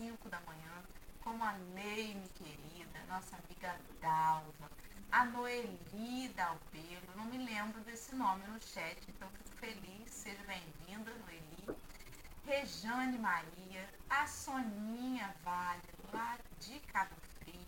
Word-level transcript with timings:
5 0.00 0.30
da 0.30 0.40
manhã, 0.40 0.82
como 1.22 1.44
a 1.44 1.52
Leime 1.74 2.26
querida, 2.30 3.04
nossa 3.06 3.36
amiga 3.36 3.78
Dalva, 4.00 4.70
a 5.12 5.26
Noeli 5.26 6.28
Dalpelo, 6.34 7.14
não 7.14 7.26
me 7.26 7.36
lembro 7.36 7.82
desse 7.82 8.14
nome 8.14 8.42
no 8.46 8.58
chat, 8.62 8.98
então 9.10 9.28
fico 9.28 9.54
feliz, 9.56 10.10
seja 10.10 10.42
bem-vinda, 10.44 11.12
Noeli. 11.16 11.78
Rejane 12.46 13.18
Maria, 13.18 13.86
a 14.08 14.26
Soninha 14.26 15.34
Vale, 15.44 15.82
lá 16.14 16.38
de 16.58 16.80
Cabo 16.80 17.14
Frio, 17.38 17.60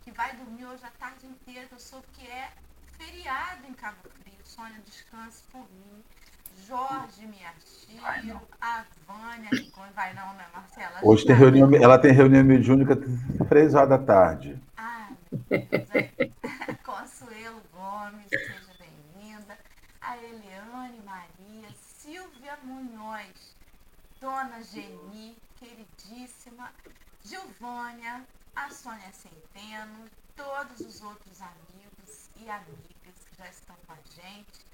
que 0.00 0.10
vai 0.10 0.34
dormir 0.36 0.64
hoje 0.64 0.86
a 0.86 0.90
tarde 0.92 1.26
inteira, 1.26 1.68
eu 1.70 1.78
soube 1.78 2.06
que 2.14 2.26
é 2.26 2.50
feriado 2.96 3.66
em 3.66 3.74
Cabo 3.74 4.08
Frio. 4.08 4.28
Sônia, 4.42 4.80
descanse 4.80 5.42
por 5.52 5.70
mim. 5.70 6.02
Jorge 6.66 7.26
Miachiro, 7.26 8.40
a 8.60 8.84
Vânia 9.06 9.50
vai 9.94 10.14
não, 10.14 10.32
né, 10.34 10.46
Marcela? 10.54 11.00
Hoje 11.02 11.26
tem 11.26 11.34
reunião, 11.34 11.74
ela 11.74 11.98
tem 11.98 12.12
reunião 12.12 12.44
mediúnica 12.44 12.96
três 13.48 13.74
horas 13.74 13.88
da 13.88 13.98
tarde. 13.98 14.56
Ah, 14.76 15.08
meu 15.50 15.60
Deus, 15.60 15.90
é. 15.94 16.30
Consuelo 16.84 17.60
Gomes, 17.72 18.28
seja 18.28 18.72
bem-vinda. 18.78 19.58
A 20.00 20.16
Eliane 20.18 21.00
Maria, 21.04 21.68
Silvia 21.76 22.58
Munhoz, 22.62 23.56
Dona 24.20 24.62
Geni, 24.62 25.36
queridíssima, 25.56 26.70
Gilvânia, 27.24 28.24
a 28.54 28.70
Sônia 28.70 29.12
Centeno, 29.12 30.04
todos 30.36 30.80
os 30.80 31.02
outros 31.02 31.40
amigos 31.42 32.30
e 32.36 32.48
amigas 32.48 33.26
que 33.28 33.36
já 33.36 33.48
estão 33.48 33.76
com 33.86 33.92
a 33.92 34.22
gente 34.22 34.68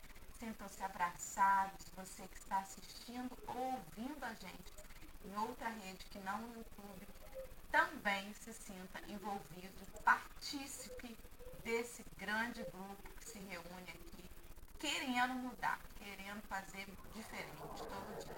sintam-se 0.44 0.82
abraçados, 0.82 1.86
você 1.96 2.22
que 2.28 2.36
está 2.36 2.58
assistindo 2.58 3.30
ou 3.48 3.56
ouvindo 3.56 4.22
a 4.22 4.34
gente 4.34 4.72
em 5.24 5.38
outra 5.38 5.68
rede 5.68 6.04
que 6.10 6.18
não 6.18 6.38
no 6.42 6.48
YouTube, 6.48 7.06
também 7.72 8.30
se 8.34 8.52
sinta 8.52 9.00
envolvido, 9.08 9.72
participe 10.04 11.16
desse 11.64 12.04
grande 12.18 12.62
grupo 12.64 13.02
que 13.18 13.24
se 13.24 13.38
reúne 13.38 13.88
aqui, 13.88 14.24
querendo 14.78 15.34
mudar, 15.34 15.80
querendo 15.98 16.42
fazer 16.42 16.86
diferente 17.14 17.78
todo 17.78 18.22
dia. 18.22 18.34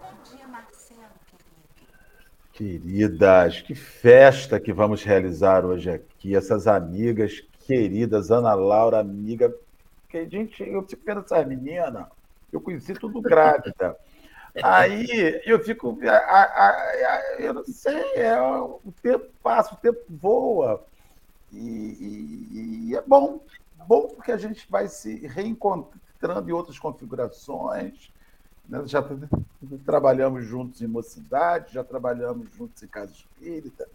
Bom 0.00 0.36
dia, 0.36 0.46
Marcelo, 0.46 1.10
querido. 1.26 1.58
Queridas, 2.52 3.62
que 3.62 3.74
festa 3.74 4.60
que 4.60 4.72
vamos 4.72 5.02
realizar 5.02 5.64
hoje 5.64 5.90
aqui. 5.90 6.36
Essas 6.36 6.68
amigas 6.68 7.40
queridas, 7.66 8.30
Ana 8.30 8.54
Laura, 8.54 9.00
amiga 9.00 9.52
porque, 10.08 10.26
gente, 10.30 10.62
eu 10.62 10.82
fico 10.88 11.02
vendo 11.04 11.20
essas 11.20 11.46
meninas, 11.46 12.06
eu 12.50 12.62
conheci 12.62 12.94
tudo 12.94 13.20
grávida. 13.20 13.94
Aí 14.62 15.38
eu 15.44 15.62
fico. 15.62 15.98
A, 16.02 16.16
a, 16.16 16.70
a, 16.70 17.36
eu 17.38 17.52
não 17.52 17.64
sei, 17.66 18.14
é, 18.14 18.40
o 18.40 18.80
tempo 19.02 19.26
passa, 19.42 19.74
o 19.74 19.76
tempo 19.76 20.00
voa. 20.08 20.82
E, 21.52 21.58
e, 21.58 22.88
e, 22.88 22.96
é 22.96 23.02
bom, 23.02 23.40
bom 23.86 24.08
porque 24.08 24.32
a 24.32 24.38
gente 24.38 24.66
vai 24.70 24.88
se 24.88 25.26
reencontrando 25.26 26.48
em 26.48 26.52
outras 26.52 26.78
configurações. 26.78 28.10
Né? 28.66 28.82
Já 28.86 29.04
trabalhamos 29.84 30.46
juntos 30.46 30.80
em 30.80 30.86
mocidade, 30.86 31.74
já 31.74 31.84
trabalhamos 31.84 32.48
juntos 32.56 32.82
em 32.82 32.88
casa 32.88 33.12
espírita. 33.12 33.86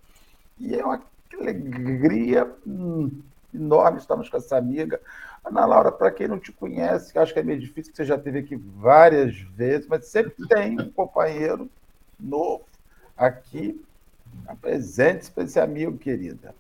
E 0.60 0.76
é 0.76 0.86
uma 0.86 1.02
alegria 1.40 2.56
hum, 2.68 3.24
enorme 3.54 4.00
estarmos 4.00 4.30
com 4.30 4.38
essa 4.38 4.58
amiga. 4.58 5.00
Ana 5.44 5.66
Laura, 5.66 5.92
para 5.92 6.12
quem 6.12 6.28
não 6.28 6.40
te 6.40 6.52
conhece, 6.52 7.18
acho 7.18 7.34
que 7.34 7.40
é 7.40 7.44
meio 7.44 7.60
difícil, 7.60 7.92
que 7.92 7.98
você 7.98 8.06
já 8.06 8.16
esteve 8.16 8.40
aqui 8.40 8.56
várias 8.56 9.36
vezes, 9.56 9.88
mas 9.88 10.08
sempre 10.08 10.48
tem 10.48 10.80
um 10.80 10.90
companheiro 10.90 11.70
novo 12.20 12.66
aqui. 13.18 13.82
Apresente-se 14.48 15.32
para 15.32 15.44
esse 15.44 15.60
amigo, 15.60 15.98
querida. 15.98 16.56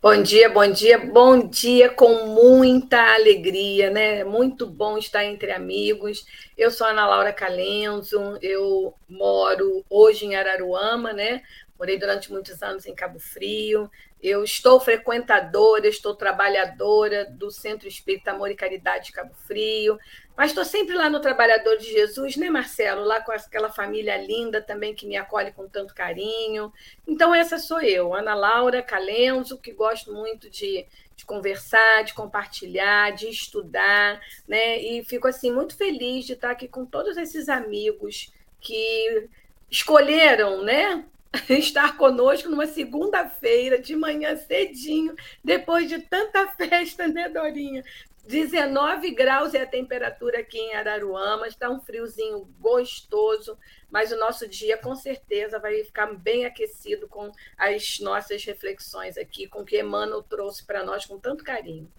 Bom 0.00 0.22
dia, 0.22 0.48
bom 0.48 0.70
dia, 0.70 0.96
bom 0.96 1.48
dia 1.48 1.90
com 1.90 2.26
muita 2.26 3.16
alegria, 3.16 3.90
né? 3.90 4.22
Muito 4.22 4.64
bom 4.64 4.96
estar 4.96 5.24
entre 5.24 5.50
amigos. 5.50 6.24
Eu 6.56 6.70
sou 6.70 6.86
Ana 6.86 7.04
Laura 7.04 7.32
Calenzo, 7.32 8.38
eu 8.40 8.94
moro 9.08 9.84
hoje 9.90 10.24
em 10.24 10.36
Araruama, 10.36 11.12
né? 11.12 11.42
Morei 11.78 11.98
durante 11.98 12.32
muitos 12.32 12.62
anos 12.62 12.86
em 12.86 12.94
Cabo 12.94 13.20
Frio, 13.20 13.90
eu 14.20 14.42
estou 14.42 14.80
frequentadora, 14.80 15.86
estou 15.86 16.12
trabalhadora 16.12 17.24
do 17.24 17.52
Centro 17.52 17.86
Espírita 17.86 18.32
Amor 18.32 18.50
e 18.50 18.56
Caridade 18.56 19.06
de 19.06 19.12
Cabo 19.12 19.32
Frio, 19.46 19.96
mas 20.36 20.50
estou 20.50 20.64
sempre 20.64 20.96
lá 20.96 21.08
no 21.08 21.20
Trabalhador 21.20 21.76
de 21.76 21.84
Jesus, 21.84 22.36
né, 22.36 22.50
Marcelo? 22.50 23.04
Lá 23.04 23.20
com 23.20 23.30
aquela 23.30 23.70
família 23.70 24.16
linda 24.16 24.60
também 24.60 24.92
que 24.92 25.06
me 25.06 25.16
acolhe 25.16 25.52
com 25.52 25.68
tanto 25.68 25.94
carinho. 25.94 26.72
Então, 27.06 27.32
essa 27.32 27.58
sou 27.58 27.80
eu, 27.80 28.12
Ana 28.12 28.34
Laura 28.34 28.82
Calenzo, 28.82 29.58
que 29.58 29.72
gosto 29.72 30.12
muito 30.12 30.50
de, 30.50 30.84
de 31.14 31.24
conversar, 31.24 32.02
de 32.02 32.12
compartilhar, 32.12 33.12
de 33.12 33.28
estudar, 33.28 34.20
né? 34.48 34.78
E 34.78 35.04
fico 35.04 35.28
assim 35.28 35.52
muito 35.52 35.76
feliz 35.76 36.24
de 36.24 36.32
estar 36.32 36.50
aqui 36.50 36.66
com 36.66 36.84
todos 36.84 37.16
esses 37.16 37.48
amigos 37.48 38.32
que 38.60 39.28
escolheram, 39.70 40.62
né, 40.62 41.04
estar 41.48 41.96
conosco 41.96 42.48
numa 42.48 42.66
segunda-feira, 42.66 43.78
de 43.78 43.94
manhã 43.94 44.36
cedinho, 44.36 45.14
depois 45.42 45.88
de 45.88 45.98
tanta 45.98 46.48
festa, 46.56 47.06
né, 47.06 47.28
Dorinha? 47.28 47.84
19 48.26 49.10
graus 49.12 49.54
é 49.54 49.62
a 49.62 49.66
temperatura 49.66 50.40
aqui 50.40 50.58
em 50.58 50.74
Araruama, 50.74 51.48
está 51.48 51.70
um 51.70 51.80
friozinho 51.80 52.46
gostoso, 52.60 53.56
mas 53.90 54.12
o 54.12 54.18
nosso 54.18 54.46
dia 54.46 54.76
com 54.76 54.94
certeza 54.94 55.58
vai 55.58 55.82
ficar 55.82 56.12
bem 56.12 56.44
aquecido 56.44 57.08
com 57.08 57.32
as 57.56 57.98
nossas 58.00 58.44
reflexões 58.44 59.16
aqui, 59.16 59.48
com 59.48 59.60
o 59.60 59.64
que 59.64 59.80
Emmanuel 59.80 60.22
trouxe 60.22 60.62
para 60.62 60.84
nós 60.84 61.06
com 61.06 61.18
tanto 61.18 61.42
carinho. 61.42 61.90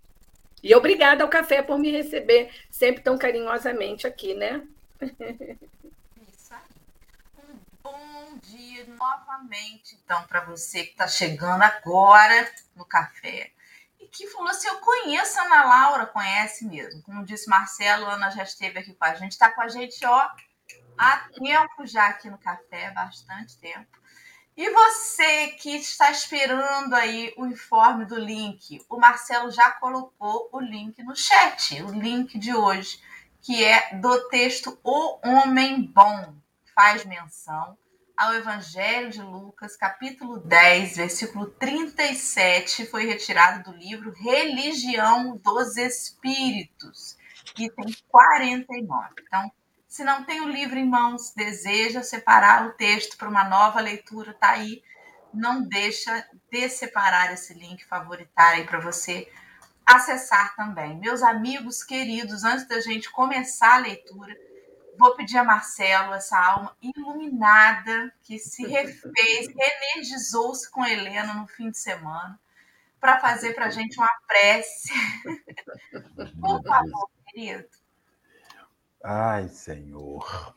E 0.61 0.75
obrigada 0.75 1.23
ao 1.23 1.29
café 1.29 1.63
por 1.63 1.79
me 1.79 1.89
receber 1.89 2.51
sempre 2.69 3.01
tão 3.01 3.17
carinhosamente 3.17 4.05
aqui, 4.05 4.35
né? 4.35 4.67
bom 7.91 8.37
dia 8.41 8.85
novamente, 8.87 9.99
então, 10.03 10.21
para 10.23 10.41
você 10.41 10.83
que 10.83 10.91
está 10.91 11.07
chegando 11.07 11.63
agora 11.63 12.51
no 12.75 12.85
café 12.85 13.51
e 13.99 14.07
que 14.07 14.27
falou 14.27 14.49
assim: 14.49 14.67
Eu 14.67 14.79
conheço 14.79 15.39
a 15.39 15.43
Ana 15.43 15.65
Laura, 15.65 16.05
conhece 16.05 16.65
mesmo. 16.65 17.01
Como 17.01 17.25
disse 17.25 17.49
Marcelo, 17.49 18.05
a 18.05 18.13
Ana 18.13 18.29
já 18.29 18.43
esteve 18.43 18.79
aqui 18.79 18.93
com 18.93 19.05
a 19.05 19.15
gente, 19.15 19.31
está 19.31 19.51
com 19.51 19.61
a 19.61 19.67
gente, 19.67 20.05
ó, 20.05 20.29
há 20.97 21.17
tempo 21.33 21.85
já 21.85 22.07
aqui 22.07 22.29
no 22.29 22.37
café, 22.37 22.91
bastante 22.91 23.57
tempo. 23.57 23.97
E 24.55 24.69
você 24.71 25.47
que 25.53 25.77
está 25.77 26.11
esperando 26.11 26.93
aí 26.93 27.33
o 27.37 27.45
informe 27.45 28.05
do 28.05 28.19
link, 28.19 28.85
o 28.89 28.97
Marcelo 28.97 29.49
já 29.51 29.71
colocou 29.71 30.49
o 30.51 30.59
link 30.59 31.01
no 31.01 31.15
chat, 31.15 31.81
o 31.81 31.91
link 31.91 32.37
de 32.37 32.53
hoje, 32.53 33.01
que 33.41 33.63
é 33.63 33.95
do 33.95 34.27
texto 34.27 34.77
O 34.83 35.17
Homem 35.25 35.83
Bom, 35.83 36.38
faz 36.79 37.03
menção 37.03 37.77
ao 38.15 38.33
Evangelho 38.35 39.09
de 39.09 39.21
Lucas, 39.21 39.75
capítulo 39.75 40.39
10, 40.39 40.95
versículo 40.95 41.47
37, 41.47 42.85
foi 42.85 43.05
retirado 43.05 43.69
do 43.69 43.77
livro 43.77 44.13
Religião 44.13 45.35
dos 45.43 45.75
Espíritos, 45.75 47.17
item 47.57 47.93
49. 48.07 49.09
Então, 49.27 49.51
se 49.89 50.05
não 50.05 50.23
tem 50.23 50.39
o 50.39 50.47
livro 50.47 50.79
em 50.79 50.87
mãos, 50.87 51.33
deseja 51.35 52.01
separar 52.01 52.65
o 52.65 52.71
texto 52.71 53.17
para 53.17 53.27
uma 53.27 53.43
nova 53.43 53.81
leitura, 53.81 54.33
tá 54.33 54.51
aí. 54.51 54.81
Não 55.33 55.61
deixa 55.61 56.25
de 56.49 56.69
separar 56.69 57.33
esse 57.33 57.53
link, 57.53 57.83
favoritar 57.83 58.53
aí 58.53 58.65
para 58.65 58.79
você 58.79 59.29
acessar 59.85 60.55
também. 60.55 60.97
Meus 60.97 61.21
amigos 61.23 61.83
queridos, 61.83 62.45
antes 62.45 62.65
da 62.69 62.79
gente 62.79 63.11
começar 63.11 63.73
a 63.73 63.79
leitura, 63.79 64.33
Vou 64.99 65.15
pedir 65.15 65.37
a 65.37 65.45
Marcelo, 65.45 66.13
essa 66.13 66.37
alma 66.37 66.75
iluminada 66.81 68.13
que 68.21 68.37
se 68.37 68.67
refez, 68.67 69.47
reenergizou-se 69.55 70.69
com 70.69 70.85
Helena 70.85 71.33
no 71.35 71.47
fim 71.47 71.71
de 71.71 71.77
semana, 71.77 72.37
para 72.99 73.17
fazer 73.21 73.53
para 73.53 73.67
a 73.67 73.69
gente 73.69 73.97
uma 73.97 74.11
prece. 74.27 74.89
Por 76.41 76.61
favor, 76.61 77.09
querido. 77.29 77.65
Ai, 79.01 79.47
Senhor. 79.47 80.53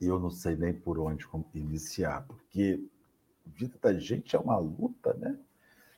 eu 0.00 0.18
não 0.18 0.30
sei 0.30 0.56
nem 0.56 0.74
por 0.74 0.98
onde 0.98 1.24
iniciar, 1.54 2.26
porque 2.26 2.84
a 3.46 3.50
vida 3.56 3.78
da 3.80 3.94
gente 3.94 4.34
é 4.34 4.38
uma 4.40 4.58
luta, 4.58 5.14
né? 5.14 5.38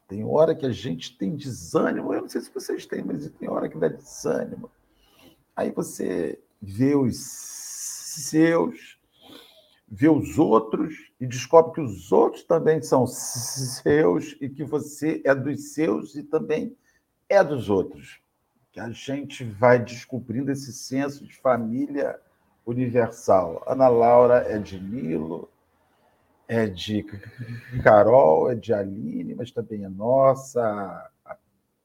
Tem 0.07 0.23
hora 0.25 0.55
que 0.55 0.67
a 0.67 0.73
gente 0.73 1.17
tem 1.17 1.35
desânimo, 1.35 2.13
eu 2.13 2.21
não 2.21 2.29
sei 2.29 2.43
se 2.43 2.53
vocês 2.53 2.85
têm, 2.85 3.03
mas 3.03 3.31
tem 3.31 3.49
hora 3.49 3.67
que 3.67 3.79
dá 3.79 3.89
desânimo. 3.89 4.71
Aí 5.57 5.71
você 5.71 6.39
vê 6.61 6.95
os 6.95 7.17
seus, 7.17 8.99
vê 9.89 10.09
os 10.09 10.39
outros 10.39 11.13
e 11.21 11.27
descobre 11.27 11.75
que 11.75 11.81
os 11.81 12.13
outros 12.13 12.45
também 12.45 12.83
são 12.83 13.07
seus 13.07 14.37
e 14.41 14.49
que 14.49 14.65
você 14.65 15.23
é 15.25 15.35
dos 15.35 15.73
seus 15.73 16.15
e 16.15 16.23
também 16.23 16.77
é 17.29 17.43
dos 17.43 17.71
outros. 17.71 18.21
Que 18.73 18.81
a 18.81 18.91
gente 18.91 19.45
vai 19.45 19.79
descobrindo 19.79 20.53
esse 20.53 20.73
senso 20.73 21.25
de 21.27 21.35
família 21.37 22.21
universal. 22.65 23.65
Ana 23.67 23.89
Laura 23.89 24.45
é 24.49 24.59
de 24.59 24.79
Nilo, 24.81 25.51
é 26.47 26.67
de 26.67 27.05
Carol, 27.83 28.51
é 28.51 28.55
de 28.55 28.73
Aline, 28.73 29.35
mas 29.35 29.51
também 29.51 29.85
é 29.85 29.89
nossa. 29.89 30.63
A, 31.25 31.37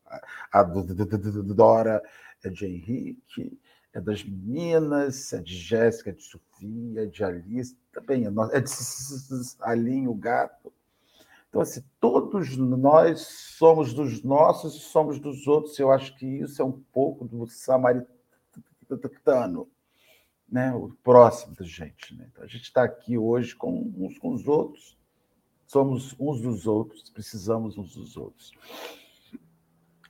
a, 0.07 0.21
a 0.51 0.63
Dora 0.63 2.03
é 2.43 2.49
de 2.49 2.65
Henrique, 2.65 3.59
é 3.95 4.01
das 4.01 4.23
meninas, 4.25 5.31
é 5.31 5.41
de 5.41 5.55
Jéssica, 5.55 6.09
é 6.09 6.13
de 6.13 6.21
Sofia, 6.21 7.03
é 7.03 7.05
de 7.05 7.23
Alice, 7.23 7.77
também 7.93 8.25
é. 8.25 8.27
É 8.51 8.59
de 8.59 8.69
Aline, 9.61 10.09
o 10.09 10.13
gato. 10.13 10.73
Então, 11.47 11.61
assim, 11.61 11.81
todos 11.97 12.57
nós 12.57 13.21
somos 13.21 13.93
dos 13.93 14.21
nossos 14.21 14.75
e 14.75 14.79
somos 14.81 15.17
dos 15.17 15.47
outros. 15.47 15.79
Eu 15.79 15.93
acho 15.93 16.13
que 16.17 16.25
isso 16.25 16.61
é 16.61 16.65
um 16.65 16.83
pouco 16.91 17.23
do 17.23 17.47
samaritano 17.47 18.11
né, 20.49 20.73
o 20.73 20.89
próximo 21.01 21.55
da 21.55 21.63
gente. 21.63 22.13
Né? 22.17 22.27
Então, 22.29 22.43
a 22.43 22.47
gente 22.47 22.63
está 22.63 22.83
aqui 22.83 23.17
hoje 23.17 23.55
com 23.55 23.93
uns 23.97 24.19
com 24.19 24.33
os 24.33 24.45
outros, 24.45 24.97
somos 25.65 26.13
uns 26.19 26.41
dos 26.41 26.67
outros, 26.67 27.09
precisamos 27.11 27.77
uns 27.77 27.95
dos 27.95 28.17
outros. 28.17 28.51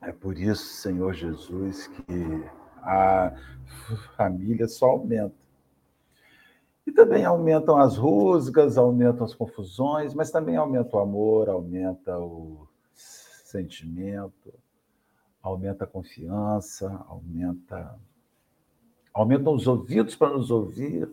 É 0.02 0.12
por 0.12 0.36
isso, 0.40 0.74
Senhor 0.82 1.14
Jesus, 1.14 1.86
que 1.86 2.65
a 2.86 3.34
família 4.16 4.68
só 4.68 4.92
aumenta. 4.92 5.36
E 6.86 6.92
também 6.92 7.26
aumentam 7.26 7.78
as 7.78 7.98
rusgas, 7.98 8.78
aumentam 8.78 9.26
as 9.26 9.34
confusões, 9.34 10.14
mas 10.14 10.30
também 10.30 10.56
aumenta 10.56 10.96
o 10.96 11.00
amor, 11.00 11.50
aumenta 11.50 12.18
o 12.20 12.68
sentimento, 12.94 14.54
aumenta 15.42 15.84
a 15.84 15.88
confiança, 15.88 17.04
aumenta 17.08 17.98
aumentam 19.16 19.54
os 19.56 19.66
ouvidos 19.66 20.14
para 20.14 20.34
nos 20.36 20.52
ouvir, 20.52 21.10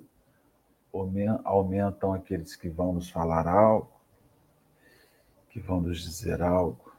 aumentam 1.45 2.13
aqueles 2.13 2.57
que 2.57 2.69
vão 2.69 2.93
nos 2.93 3.09
falar 3.09 3.47
algo, 3.47 3.89
que 5.49 5.61
vão 5.61 5.81
nos 5.81 6.03
dizer 6.03 6.43
algo. 6.43 6.93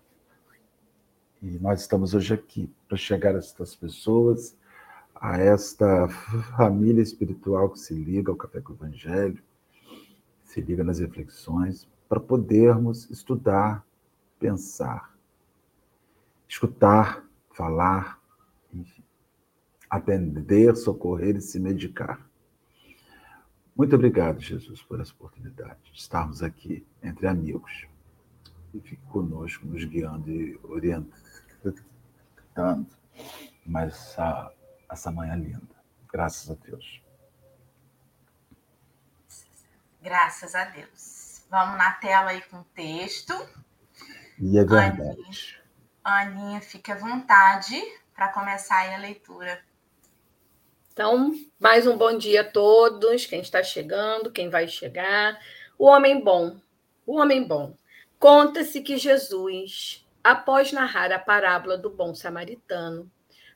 E 1.42 1.60
nós 1.60 1.82
estamos 1.82 2.14
hoje 2.14 2.34
aqui 2.34 2.74
para 2.88 2.98
chegar 2.98 3.36
a 3.36 3.40
estas 3.40 3.76
pessoas, 3.76 4.58
a 5.24 5.38
esta 5.38 6.08
família 6.58 7.02
espiritual 7.02 7.70
que 7.70 7.80
se 7.80 7.94
liga 7.94 8.30
ao 8.30 8.36
Café 8.36 8.60
com 8.60 8.74
o 8.74 8.76
Evangelho, 8.76 9.42
se 10.44 10.60
liga 10.60 10.84
nas 10.84 11.00
reflexões, 11.00 11.88
para 12.10 12.20
podermos 12.20 13.10
estudar, 13.10 13.84
pensar, 14.38 15.18
escutar, 16.48 17.26
falar, 17.50 18.22
enfim 18.72 19.04
atender, 19.94 20.76
socorrer 20.76 21.36
e 21.36 21.42
se 21.42 21.60
medicar. 21.60 22.20
Muito 23.76 23.96
obrigado, 23.96 24.40
Jesus, 24.40 24.82
por 24.82 25.00
essa 25.00 25.14
oportunidade 25.14 25.78
de 25.92 26.00
estarmos 26.00 26.42
aqui 26.42 26.84
entre 27.04 27.28
amigos. 27.28 27.86
E 28.74 28.80
fique 28.80 29.04
conosco, 29.12 29.68
nos 29.68 29.86
guiando 29.86 30.32
e 30.32 30.60
orientando 30.64 31.14
mais 33.64 33.94
essa, 33.94 34.52
essa 34.94 35.12
manhã 35.12 35.36
linda. 35.36 35.76
Graças 36.12 36.50
a 36.50 36.54
Deus. 36.56 37.02
Graças 40.02 40.56
a 40.56 40.66
Deus. 40.66 41.46
Vamos 41.50 41.78
na 41.78 41.92
tela 41.94 42.32
aí 42.32 42.42
com 42.42 42.58
o 42.58 42.64
texto. 42.76 43.34
E 44.40 44.58
é 44.58 44.64
verdade. 44.66 45.62
Aninha, 46.04 46.42
Aninha 46.42 46.62
fique 46.62 46.92
à 46.92 46.96
vontade 46.96 47.80
para 48.14 48.30
começar 48.30 48.78
aí 48.80 48.94
a 48.94 48.98
leitura. 48.98 49.62
Então, 50.92 51.34
mais 51.60 51.88
um 51.88 51.98
bom 51.98 52.18
dia 52.18 52.42
a 52.42 52.52
todos, 52.52 53.26
quem 53.26 53.42
está 53.42 53.64
chegando, 53.64 54.32
quem 54.32 54.50
vai 54.50 54.68
chegar. 54.68 55.40
O 55.78 55.86
homem 55.86 56.24
bom, 56.24 56.60
o 57.06 57.20
homem 57.20 57.48
bom. 57.48 57.76
Conta-se 58.20 58.82
que 58.82 58.98
Jesus, 58.98 60.08
após 60.24 60.72
narrar 60.72 61.12
a 61.12 61.18
parábola 61.18 61.78
do 61.78 61.90
bom 61.90 62.14
samaritano, 62.14 63.12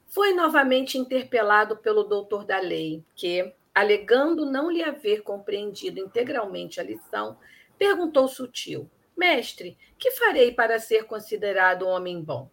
foi 0.07 0.33
novamente 0.33 0.97
interpelado 0.97 1.77
pelo 1.77 2.03
doutor 2.03 2.45
da 2.45 2.59
lei, 2.59 3.03
que, 3.15 3.53
alegando 3.73 4.45
não 4.45 4.71
lhe 4.71 4.83
haver 4.83 5.21
compreendido 5.21 5.99
integralmente 5.99 6.79
a 6.79 6.83
lição, 6.83 7.37
perguntou 7.77 8.27
sutil: 8.27 8.89
Mestre, 9.15 9.77
que 9.97 10.11
farei 10.11 10.51
para 10.51 10.79
ser 10.79 11.03
considerado 11.05 11.85
um 11.85 11.89
homem 11.89 12.21
bom? 12.21 12.49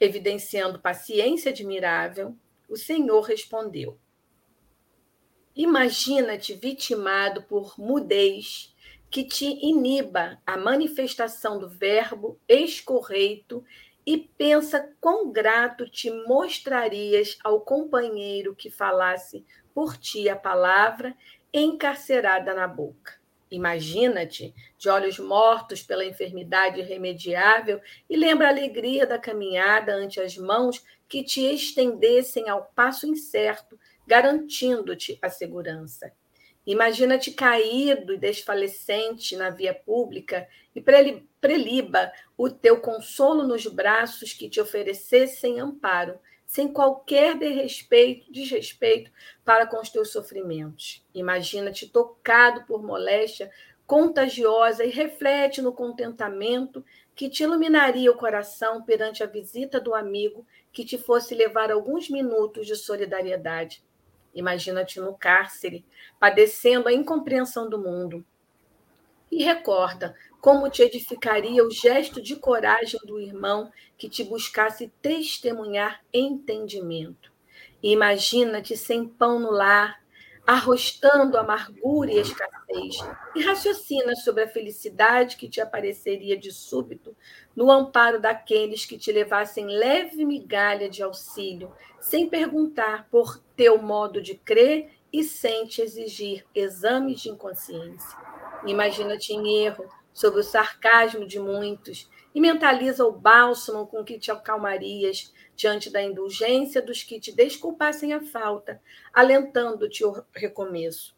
Evidenciando 0.00 0.78
paciência 0.78 1.50
admirável, 1.50 2.34
o 2.68 2.76
Senhor 2.76 3.20
respondeu: 3.22 3.98
Imagina-te 5.54 6.54
vitimado 6.54 7.42
por 7.42 7.78
mudez 7.78 8.74
que 9.10 9.24
te 9.24 9.46
iniba 9.46 10.40
a 10.46 10.56
manifestação 10.56 11.58
do 11.58 11.68
verbo 11.68 12.38
escorreito 12.46 13.64
e 14.08 14.16
pensa 14.16 14.90
quão 15.02 15.30
grato 15.30 15.86
te 15.86 16.10
mostrarias 16.10 17.38
ao 17.44 17.60
companheiro 17.60 18.56
que 18.56 18.70
falasse 18.70 19.44
por 19.74 19.98
ti 19.98 20.30
a 20.30 20.34
palavra 20.34 21.14
encarcerada 21.52 22.54
na 22.54 22.66
boca. 22.66 23.20
Imagina-te 23.50 24.54
de 24.78 24.88
olhos 24.88 25.18
mortos 25.18 25.82
pela 25.82 26.06
enfermidade 26.06 26.80
irremediável 26.80 27.82
e 28.08 28.16
lembra 28.16 28.46
a 28.46 28.50
alegria 28.50 29.06
da 29.06 29.18
caminhada 29.18 29.92
ante 29.94 30.18
as 30.18 30.38
mãos 30.38 30.82
que 31.06 31.22
te 31.22 31.42
estendessem 31.42 32.48
ao 32.48 32.64
passo 32.74 33.06
incerto, 33.06 33.78
garantindo-te 34.06 35.18
a 35.20 35.28
segurança. 35.28 36.10
Imagina-te 36.68 37.30
caído 37.30 38.12
e 38.12 38.18
desfalecente 38.18 39.34
na 39.38 39.48
via 39.48 39.72
pública 39.72 40.46
e 40.76 40.82
preliba 41.40 42.12
o 42.36 42.50
teu 42.50 42.78
consolo 42.78 43.46
nos 43.46 43.66
braços 43.66 44.34
que 44.34 44.50
te 44.50 44.60
oferecessem 44.60 45.58
amparo, 45.58 46.20
sem 46.46 46.68
qualquer 46.68 47.38
desrespeito, 47.38 48.30
desrespeito 48.30 49.10
para 49.46 49.66
com 49.66 49.80
os 49.80 49.88
teus 49.88 50.10
sofrimentos. 50.12 51.02
Imagina-te 51.14 51.88
tocado 51.88 52.66
por 52.66 52.82
moléstia 52.82 53.50
contagiosa 53.86 54.84
e 54.84 54.90
reflete 54.90 55.62
no 55.62 55.72
contentamento 55.72 56.84
que 57.14 57.30
te 57.30 57.44
iluminaria 57.44 58.10
o 58.10 58.16
coração 58.18 58.82
perante 58.82 59.22
a 59.22 59.26
visita 59.26 59.80
do 59.80 59.94
amigo 59.94 60.46
que 60.70 60.84
te 60.84 60.98
fosse 60.98 61.34
levar 61.34 61.72
alguns 61.72 62.10
minutos 62.10 62.66
de 62.66 62.76
solidariedade. 62.76 63.82
Imagina-te 64.38 65.00
no 65.00 65.14
cárcere, 65.14 65.84
padecendo 66.18 66.88
a 66.88 66.92
incompreensão 66.92 67.68
do 67.68 67.78
mundo. 67.78 68.24
E 69.30 69.42
recorda 69.42 70.14
como 70.40 70.70
te 70.70 70.82
edificaria 70.82 71.64
o 71.64 71.70
gesto 71.70 72.22
de 72.22 72.36
coragem 72.36 73.00
do 73.04 73.20
irmão 73.20 73.70
que 73.96 74.08
te 74.08 74.22
buscasse 74.22 74.92
testemunhar 75.02 76.00
entendimento. 76.12 77.32
Imagina-te 77.82 78.76
sem 78.76 79.06
pão 79.06 79.38
no 79.40 79.50
lar, 79.50 80.00
arrostando 80.46 81.36
amargura 81.36 82.12
e 82.12 82.18
escassez, 82.18 82.57
e 83.34 83.42
raciocina 83.42 84.14
sobre 84.16 84.44
a 84.44 84.48
felicidade 84.48 85.36
que 85.36 85.48
te 85.48 85.60
apareceria 85.60 86.36
de 86.36 86.52
súbito 86.52 87.16
no 87.56 87.70
amparo 87.70 88.20
daqueles 88.20 88.84
que 88.84 88.98
te 88.98 89.10
levassem 89.10 89.66
leve 89.66 90.24
migalha 90.24 90.88
de 90.88 91.02
auxílio, 91.02 91.72
sem 91.98 92.28
perguntar 92.28 93.08
por 93.10 93.42
teu 93.56 93.80
modo 93.80 94.20
de 94.20 94.34
crer 94.34 94.90
e 95.12 95.24
sem 95.24 95.66
te 95.66 95.80
exigir 95.80 96.44
exames 96.54 97.20
de 97.20 97.30
inconsciência. 97.30 98.18
Imagina-te 98.66 99.32
em 99.32 99.64
erro, 99.64 99.88
sob 100.12 100.38
o 100.38 100.42
sarcasmo 100.42 101.26
de 101.26 101.40
muitos, 101.40 102.10
e 102.34 102.40
mentaliza 102.40 103.04
o 103.04 103.12
bálsamo 103.12 103.86
com 103.86 104.04
que 104.04 104.18
te 104.18 104.30
acalmarias 104.30 105.32
diante 105.56 105.90
da 105.90 106.02
indulgência 106.02 106.82
dos 106.82 107.02
que 107.02 107.18
te 107.18 107.32
desculpassem 107.32 108.12
a 108.12 108.20
falta, 108.20 108.80
alentando-te 109.12 110.04
o 110.04 110.22
recomeço. 110.32 111.17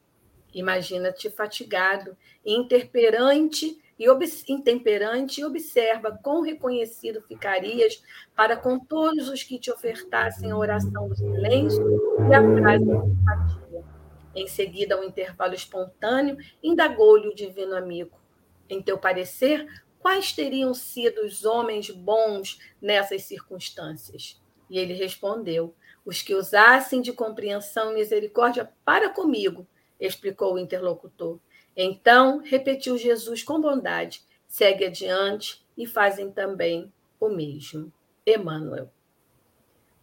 Imagina-te 0.54 1.30
fatigado, 1.30 2.16
intemperante 2.44 3.80
e 3.98 4.06
intemperante 4.48 5.40
e 5.40 5.44
observa 5.44 6.18
quão 6.22 6.40
reconhecido 6.40 7.20
ficarias 7.20 8.02
para 8.34 8.56
com 8.56 8.78
todos 8.78 9.28
os 9.28 9.42
que 9.42 9.58
te 9.58 9.70
ofertassem 9.70 10.50
a 10.50 10.56
oração 10.56 11.08
do 11.08 11.14
silêncio 11.14 11.84
e 12.30 12.34
a 12.34 12.42
frase 12.42 12.84
simpatia. 12.84 13.84
Em 14.34 14.46
seguida, 14.46 14.94
ao 14.94 15.04
intervalo 15.04 15.54
espontâneo, 15.54 16.38
indagou-lhe 16.62 17.28
o 17.28 17.34
divino 17.34 17.76
amigo: 17.76 18.18
Em 18.70 18.80
teu 18.80 18.96
parecer, 18.96 19.66
quais 19.98 20.32
teriam 20.32 20.72
sido 20.72 21.20
os 21.26 21.44
homens 21.44 21.90
bons 21.90 22.58
nessas 22.80 23.24
circunstâncias? 23.24 24.40
E 24.70 24.78
ele 24.78 24.94
respondeu: 24.94 25.74
Os 26.06 26.22
que 26.22 26.34
usassem 26.34 27.02
de 27.02 27.12
compreensão 27.12 27.92
e 27.92 27.96
misericórdia 27.96 28.72
para 28.82 29.10
comigo, 29.10 29.66
explicou 30.00 30.54
o 30.54 30.58
interlocutor. 30.58 31.38
Então, 31.76 32.38
repetiu 32.38 32.96
Jesus 32.96 33.42
com 33.42 33.60
bondade: 33.60 34.22
segue 34.48 34.86
adiante 34.86 35.64
e 35.76 35.86
fazem 35.86 36.30
também 36.30 36.92
o 37.18 37.28
mesmo. 37.28 37.92
Emmanuel. 38.26 38.90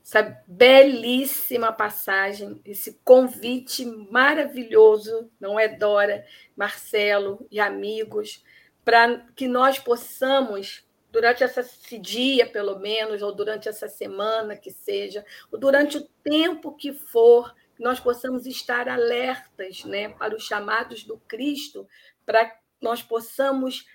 Essa 0.03 0.41
belíssima 0.47 1.71
passagem, 1.73 2.61
esse 2.63 2.97
convite 3.03 3.85
maravilhoso, 3.85 5.29
não 5.37 5.59
é, 5.59 5.67
Dora, 5.67 6.25
Marcelo 6.55 7.45
e 7.51 7.59
amigos, 7.59 8.41
para 8.85 9.17
que 9.35 9.49
nós 9.49 9.79
possamos, 9.79 10.85
durante 11.11 11.43
esse 11.43 11.99
dia, 11.99 12.47
pelo 12.47 12.79
menos, 12.79 13.21
ou 13.21 13.35
durante 13.35 13.67
essa 13.67 13.89
semana 13.89 14.55
que 14.55 14.71
seja, 14.71 15.25
ou 15.51 15.59
durante 15.59 15.97
o 15.97 16.07
tempo 16.23 16.71
que 16.71 16.93
for, 16.93 17.53
nós 17.79 17.99
possamos 17.99 18.45
estar 18.45 18.87
alertas 18.87 19.83
né, 19.83 20.09
para 20.09 20.35
os 20.35 20.43
chamados 20.43 21.03
do 21.03 21.17
Cristo, 21.27 21.87
para 22.25 22.53
nós 22.81 23.01
possamos 23.01 23.85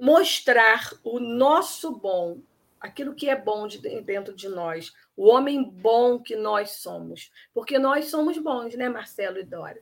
mostrar 0.00 0.92
o 1.02 1.20
nosso 1.20 1.92
bom, 1.92 2.40
aquilo 2.80 3.14
que 3.14 3.28
é 3.28 3.36
bom 3.36 3.66
de 3.66 3.78
dentro 3.78 4.34
de 4.34 4.48
nós, 4.48 4.92
o 5.16 5.28
homem 5.28 5.62
bom 5.62 6.18
que 6.18 6.36
nós 6.36 6.70
somos. 6.72 7.30
Porque 7.52 7.78
nós 7.78 8.06
somos 8.06 8.38
bons, 8.38 8.74
né, 8.74 8.88
Marcelo 8.88 9.38
e 9.38 9.44
Dora? 9.44 9.80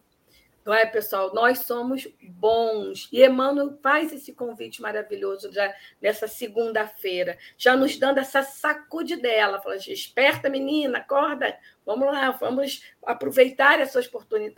Não 0.65 0.73
é, 0.73 0.87
pessoal? 0.87 1.35
Nós 1.35 1.61
somos 1.61 2.07
bons. 2.23 3.09
E 3.13 3.25
Emmanuel 3.25 3.77
faz 3.83 4.13
esse 4.13 4.33
convite 4.33 4.81
maravilhoso 4.81 5.53
já 5.53 5.75
nessa 6.01 6.29
segunda-feira, 6.29 7.37
já 7.59 7.77
nos 7.77 7.97
dando 7.97 8.19
essa 8.19 8.43
sacudidela. 8.43 9.61
Fala, 9.61 9.77
esperta, 9.77 10.49
menina, 10.49 10.99
acorda, 10.99 11.59
vamos 11.85 12.07
lá, 12.07 12.31
vamos 12.31 12.85
aproveitar 13.05 13.81
essas 13.81 14.09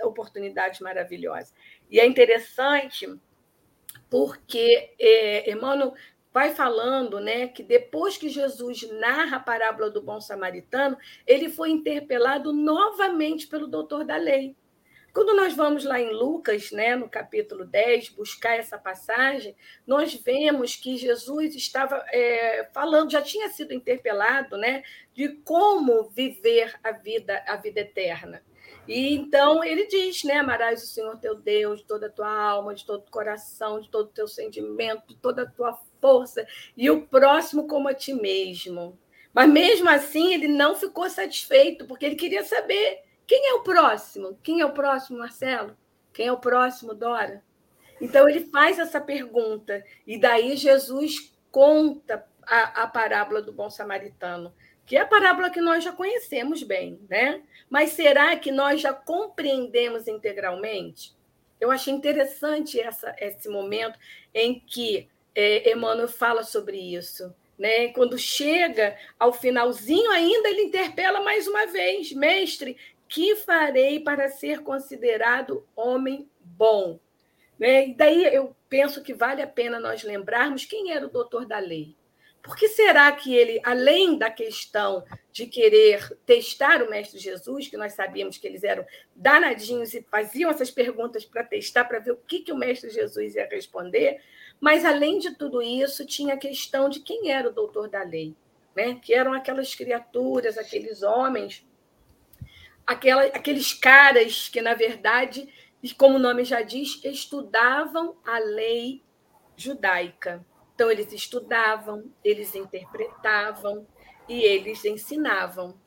oportunidades 0.02 0.80
maravilhosas. 0.80 1.54
E 1.90 1.98
é 1.98 2.06
interessante 2.06 3.08
porque 4.10 4.94
é, 4.98 5.50
Emmanuel 5.50 5.94
vai 6.34 6.52
falando 6.52 7.20
né, 7.20 7.46
que 7.46 7.62
depois 7.62 8.16
que 8.18 8.28
Jesus 8.28 8.90
narra 8.98 9.36
a 9.36 9.40
parábola 9.40 9.88
do 9.88 10.02
bom 10.02 10.20
samaritano, 10.20 10.98
ele 11.24 11.48
foi 11.48 11.70
interpelado 11.70 12.52
novamente 12.52 13.46
pelo 13.46 13.68
doutor 13.68 14.04
da 14.04 14.16
lei. 14.16 14.56
Quando 15.14 15.32
nós 15.36 15.54
vamos 15.54 15.84
lá 15.84 16.00
em 16.00 16.12
Lucas, 16.12 16.72
né, 16.72 16.96
no 16.96 17.08
capítulo 17.08 17.64
10, 17.64 18.08
buscar 18.08 18.58
essa 18.58 18.76
passagem, 18.76 19.54
nós 19.86 20.12
vemos 20.12 20.74
que 20.74 20.96
Jesus 20.96 21.54
estava 21.54 22.04
é, 22.08 22.68
falando, 22.74 23.12
já 23.12 23.22
tinha 23.22 23.48
sido 23.48 23.72
interpelado, 23.72 24.56
né, 24.56 24.82
de 25.14 25.28
como 25.44 26.10
viver 26.10 26.74
a 26.82 26.90
vida, 26.90 27.44
a 27.46 27.54
vida 27.54 27.78
eterna. 27.78 28.42
E 28.88 29.14
então 29.14 29.62
ele 29.62 29.86
diz, 29.86 30.24
né, 30.24 30.38
amarás 30.38 30.82
o 30.82 30.86
Senhor 30.88 31.16
teu 31.20 31.36
Deus 31.36 31.78
de 31.78 31.86
toda 31.86 32.08
a 32.08 32.10
tua 32.10 32.28
alma, 32.28 32.74
de 32.74 32.84
todo 32.84 33.06
o 33.06 33.10
coração, 33.10 33.80
de 33.80 33.88
todo 33.88 34.06
o 34.06 34.12
teu 34.12 34.26
sentimento, 34.26 35.06
de 35.06 35.16
toda 35.16 35.42
a 35.42 35.46
tua 35.46 35.78
força, 36.00 36.44
e 36.76 36.90
o 36.90 37.06
próximo 37.06 37.68
como 37.68 37.86
a 37.86 37.94
ti 37.94 38.12
mesmo. 38.12 38.98
Mas 39.32 39.48
mesmo 39.48 39.88
assim, 39.88 40.34
ele 40.34 40.48
não 40.48 40.74
ficou 40.74 41.08
satisfeito, 41.08 41.86
porque 41.86 42.04
ele 42.04 42.16
queria 42.16 42.42
saber 42.42 43.03
quem 43.26 43.48
é 43.48 43.54
o 43.54 43.62
próximo? 43.62 44.38
Quem 44.42 44.60
é 44.60 44.66
o 44.66 44.72
próximo, 44.72 45.18
Marcelo? 45.18 45.76
Quem 46.12 46.26
é 46.26 46.32
o 46.32 46.38
próximo, 46.38 46.94
Dora? 46.94 47.42
Então 48.00 48.28
ele 48.28 48.40
faz 48.46 48.78
essa 48.78 49.00
pergunta, 49.00 49.84
e 50.06 50.18
daí 50.18 50.56
Jesus 50.56 51.32
conta 51.50 52.26
a, 52.42 52.82
a 52.82 52.86
parábola 52.86 53.40
do 53.40 53.52
bom 53.52 53.70
samaritano, 53.70 54.52
que 54.86 54.96
é 54.96 55.00
a 55.00 55.06
parábola 55.06 55.50
que 55.50 55.60
nós 55.60 55.82
já 55.82 55.92
conhecemos 55.92 56.62
bem, 56.62 57.00
né? 57.08 57.42
Mas 57.70 57.90
será 57.90 58.36
que 58.36 58.52
nós 58.52 58.80
já 58.80 58.92
compreendemos 58.92 60.06
integralmente? 60.06 61.14
Eu 61.60 61.70
achei 61.70 61.94
interessante 61.94 62.78
essa, 62.78 63.14
esse 63.18 63.48
momento 63.48 63.98
em 64.34 64.60
que 64.60 65.08
é, 65.34 65.72
Emmanuel 65.72 66.08
fala 66.08 66.42
sobre 66.42 66.76
isso. 66.76 67.34
Né? 67.58 67.88
Quando 67.88 68.18
chega 68.18 68.96
ao 69.18 69.32
finalzinho, 69.32 70.10
ainda 70.10 70.48
ele 70.50 70.62
interpela 70.62 71.22
mais 71.22 71.46
uma 71.46 71.66
vez: 71.66 72.12
Mestre, 72.12 72.76
que 73.14 73.36
farei 73.36 74.00
para 74.00 74.28
ser 74.28 74.64
considerado 74.64 75.64
homem 75.76 76.28
bom? 76.40 76.98
Né? 77.56 77.90
E 77.90 77.94
daí 77.94 78.24
eu 78.24 78.56
penso 78.68 79.04
que 79.04 79.14
vale 79.14 79.40
a 79.40 79.46
pena 79.46 79.78
nós 79.78 80.02
lembrarmos 80.02 80.64
quem 80.64 80.90
era 80.90 81.06
o 81.06 81.10
doutor 81.10 81.46
da 81.46 81.60
lei. 81.60 81.94
Por 82.42 82.56
que 82.56 82.66
será 82.66 83.12
que 83.12 83.32
ele, 83.32 83.60
além 83.62 84.18
da 84.18 84.30
questão 84.30 85.04
de 85.30 85.46
querer 85.46 86.18
testar 86.26 86.82
o 86.82 86.90
Mestre 86.90 87.20
Jesus, 87.20 87.68
que 87.68 87.76
nós 87.76 87.92
sabíamos 87.92 88.36
que 88.36 88.48
eles 88.48 88.64
eram 88.64 88.84
danadinhos 89.14 89.94
e 89.94 90.02
faziam 90.10 90.50
essas 90.50 90.72
perguntas 90.72 91.24
para 91.24 91.44
testar, 91.44 91.84
para 91.84 92.00
ver 92.00 92.10
o 92.10 92.16
que, 92.16 92.40
que 92.40 92.52
o 92.52 92.56
Mestre 92.56 92.90
Jesus 92.90 93.36
ia 93.36 93.48
responder, 93.48 94.20
mas 94.58 94.84
além 94.84 95.20
de 95.20 95.36
tudo 95.36 95.62
isso, 95.62 96.04
tinha 96.04 96.34
a 96.34 96.38
questão 96.38 96.88
de 96.88 96.98
quem 96.98 97.30
era 97.30 97.48
o 97.48 97.52
doutor 97.52 97.88
da 97.88 98.02
lei, 98.02 98.34
né? 98.74 98.98
que 99.00 99.14
eram 99.14 99.32
aquelas 99.32 99.72
criaturas, 99.72 100.58
aqueles 100.58 101.04
homens 101.04 101.64
aquela, 102.86 103.22
aqueles 103.24 103.72
caras 103.72 104.48
que, 104.48 104.60
na 104.60 104.74
verdade, 104.74 105.48
como 105.96 106.16
o 106.16 106.20
nome 106.20 106.44
já 106.44 106.62
diz, 106.62 107.00
estudavam 107.04 108.16
a 108.24 108.38
lei 108.38 109.02
judaica. 109.56 110.44
Então, 110.74 110.90
eles 110.90 111.12
estudavam, 111.12 112.10
eles 112.24 112.54
interpretavam 112.54 113.86
e 114.28 114.42
eles 114.42 114.84
ensinavam. 114.84 115.78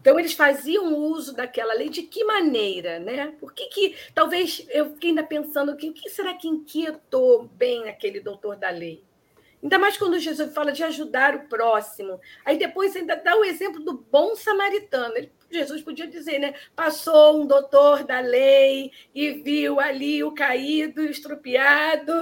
Então, 0.00 0.20
eles 0.20 0.34
faziam 0.34 0.94
uso 0.94 1.34
daquela 1.34 1.74
lei 1.74 1.88
de 1.88 2.02
que 2.02 2.22
maneira? 2.24 2.98
Né? 2.98 3.34
Por 3.40 3.52
que, 3.52 3.66
que 3.66 3.96
talvez 4.14 4.66
eu 4.70 4.90
fiquei 4.90 5.10
ainda 5.10 5.24
pensando 5.24 5.76
que 5.76 5.88
o 5.88 5.94
que 5.94 6.08
será 6.10 6.34
que 6.34 6.46
inquietou 6.46 7.44
bem 7.48 7.88
aquele 7.88 8.20
doutor 8.20 8.56
da 8.56 8.70
lei? 8.70 9.02
Ainda 9.62 9.78
mais 9.78 9.96
quando 9.96 10.18
Jesus 10.18 10.54
fala 10.54 10.70
de 10.70 10.84
ajudar 10.84 11.34
o 11.34 11.48
próximo. 11.48 12.20
Aí 12.44 12.56
depois 12.56 12.94
ainda 12.94 13.16
dá 13.16 13.34
o 13.36 13.44
exemplo 13.44 13.82
do 13.82 13.94
bom 13.94 14.36
samaritano. 14.36 15.16
Ele 15.16 15.32
Jesus 15.50 15.82
podia 15.82 16.06
dizer, 16.06 16.38
né? 16.38 16.54
Passou 16.74 17.40
um 17.40 17.46
doutor 17.46 18.04
da 18.04 18.20
lei 18.20 18.90
e 19.14 19.30
viu 19.30 19.78
ali 19.80 20.22
o 20.24 20.32
caído, 20.32 21.02
estrupiado, 21.02 22.12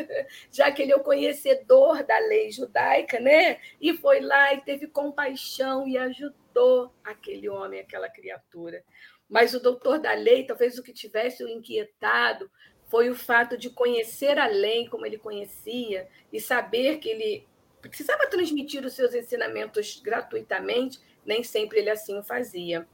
já 0.50 0.70
que 0.72 0.82
ele 0.82 0.92
é 0.92 0.96
o 0.96 1.02
conhecedor 1.02 2.02
da 2.04 2.18
lei 2.18 2.50
judaica, 2.50 3.20
né? 3.20 3.58
E 3.80 3.94
foi 3.96 4.20
lá 4.20 4.54
e 4.54 4.62
teve 4.62 4.86
compaixão 4.86 5.86
e 5.86 5.98
ajudou 5.98 6.92
aquele 7.04 7.48
homem, 7.48 7.80
aquela 7.80 8.08
criatura. 8.08 8.82
Mas 9.28 9.54
o 9.54 9.60
doutor 9.60 9.98
da 9.98 10.12
lei, 10.12 10.44
talvez 10.44 10.78
o 10.78 10.82
que 10.82 10.92
tivesse 10.92 11.42
o 11.42 11.48
inquietado 11.48 12.50
foi 12.86 13.08
o 13.08 13.14
fato 13.14 13.56
de 13.56 13.70
conhecer 13.70 14.38
a 14.38 14.46
lei 14.46 14.88
como 14.88 15.06
ele 15.06 15.16
conhecia 15.16 16.06
e 16.30 16.38
saber 16.38 16.98
que 16.98 17.08
ele 17.08 17.46
precisava 17.80 18.26
transmitir 18.26 18.84
os 18.84 18.92
seus 18.92 19.14
ensinamentos 19.14 20.00
gratuitamente 20.04 21.00
nem 21.24 21.42
sempre 21.42 21.78
ele 21.78 21.90
assim 21.90 22.18
o 22.18 22.22
fazia. 22.22 22.86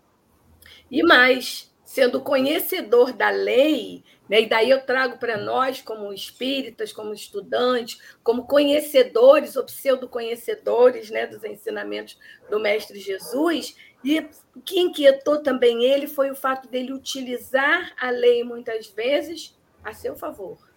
E 0.90 1.02
mais, 1.02 1.74
sendo 1.84 2.20
conhecedor 2.20 3.12
da 3.12 3.30
lei, 3.30 4.04
né, 4.28 4.42
e 4.42 4.48
daí 4.48 4.70
eu 4.70 4.84
trago 4.84 5.18
para 5.18 5.38
nós, 5.38 5.80
como 5.80 6.12
espíritas, 6.12 6.92
como 6.92 7.14
estudantes, 7.14 8.00
como 8.22 8.46
conhecedores 8.46 9.56
ou 9.56 9.64
pseudo-conhecedores 9.64 11.10
né, 11.10 11.26
dos 11.26 11.42
ensinamentos 11.44 12.18
do 12.50 12.60
Mestre 12.60 13.00
Jesus, 13.00 13.74
e 14.04 14.20
o 14.54 14.60
que 14.60 14.78
inquietou 14.78 15.42
também 15.42 15.84
ele 15.84 16.06
foi 16.06 16.30
o 16.30 16.36
fato 16.36 16.68
dele 16.68 16.92
utilizar 16.92 17.92
a 17.98 18.10
lei 18.10 18.44
muitas 18.44 18.86
vezes 18.88 19.58
a 19.82 19.92
seu 19.92 20.14
favor 20.14 20.67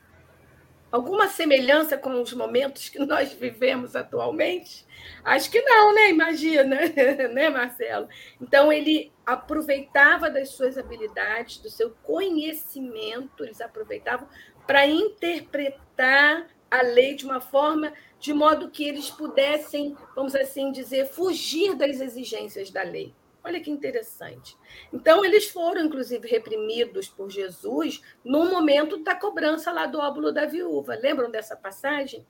alguma 0.91 1.27
semelhança 1.27 1.97
com 1.97 2.21
os 2.21 2.33
momentos 2.33 2.89
que 2.89 2.99
nós 2.99 3.31
vivemos 3.31 3.95
atualmente? 3.95 4.85
Acho 5.23 5.49
que 5.49 5.61
não, 5.61 5.93
né? 5.93 6.09
Imagina, 6.09 6.79
né, 7.31 7.49
Marcelo? 7.49 8.07
Então, 8.39 8.71
ele 8.71 9.11
aproveitava 9.25 10.29
das 10.29 10.49
suas 10.49 10.77
habilidades, 10.77 11.57
do 11.57 11.69
seu 11.69 11.91
conhecimento, 12.03 13.43
eles 13.43 13.61
aproveitavam 13.61 14.27
para 14.67 14.85
interpretar 14.85 16.47
a 16.69 16.81
lei 16.81 17.15
de 17.15 17.25
uma 17.25 17.41
forma 17.41 17.91
de 18.19 18.33
modo 18.33 18.69
que 18.69 18.87
eles 18.87 19.09
pudessem, 19.09 19.97
vamos 20.15 20.35
assim 20.35 20.71
dizer, 20.71 21.07
fugir 21.07 21.75
das 21.75 21.99
exigências 21.99 22.69
da 22.69 22.83
lei. 22.83 23.13
Olha 23.43 23.59
que 23.59 23.71
interessante. 23.71 24.55
Então, 24.93 25.25
eles 25.25 25.49
foram, 25.49 25.85
inclusive, 25.85 26.27
reprimidos 26.27 27.07
por 27.07 27.29
Jesus 27.29 28.01
no 28.23 28.45
momento 28.45 28.97
da 28.97 29.15
cobrança 29.15 29.71
lá 29.71 29.85
do 29.85 29.99
óbolo 29.99 30.31
da 30.31 30.45
viúva. 30.45 30.95
Lembram 30.95 31.31
dessa 31.31 31.55
passagem? 31.55 32.25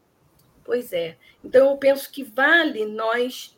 Pois 0.64 0.94
é. 0.94 1.18
Então, 1.44 1.70
eu 1.70 1.78
penso 1.78 2.12
que 2.12 2.24
vale 2.24 2.86
nós 2.86 3.56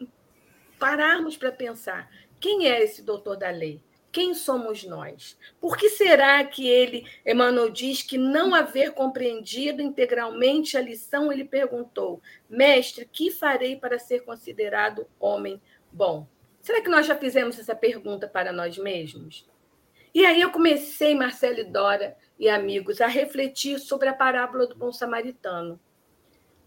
pararmos 0.80 1.38
para 1.38 1.52
pensar 1.52 2.10
quem 2.40 2.68
é 2.68 2.84
esse 2.84 3.04
doutor 3.04 3.38
da 3.38 3.50
lei? 3.50 3.82
quem 4.14 4.36
somos 4.36 4.84
nós? 4.84 5.36
Por 5.60 5.76
que 5.76 5.90
será 5.90 6.46
que 6.46 6.68
ele, 6.68 7.04
Emmanuel 7.26 7.72
diz 7.72 8.04
que 8.04 8.16
não 8.16 8.54
haver 8.54 8.94
compreendido 8.94 9.82
integralmente 9.82 10.78
a 10.78 10.82
lição, 10.82 11.34
ele 11.34 11.44
perguntou: 11.44 12.22
Mestre, 12.48 13.10
que 13.12 13.32
farei 13.32 13.76
para 13.76 13.98
ser 13.98 14.24
considerado 14.24 15.08
homem 15.20 15.60
bom? 15.92 16.28
Será 16.64 16.82
que 16.82 16.90
nós 16.90 17.06
já 17.06 17.14
fizemos 17.18 17.60
essa 17.60 17.76
pergunta 17.76 18.26
para 18.26 18.54
nós 18.54 18.78
mesmos? 18.78 19.46
E 20.16 20.26
aí 20.26 20.40
eu 20.40 20.50
comecei, 20.50 21.14
Marcelo 21.14 21.60
e 21.60 21.66
Dora 21.66 22.16
e 22.40 22.48
amigos, 22.48 23.02
a 23.02 23.08
refletir 23.08 23.80
sobre 23.80 24.08
a 24.08 24.14
parábola 24.14 24.66
do 24.66 24.74
bom 24.74 24.90
samaritano. 24.90 25.78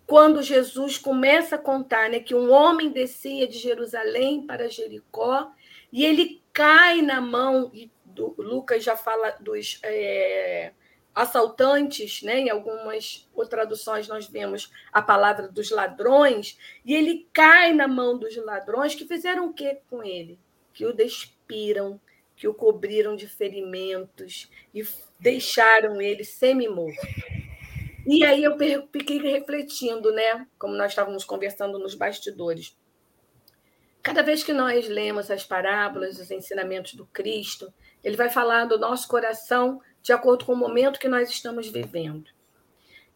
Quando 0.07 0.43
Jesus 0.43 0.99
começa 0.99 1.57
a 1.57 1.59
contar 1.59 2.11
né, 2.11 2.21
que 2.21 2.35
um 2.35 2.53
homem 2.53 2.91
descia 2.91 3.49
de 3.49 3.57
Jerusalém 3.57 4.47
para 4.47 4.69
Jericó 4.69 5.51
e 5.91 6.05
ele 6.05 6.43
cai 6.53 7.01
na 7.01 7.19
mão, 7.19 7.71
e 7.73 7.91
Lucas 8.37 8.85
já 8.85 8.99
fala 8.99 9.31
dos 9.41 9.81
é, 9.83 10.75
assaltantes, 11.17 12.21
né? 12.21 12.41
em 12.41 12.51
algumas 12.51 13.27
traduções 13.49 14.07
nós 14.07 14.27
vemos 14.27 14.71
a 14.93 15.01
palavra 15.01 15.49
dos 15.49 15.71
ladrões, 15.71 16.59
e 16.85 16.95
ele 16.95 17.27
cai 17.33 17.73
na 17.73 17.89
mão 17.89 18.19
dos 18.19 18.37
ladrões 18.37 18.95
que 18.95 19.07
fizeram 19.07 19.47
o 19.47 19.55
que 19.55 19.81
com 19.89 20.05
ele? 20.05 20.39
Que 20.75 20.85
o 20.85 20.93
despiram, 20.93 21.99
que 22.37 22.47
o 22.47 22.53
cobriram 22.53 23.17
de 23.17 23.27
ferimentos 23.27 24.51
e 24.75 24.87
deixaram 25.19 26.03
ele 26.03 26.23
semi-morto. 26.23 27.07
E 28.07 28.23
aí 28.23 28.45
eu 28.45 28.59
fiquei 28.93 29.19
refletindo, 29.19 30.13
né? 30.13 30.47
Como 30.59 30.75
nós 30.75 30.93
estávamos 30.93 31.25
conversando 31.25 31.79
nos 31.79 31.95
bastidores. 31.95 32.77
Cada 34.03 34.23
vez 34.23 34.45
que 34.45 34.53
nós 34.53 34.87
lemos 34.87 35.31
as 35.31 35.45
parábolas, 35.45 36.21
os 36.21 36.31
ensinamentos 36.31 36.95
do 36.95 37.07
Cristo, 37.07 37.73
ele 38.05 38.17
vai 38.17 38.29
falar 38.29 38.67
do 38.67 38.79
nosso 38.79 39.09
coração 39.09 39.81
de 40.07 40.13
acordo 40.13 40.45
com 40.45 40.53
o 40.53 40.57
momento 40.57 41.01
que 41.01 41.09
nós 41.09 41.29
estamos 41.29 41.67
vivendo. 41.69 42.31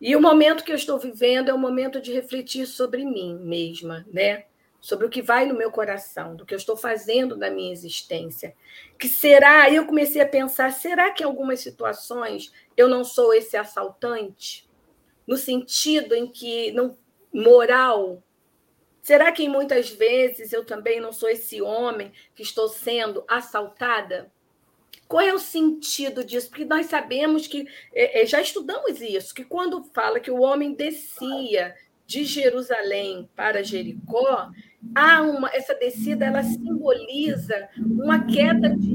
E 0.01 0.17
o 0.17 0.21
momento 0.21 0.65
que 0.65 0.73
eu 0.73 0.77
estou 0.77 0.99
vivendo 0.99 1.49
é 1.49 1.55
o 1.55 1.59
momento 1.59 2.01
de 2.01 2.13
refletir 2.13 2.67
sobre 2.67 3.05
mim 3.05 3.39
mesma, 3.39 4.05
né? 4.13 4.47
Sobre 4.81 5.07
o 5.07 5.09
que 5.09 5.23
vai 5.23 5.47
no 5.47 5.55
meu 5.55 5.71
coração, 5.71 6.35
do 6.35 6.45
que 6.45 6.53
eu 6.53 6.59
estou 6.59 6.77
fazendo 6.77 7.37
na 7.37 7.49
minha 7.49 7.73
existência. 7.73 8.57
Que 8.99 9.09
será, 9.09 9.71
eu 9.71 9.87
comecei 9.87 10.21
a 10.21 10.27
pensar, 10.27 10.73
será 10.73 11.13
que 11.13 11.23
em 11.23 11.27
algumas 11.27 11.61
situações 11.61 12.53
eu 12.77 12.89
não 12.89 13.05
sou 13.05 13.33
esse 13.33 13.57
assaltante? 13.57 14.69
No 15.25 15.37
sentido 15.37 16.13
em 16.13 16.27
que 16.27 16.73
não 16.73 16.99
moral 17.33 18.21
Será 19.01 19.33
que 19.33 19.49
muitas 19.49 19.89
vezes 19.89 20.53
eu 20.53 20.65
também 20.65 21.01
não 21.01 21.11
sou 21.11 21.29
esse 21.29 21.63
homem 21.63 22.13
que 22.35 22.43
estou 22.43 22.69
sendo 22.69 23.25
assaltada? 23.27 24.31
Qual 25.11 25.21
é 25.21 25.35
o 25.35 25.41
sentido 25.41 26.23
disso? 26.23 26.49
Porque 26.49 26.65
nós 26.65 26.87
sabemos 26.87 27.49
que, 27.49 27.67
é, 27.93 28.23
é, 28.23 28.27
já 28.27 28.41
estudamos 28.41 29.01
isso, 29.01 29.35
que 29.35 29.45
quando 29.45 29.83
fala 29.93 30.21
que 30.21 30.31
o 30.31 30.41
homem 30.41 30.73
descia 30.73 31.75
de 32.07 32.23
Jerusalém 32.23 33.29
para 33.35 33.65
Jericó, 33.65 34.53
há 34.95 35.21
uma, 35.23 35.51
essa 35.53 35.75
descida 35.75 36.27
ela 36.27 36.45
simboliza 36.45 37.69
uma 37.77 38.25
queda 38.25 38.69
de 38.69 38.95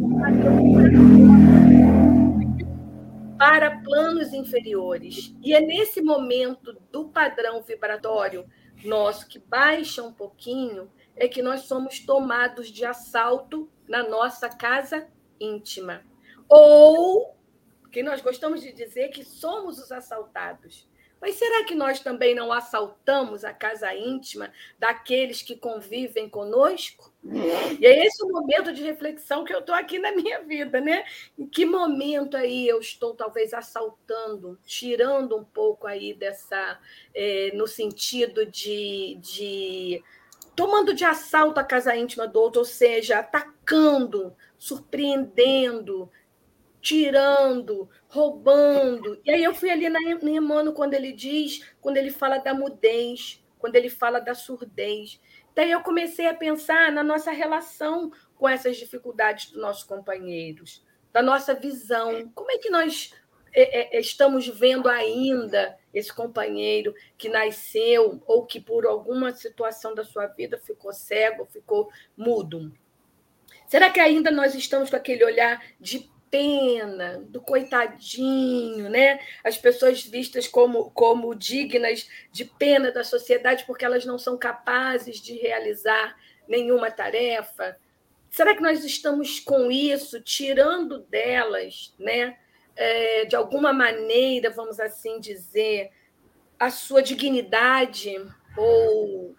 para 3.38 3.82
planos 3.82 4.32
inferiores. 4.32 5.36
E 5.44 5.54
é 5.54 5.60
nesse 5.60 6.02
momento 6.02 6.80
do 6.94 7.10
padrão 7.10 7.62
vibratório 7.62 8.46
nosso 8.86 9.28
que 9.28 9.38
baixa 9.38 10.02
um 10.02 10.14
pouquinho, 10.14 10.90
é 11.14 11.28
que 11.28 11.42
nós 11.42 11.64
somos 11.64 12.00
tomados 12.00 12.72
de 12.72 12.86
assalto 12.86 13.70
na 13.86 14.02
nossa 14.08 14.48
casa 14.48 15.14
íntima. 15.40 16.04
Ou, 16.48 17.36
que 17.92 18.04
nós 18.04 18.22
gostamos 18.22 18.62
de 18.62 18.72
dizer 18.72 19.10
que 19.10 19.24
somos 19.24 19.80
os 19.80 19.92
assaltados. 19.92 20.88
Mas 21.22 21.36
será 21.36 21.64
que 21.64 21.74
nós 21.74 22.02
também 22.02 22.36
não 22.36 22.52
assaltamos 22.52 23.44
a 23.44 23.54
casa 23.54 23.96
íntima 23.96 24.52
daqueles 24.78 25.42
que 25.42 25.56
convivem 25.56 26.30
conosco? 26.30 27.12
E 27.80 27.86
é 27.86 28.06
esse 28.06 28.24
o 28.24 28.28
momento 28.28 28.72
de 28.72 28.84
reflexão 28.84 29.44
que 29.44 29.54
eu 29.54 29.60
estou 29.60 29.74
aqui 29.74 29.98
na 29.98 30.12
minha 30.12 30.44
vida, 30.44 30.80
né? 30.80 31.04
Em 31.36 31.48
que 31.48 31.66
momento 31.66 32.38
aí 32.38 32.68
eu 32.68 32.80
estou 32.80 33.16
talvez 33.16 33.54
assaltando, 33.54 34.60
tirando 34.66 35.36
um 35.36 35.44
pouco 35.44 35.88
aí 35.88 36.14
dessa, 36.14 36.80
é, 37.14 37.52
no 37.56 37.66
sentido 37.66 38.46
de, 38.46 39.18
de 39.22 40.04
tomando 40.56 40.94
de 40.94 41.04
assalto 41.04 41.60
a 41.60 41.64
casa 41.64 41.96
íntima 41.96 42.28
do 42.28 42.40
outro, 42.40 42.60
ou 42.60 42.66
seja, 42.66 43.20
atacando, 43.20 44.36
surpreendendo, 44.66 46.10
tirando, 46.82 47.88
roubando. 48.08 49.22
E 49.24 49.30
aí 49.30 49.44
eu 49.44 49.54
fui 49.54 49.70
ali 49.70 49.88
na 49.88 50.00
Emmanuel 50.02 50.74
quando 50.74 50.96
ele 50.96 51.12
diz, 51.12 51.72
quando 51.80 51.98
ele 51.98 52.10
fala 52.10 52.40
da 52.40 52.52
mudez, 52.52 53.46
quando 53.60 53.76
ele 53.76 53.92
fala 53.92 54.20
da 54.20 54.34
surdez. 54.34 55.22
Daí 55.54 55.70
eu 55.70 55.82
comecei 55.82 56.26
a 56.26 56.34
pensar 56.34 56.92
na 56.92 57.04
nossa 57.04 57.30
relação 57.30 58.12
com 58.34 58.50
essas 58.50 58.76
dificuldades 58.78 59.52
dos 59.52 59.62
nossos 59.62 59.84
companheiros, 59.84 60.84
da 61.14 61.22
nossa 61.22 61.54
visão. 61.54 62.28
Como 62.34 62.50
é 62.50 62.58
que 62.58 62.72
nós 62.72 63.14
é, 63.54 63.98
é, 63.98 64.00
estamos 64.00 64.48
vendo 64.48 64.90
ainda 64.90 65.78
esse 65.94 66.12
companheiro 66.12 66.92
que 67.20 67.30
nasceu 67.30 68.20
ou 68.26 68.48
que 68.48 68.60
por 68.60 68.88
alguma 68.88 69.32
situação 69.32 69.94
da 69.94 70.04
sua 70.04 70.26
vida 70.26 70.58
ficou 70.58 70.92
cego, 70.92 71.46
ficou 71.46 71.88
mudo? 72.18 72.74
Será 73.68 73.90
que 73.90 74.00
ainda 74.00 74.32
nós 74.32 74.54
estamos 74.56 74.90
com 74.90 74.96
aquele 74.96 75.24
olhar 75.24 75.62
de 75.80 76.10
pena, 76.30 77.24
do 77.30 77.42
coitadinho, 77.42 78.90
né? 78.90 79.20
As 79.44 79.58
pessoas 79.58 80.04
vistas 80.04 80.48
como, 80.48 80.92
como 80.92 81.34
dignas 81.34 82.10
de 82.32 82.46
pena 82.46 82.92
da 82.92 83.04
sociedade 83.04 83.64
porque 83.66 83.86
elas 83.86 84.06
não 84.06 84.18
são 84.18 84.38
capazes 84.38 85.22
de 85.22 85.34
realizar 85.36 86.16
nenhuma 86.48 86.92
tarefa. 86.92 87.78
Será 88.30 88.54
que 88.54 88.62
nós 88.62 88.84
estamos 88.84 89.40
com 89.40 89.72
isso 89.72 90.22
tirando 90.22 91.00
delas, 91.00 91.94
né? 91.98 92.38
É, 92.76 93.24
de 93.24 93.36
alguma 93.36 93.72
maneira, 93.72 94.50
vamos 94.50 94.78
assim 94.78 95.22
dizer, 95.22 95.90
a 96.60 96.70
sua 96.70 97.02
dignidade 97.02 98.14
ou 98.58 99.34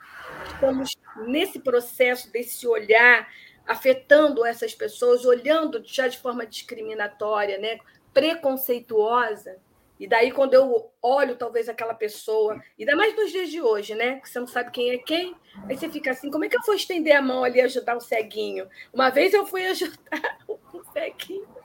estamos 0.46 0.96
nesse 1.26 1.58
processo 1.58 2.32
desse 2.32 2.66
olhar 2.66 3.28
afetando 3.66 4.44
essas 4.44 4.74
pessoas, 4.74 5.24
olhando 5.24 5.82
já 5.84 6.08
de 6.08 6.18
forma 6.18 6.46
discriminatória, 6.46 7.58
né? 7.58 7.78
preconceituosa. 8.16 9.58
E 10.00 10.06
daí, 10.06 10.32
quando 10.32 10.54
eu 10.54 10.90
olho, 11.02 11.36
talvez, 11.36 11.68
aquela 11.68 11.92
pessoa, 11.92 12.62
ainda 12.78 12.96
mais 12.96 13.14
nos 13.14 13.30
dias 13.30 13.50
de 13.50 13.60
hoje, 13.60 13.94
né? 13.94 14.20
Que 14.20 14.28
você 14.28 14.40
não 14.40 14.46
sabe 14.46 14.70
quem 14.70 14.90
é 14.90 14.98
quem, 14.98 15.34
aí 15.68 15.76
você 15.76 15.90
fica 15.90 16.12
assim: 16.12 16.30
como 16.30 16.44
é 16.44 16.48
que 16.48 16.56
eu 16.56 16.62
vou 16.64 16.74
estender 16.74 17.14
a 17.14 17.20
mão 17.20 17.44
ali 17.44 17.58
e 17.58 17.62
ajudar 17.62 17.94
o 17.94 18.00
ceguinho? 18.00 18.66
Uma 18.92 19.10
vez 19.10 19.34
eu 19.34 19.46
fui 19.46 19.66
ajudar 19.66 20.38
o 20.48 20.82
ceguinho 20.92 21.55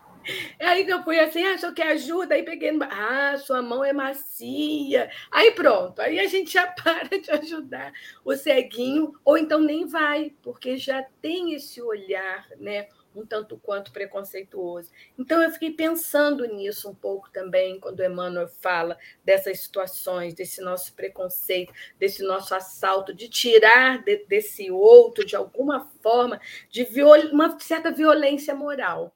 Aí 0.59 0.87
eu 0.87 1.03
fui 1.03 1.19
assim, 1.19 1.43
ah, 1.43 1.57
só 1.57 1.71
quer 1.73 1.93
ajuda? 1.93 2.35
Aí 2.35 2.43
peguei, 2.43 2.71
ah, 2.89 3.37
sua 3.37 3.61
mão 3.61 3.83
é 3.83 3.93
macia. 3.93 5.09
Aí 5.31 5.51
pronto, 5.51 5.99
aí 5.99 6.19
a 6.19 6.27
gente 6.27 6.53
já 6.53 6.67
para 6.67 7.17
de 7.19 7.31
ajudar 7.31 7.91
o 8.23 8.35
ceguinho, 8.35 9.13
ou 9.25 9.37
então 9.37 9.59
nem 9.59 9.85
vai, 9.85 10.33
porque 10.41 10.77
já 10.77 11.03
tem 11.21 11.53
esse 11.53 11.81
olhar, 11.81 12.47
né? 12.57 12.87
Um 13.13 13.25
tanto 13.25 13.57
quanto 13.57 13.91
preconceituoso. 13.91 14.89
Então, 15.19 15.43
eu 15.43 15.51
fiquei 15.51 15.71
pensando 15.71 16.45
nisso 16.45 16.89
um 16.89 16.95
pouco 16.95 17.29
também, 17.29 17.77
quando 17.77 18.01
Emmanuel 18.01 18.47
fala 18.47 18.97
dessas 19.21 19.59
situações, 19.59 20.33
desse 20.33 20.61
nosso 20.61 20.93
preconceito, 20.93 21.73
desse 21.99 22.23
nosso 22.23 22.55
assalto, 22.55 23.13
de 23.13 23.27
tirar 23.27 24.01
de, 24.01 24.25
desse 24.27 24.71
outro, 24.71 25.25
de 25.25 25.35
alguma 25.35 25.89
forma, 26.01 26.39
de 26.69 26.87
uma 27.33 27.59
certa 27.59 27.91
violência 27.91 28.55
moral 28.55 29.13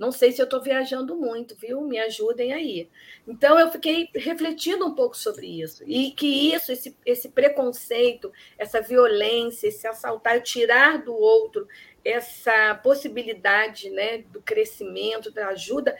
não 0.00 0.10
sei 0.10 0.32
se 0.32 0.40
eu 0.40 0.44
estou 0.44 0.62
viajando 0.62 1.14
muito, 1.14 1.54
viu? 1.54 1.82
Me 1.82 1.98
ajudem 1.98 2.54
aí. 2.54 2.88
Então, 3.28 3.60
eu 3.60 3.70
fiquei 3.70 4.08
refletindo 4.14 4.86
um 4.86 4.94
pouco 4.94 5.14
sobre 5.14 5.46
isso. 5.46 5.84
E 5.86 6.12
que 6.12 6.54
isso, 6.54 6.72
esse, 6.72 6.96
esse 7.04 7.28
preconceito, 7.28 8.32
essa 8.56 8.80
violência, 8.80 9.68
esse 9.68 9.86
assaltar, 9.86 10.42
tirar 10.42 11.04
do 11.04 11.14
outro 11.14 11.68
essa 12.02 12.74
possibilidade 12.76 13.90
né, 13.90 14.24
do 14.32 14.40
crescimento, 14.40 15.30
da 15.30 15.48
ajuda, 15.48 15.94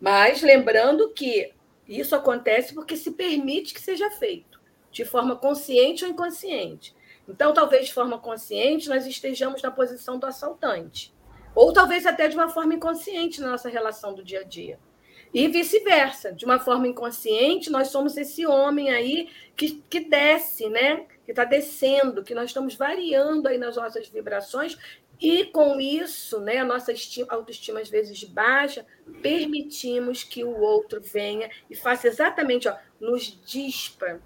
mas 0.00 0.40
lembrando 0.40 1.10
que 1.10 1.52
isso 1.86 2.16
acontece 2.16 2.72
porque 2.72 2.96
se 2.96 3.10
permite 3.10 3.74
que 3.74 3.80
seja 3.82 4.10
feito, 4.12 4.58
de 4.90 5.04
forma 5.04 5.36
consciente 5.36 6.06
ou 6.06 6.10
inconsciente. 6.10 6.96
Então, 7.28 7.52
talvez 7.52 7.88
de 7.88 7.92
forma 7.92 8.18
consciente, 8.18 8.88
nós 8.88 9.06
estejamos 9.06 9.60
na 9.60 9.70
posição 9.70 10.18
do 10.18 10.24
assaltante 10.24 11.14
ou 11.56 11.72
talvez 11.72 12.06
até 12.06 12.28
de 12.28 12.36
uma 12.36 12.50
forma 12.50 12.74
inconsciente 12.74 13.40
na 13.40 13.50
nossa 13.52 13.70
relação 13.70 14.14
do 14.14 14.22
dia 14.22 14.42
a 14.42 14.44
dia. 14.44 14.78
E 15.34 15.48
vice-versa, 15.48 16.32
de 16.32 16.44
uma 16.44 16.58
forma 16.60 16.86
inconsciente, 16.88 17.70
nós 17.70 17.88
somos 17.88 18.16
esse 18.16 18.46
homem 18.46 18.90
aí 18.90 19.28
que, 19.56 19.82
que 19.90 20.00
desce, 20.00 20.68
né? 20.68 21.06
Que 21.24 21.32
está 21.32 21.44
descendo, 21.44 22.22
que 22.22 22.34
nós 22.34 22.50
estamos 22.50 22.74
variando 22.76 23.48
aí 23.48 23.58
nas 23.58 23.76
nossas 23.76 24.08
vibrações 24.08 24.78
E 25.20 25.46
com 25.46 25.80
isso, 25.80 26.40
né, 26.40 26.58
a 26.58 26.64
nossa 26.64 26.92
estima, 26.92 27.28
autoestima 27.30 27.80
às 27.80 27.88
vezes 27.88 28.22
baixa, 28.24 28.86
permitimos 29.22 30.22
que 30.24 30.44
o 30.44 30.60
outro 30.60 31.00
venha 31.02 31.50
e 31.70 31.74
faça 31.74 32.06
exatamente, 32.08 32.68
ó, 32.68 32.76
nos 33.00 33.24
dispa, 33.44 34.20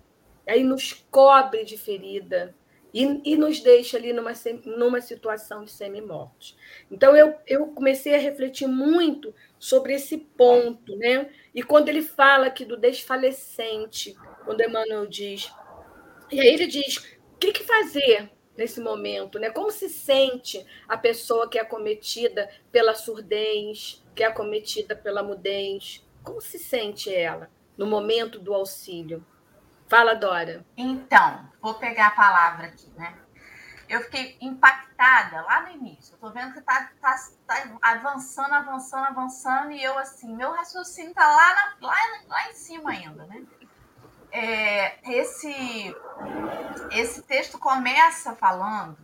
aí 0.47 0.65
nos 0.65 0.93
cobre 1.11 1.65
de 1.65 1.79
ferida 1.79 2.55
e, 2.93 3.33
e 3.33 3.37
nos 3.37 3.61
deixa 3.61 3.97
ali 3.97 4.13
numa, 4.13 4.33
numa 4.65 5.01
situação 5.01 5.65
de 5.65 5.71
semi-mortos. 5.71 6.57
Então, 6.91 7.17
eu, 7.17 7.35
eu 7.47 7.69
comecei 7.69 8.15
a 8.15 8.19
refletir 8.19 8.67
muito 8.67 9.35
sobre 9.59 9.95
esse 9.95 10.19
ponto, 10.19 10.97
né? 10.97 11.31
E 11.55 11.63
quando 11.63 11.89
ele 11.89 12.03
fala 12.03 12.47
aqui 12.47 12.65
do 12.65 12.77
desfalecente, 12.77 14.17
quando 14.45 14.63
Emmanuel 14.63 15.07
diz, 15.07 15.53
e 16.31 16.41
aí 16.41 16.49
ele 16.49 16.67
diz, 16.67 16.97
o 17.35 17.39
que, 17.39 17.53
que 17.53 17.65
fazer 17.65 18.31
nesse 18.57 18.81
momento, 18.81 19.39
né? 19.39 19.51
Como 19.51 19.71
se 19.71 19.89
sente 19.89 20.65
a 20.87 20.97
pessoa 20.97 21.49
que 21.49 21.59
é 21.59 21.63
acometida 21.63 22.51
pela 22.71 22.95
surdez, 22.95 24.05
que 24.15 24.23
é 24.23 24.27
acometida 24.27 24.95
pela 24.95 25.23
mudez? 25.23 26.05
Como 26.23 26.41
se 26.41 26.59
sente 26.59 27.13
ela 27.13 27.51
no 27.77 27.87
momento 27.87 28.39
do 28.39 28.53
auxílio? 28.53 29.25
Fala, 29.91 30.15
Dora. 30.15 30.65
Então, 30.77 31.51
vou 31.61 31.75
pegar 31.75 32.07
a 32.07 32.11
palavra 32.13 32.69
aqui, 32.69 32.89
né? 32.97 33.13
Eu 33.89 34.01
fiquei 34.03 34.39
impactada 34.41 35.43
lá 35.43 35.63
no 35.63 35.71
início. 35.71 36.15
Eu 36.15 36.19
tô 36.21 36.31
vendo 36.31 36.55
que 36.55 36.61
tá, 36.61 36.93
tá, 37.01 37.17
tá 37.45 37.79
avançando, 37.83 38.53
avançando, 38.55 39.07
avançando, 39.07 39.73
e 39.73 39.83
eu, 39.83 39.99
assim, 39.99 40.33
meu 40.37 40.53
raciocínio 40.53 41.13
tá 41.13 41.27
lá, 41.27 41.55
na, 41.55 41.89
lá, 41.89 41.97
lá 42.29 42.51
em 42.51 42.55
cima 42.55 42.91
ainda, 42.91 43.25
né? 43.25 43.43
É, 44.31 45.11
esse, 45.11 45.93
esse 46.93 47.23
texto 47.23 47.59
começa 47.59 48.37
falando 48.37 48.97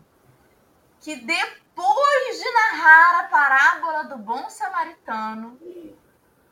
que 1.00 1.16
depois 1.16 2.38
de 2.38 2.52
narrar 2.52 3.24
a 3.24 3.28
parábola 3.28 4.04
do 4.04 4.18
bom 4.18 4.48
samaritano, 4.48 5.58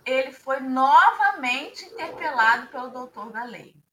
ele 0.04 0.32
foi 0.32 0.58
novamente 0.58 1.84
interpelado 1.84 2.66
pelo 2.66 2.88
doutor 2.88 3.30
da 3.30 3.44
lei. 3.44 3.83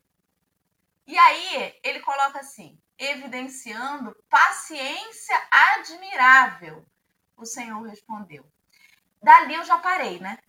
E 1.12 1.17
aí 1.17 1.78
ele 1.84 2.00
coloca 2.00 2.39
assim, 2.39 2.82
evidenciando 2.97 4.15
paciência 4.30 5.36
admirável. 5.52 6.86
O 7.36 7.45
Senhor 7.45 7.82
respondeu. 7.82 8.50
Dali 9.21 9.56
eu 9.56 9.65
já 9.65 9.78
parei, 9.78 10.21
né? 10.21 10.39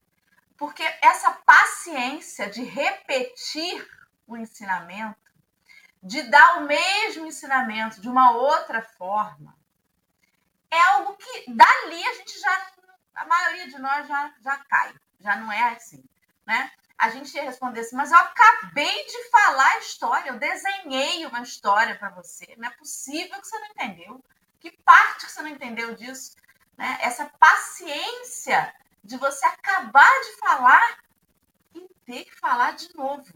Porque 0.57 0.85
essa 1.03 1.33
paciência 1.33 2.49
de 2.49 2.63
repetir 2.63 3.85
o 4.25 4.37
ensinamento, 4.37 5.19
de 6.01 6.23
dar 6.31 6.59
o 6.59 6.67
mesmo 6.69 7.27
ensinamento 7.27 8.01
de 8.01 8.09
uma 8.09 8.31
outra 8.31 8.83
forma, 8.83 9.59
é 10.71 10.81
algo 10.81 11.17
que 11.17 11.53
dali 11.53 12.07
a 12.07 12.15
gente 12.15 12.39
já, 12.39 12.73
a 13.17 13.27
maioria 13.27 13.67
de 13.67 13.81
nós 13.81 14.07
já, 14.07 14.33
já 14.41 14.59
cai, 14.67 14.95
já 15.19 15.35
não 15.35 15.51
é 15.51 15.75
assim, 15.75 16.05
né? 16.47 16.71
A 17.03 17.11
gente 17.11 17.35
ia 17.35 17.43
responder 17.43 17.81
assim, 17.81 17.97
mas 17.97 18.13
eu 18.13 18.19
acabei 18.19 19.07
de 19.07 19.29
falar 19.29 19.73
a 19.73 19.79
história, 19.81 20.31
eu 20.31 20.39
desenhei 20.39 21.27
uma 21.27 21.43
história 21.43 21.97
para 21.99 22.11
você. 22.11 22.55
Não 22.57 22.69
é 22.69 22.71
possível 22.71 23.41
que 23.41 23.49
você 23.49 23.59
não 23.59 23.67
entendeu. 23.67 24.25
Que 24.61 24.71
parte 24.71 25.27
que 25.27 25.33
você 25.33 25.43
não 25.43 25.49
entendeu 25.49 25.97
disso? 25.97 26.37
Né? 26.79 26.97
Essa 27.01 27.29
paciência 27.41 28.73
de 29.03 29.17
você 29.17 29.45
acabar 29.45 30.09
de 30.21 30.37
falar 30.39 30.99
e 31.75 31.89
ter 32.07 32.25
que 32.25 32.37
falar 32.37 32.75
de 32.75 32.95
novo. 32.95 33.35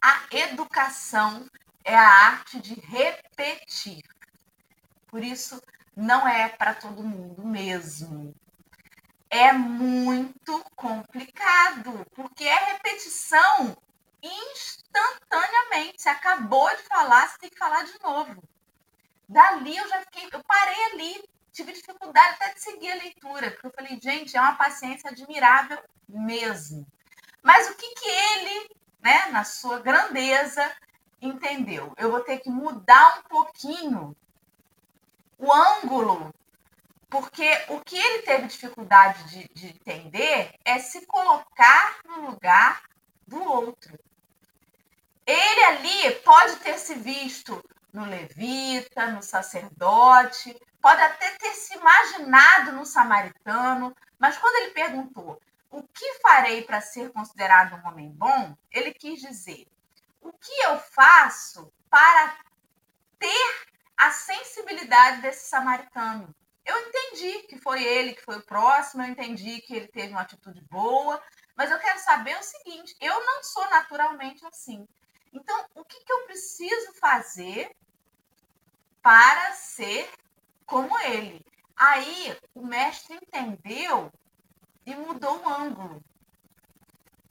A 0.00 0.22
educação 0.30 1.50
é 1.84 1.94
a 1.94 2.08
arte 2.08 2.60
de 2.60 2.80
repetir. 2.80 4.02
Por 5.08 5.22
isso, 5.22 5.62
não 5.94 6.26
é 6.26 6.48
para 6.48 6.72
todo 6.72 7.02
mundo 7.02 7.46
mesmo 7.46 8.34
é 9.30 9.52
muito 9.52 10.62
complicado, 10.74 12.04
porque 12.14 12.44
é 12.44 12.72
repetição 12.72 13.76
instantaneamente. 14.20 16.02
Você 16.02 16.08
acabou 16.08 16.68
de 16.70 16.82
falar, 16.82 17.28
você 17.28 17.38
tem 17.38 17.50
que 17.50 17.58
falar 17.58 17.84
de 17.84 17.98
novo. 18.02 18.42
Dali 19.28 19.76
eu 19.76 19.88
já 19.88 20.00
fiquei, 20.00 20.28
eu 20.32 20.42
parei 20.42 20.84
ali, 20.92 21.24
tive 21.52 21.72
dificuldade 21.72 22.34
até 22.34 22.54
de 22.54 22.60
seguir 22.60 22.90
a 22.90 22.96
leitura, 22.96 23.52
porque 23.52 23.66
eu 23.68 23.72
falei, 23.72 24.00
gente, 24.02 24.36
é 24.36 24.40
uma 24.40 24.56
paciência 24.56 25.08
admirável 25.08 25.78
mesmo. 26.08 26.84
Mas 27.40 27.70
o 27.70 27.74
que 27.76 27.94
que 27.94 28.08
ele, 28.08 28.70
né, 29.00 29.26
na 29.26 29.44
sua 29.44 29.78
grandeza, 29.78 30.68
entendeu? 31.22 31.94
Eu 31.96 32.10
vou 32.10 32.20
ter 32.20 32.40
que 32.40 32.50
mudar 32.50 33.20
um 33.20 33.22
pouquinho 33.28 34.16
o 35.38 35.52
ângulo 35.52 36.34
porque 37.10 37.50
o 37.68 37.80
que 37.80 37.96
ele 37.96 38.22
teve 38.22 38.46
dificuldade 38.46 39.24
de, 39.24 39.48
de 39.52 39.66
entender 39.66 40.54
é 40.64 40.78
se 40.78 41.04
colocar 41.06 41.98
no 42.04 42.30
lugar 42.30 42.82
do 43.26 43.42
outro. 43.42 43.98
Ele 45.26 45.64
ali 45.64 46.14
pode 46.20 46.56
ter 46.56 46.78
se 46.78 46.94
visto 46.94 47.62
no 47.92 48.04
levita, 48.04 49.08
no 49.08 49.22
sacerdote, 49.22 50.56
pode 50.80 51.02
até 51.02 51.32
ter 51.32 51.52
se 51.52 51.74
imaginado 51.74 52.72
no 52.72 52.86
samaritano, 52.86 53.94
mas 54.18 54.38
quando 54.38 54.54
ele 54.62 54.72
perguntou 54.72 55.40
o 55.68 55.82
que 55.82 56.20
farei 56.20 56.62
para 56.62 56.80
ser 56.80 57.10
considerado 57.10 57.74
um 57.74 57.88
homem 57.88 58.08
bom, 58.10 58.56
ele 58.70 58.94
quis 58.94 59.20
dizer 59.20 59.66
o 60.20 60.32
que 60.32 60.52
eu 60.62 60.78
faço 60.78 61.72
para 61.88 62.36
ter 63.18 63.66
a 63.96 64.10
sensibilidade 64.10 65.22
desse 65.22 65.48
samaritano. 65.48 66.34
Eu 66.70 66.78
entendi 66.86 67.48
que 67.48 67.58
foi 67.58 67.82
ele 67.82 68.14
que 68.14 68.22
foi 68.22 68.36
o 68.36 68.46
próximo, 68.46 69.02
eu 69.02 69.08
entendi 69.08 69.60
que 69.60 69.74
ele 69.74 69.88
teve 69.88 70.12
uma 70.12 70.20
atitude 70.20 70.60
boa, 70.70 71.20
mas 71.56 71.68
eu 71.68 71.80
quero 71.80 71.98
saber 71.98 72.38
o 72.38 72.44
seguinte: 72.44 72.94
eu 73.00 73.26
não 73.26 73.42
sou 73.42 73.68
naturalmente 73.70 74.46
assim. 74.46 74.86
Então, 75.32 75.66
o 75.74 75.84
que, 75.84 76.04
que 76.04 76.12
eu 76.12 76.24
preciso 76.26 76.92
fazer 76.94 77.74
para 79.02 79.52
ser 79.54 80.08
como 80.64 80.96
ele? 81.00 81.44
Aí 81.76 82.38
o 82.54 82.64
mestre 82.64 83.16
entendeu 83.16 84.12
e 84.86 84.94
mudou 84.94 85.42
o 85.42 85.48
ângulo, 85.48 86.00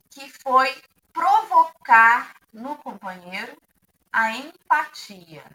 que 0.10 0.30
foi 0.44 0.70
provocar 1.14 2.36
no 2.52 2.76
companheiro 2.78 3.58
a 4.12 4.32
empatia, 4.34 5.46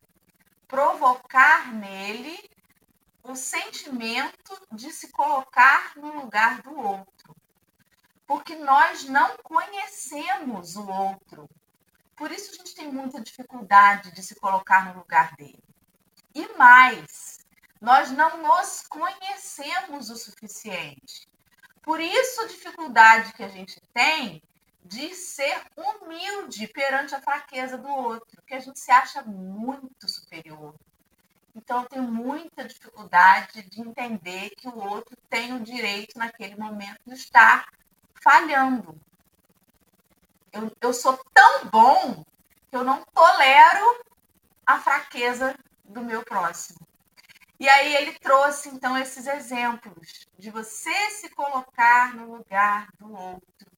provocar 0.67 1.71
nele 1.71 2.54
o 3.25 3.35
sentimento 3.35 4.61
de 4.71 4.93
se 4.93 5.11
colocar 5.11 5.97
no 5.97 6.21
lugar 6.21 6.61
do 6.63 6.79
outro. 6.79 7.35
Porque 8.27 8.55
nós 8.55 9.05
não 9.05 9.37
conhecemos 9.39 10.77
o 10.77 10.87
outro. 10.87 11.49
Por 12.15 12.31
isso 12.31 12.53
a 12.53 12.55
gente 12.55 12.75
tem 12.75 12.93
muita 12.93 13.21
dificuldade 13.21 14.13
de 14.13 14.23
se 14.23 14.35
colocar 14.37 14.87
no 14.87 15.01
lugar 15.01 15.35
dele. 15.37 15.65
E 16.35 16.47
mais, 16.57 17.39
nós 17.81 18.11
não 18.11 18.43
nos 18.43 18.83
conhecemos 18.87 20.11
o 20.11 20.17
suficiente. 20.17 21.27
Por 21.83 22.01
isso 22.01 22.43
a 22.43 22.47
dificuldade 22.47 23.33
que 23.33 23.43
a 23.43 23.49
gente 23.49 23.81
tem 23.93 24.43
de 24.85 25.15
ser 25.15 25.63
humilde 25.77 26.69
perante 26.69 27.15
a 27.15 27.23
fraqueza 27.23 27.79
do 27.79 27.89
outro, 27.89 28.43
que 28.47 28.55
a 28.55 28.61
gente 28.61 28.79
se 28.79 28.91
acha 28.91 29.23
muito 29.23 30.09
superior. 30.09 30.75
Então, 31.55 31.83
eu 31.83 31.89
tenho 31.89 32.03
muita 32.03 32.65
dificuldade 32.65 33.63
de 33.63 33.81
entender 33.81 34.51
que 34.51 34.69
o 34.69 34.77
outro 34.77 35.17
tem 35.31 35.53
o 35.53 35.61
direito, 35.61 36.19
naquele 36.19 36.57
momento, 36.57 37.01
de 37.07 37.15
estar 37.15 37.69
falhando. 38.21 39.01
Eu, 40.53 40.71
eu 40.81 40.93
sou 40.93 41.17
tão 41.33 41.67
bom 41.67 42.25
que 42.69 42.77
eu 42.77 42.83
não 42.83 43.05
tolero 43.05 44.05
a 44.67 44.81
fraqueza 44.81 45.57
do 45.85 46.03
meu 46.03 46.25
próximo. 46.25 46.85
E 47.59 47.69
aí 47.69 47.95
ele 47.95 48.19
trouxe, 48.19 48.69
então, 48.69 48.99
esses 48.99 49.27
exemplos 49.27 50.27
de 50.37 50.51
você 50.51 51.11
se 51.11 51.29
colocar 51.31 52.15
no 52.15 52.35
lugar 52.35 52.89
do 52.99 53.13
outro. 53.13 53.71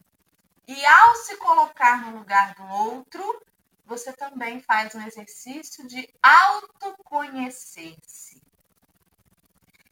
E 0.66 0.84
ao 0.84 1.14
se 1.16 1.36
colocar 1.36 2.00
no 2.00 2.18
lugar 2.18 2.54
do 2.54 2.66
outro, 2.66 3.45
você 3.86 4.12
também 4.12 4.60
faz 4.60 4.94
um 4.94 5.00
exercício 5.06 5.86
de 5.86 6.12
autoconhecer-se. 6.20 8.42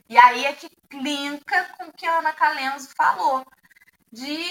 E 0.09 0.18
aí 0.18 0.44
é 0.44 0.52
que 0.52 0.68
clinca 0.90 1.64
com 1.76 1.85
o 1.85 1.92
que 1.92 2.04
a 2.04 2.18
Ana 2.18 2.33
Calenzo 2.33 2.90
falou, 2.96 3.46
de 4.12 4.50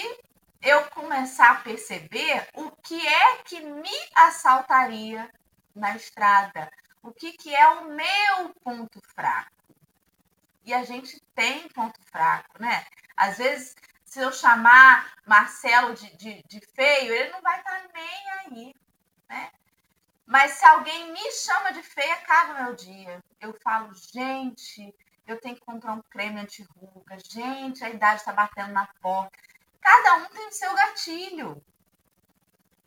eu 0.62 0.88
começar 0.90 1.50
a 1.50 1.60
perceber 1.60 2.48
o 2.54 2.70
que 2.70 3.06
é 3.06 3.42
que 3.42 3.60
me 3.60 3.90
assaltaria 4.14 5.30
na 5.74 5.94
estrada, 5.94 6.72
o 7.02 7.12
que, 7.12 7.32
que 7.32 7.54
é 7.54 7.68
o 7.68 7.90
meu 7.90 8.54
ponto 8.62 8.98
fraco. 9.14 9.52
E 10.64 10.72
a 10.72 10.82
gente 10.84 11.20
tem 11.34 11.68
ponto 11.68 12.00
fraco, 12.04 12.58
né? 12.58 12.86
Às 13.14 13.36
vezes, 13.36 13.76
se 14.04 14.20
eu 14.20 14.32
chamar 14.32 15.12
Marcelo 15.26 15.92
de, 15.94 16.16
de, 16.16 16.42
de 16.44 16.60
feio, 16.74 17.12
ele 17.12 17.28
não 17.30 17.42
vai 17.42 17.58
estar 17.58 17.86
nem 17.92 18.30
aí 18.38 18.74
né? 19.34 19.50
Mas 20.24 20.52
se 20.52 20.64
alguém 20.64 21.12
me 21.12 21.32
chama 21.32 21.72
de 21.72 21.82
feia, 21.82 22.16
caga 22.18 22.62
meu 22.62 22.74
dia. 22.74 23.22
Eu 23.40 23.52
falo, 23.60 23.92
gente, 23.94 24.94
eu 25.26 25.38
tenho 25.40 25.56
que 25.56 25.64
comprar 25.64 25.92
um 25.92 26.02
creme 26.02 26.40
anti-ruga. 26.40 27.18
Gente, 27.28 27.84
a 27.84 27.90
idade 27.90 28.20
está 28.20 28.32
batendo 28.32 28.72
na 28.72 28.86
porta. 29.02 29.36
Cada 29.80 30.14
um 30.16 30.26
tem 30.28 30.48
o 30.48 30.52
seu 30.52 30.72
gatilho. 30.74 31.62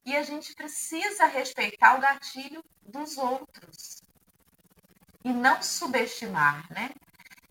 E 0.03 0.15
a 0.15 0.23
gente 0.23 0.55
precisa 0.55 1.25
respeitar 1.25 1.95
o 1.95 2.01
gatilho 2.01 2.63
dos 2.81 3.17
outros. 3.17 4.01
E 5.23 5.31
não 5.31 5.61
subestimar, 5.61 6.65
né? 6.71 6.91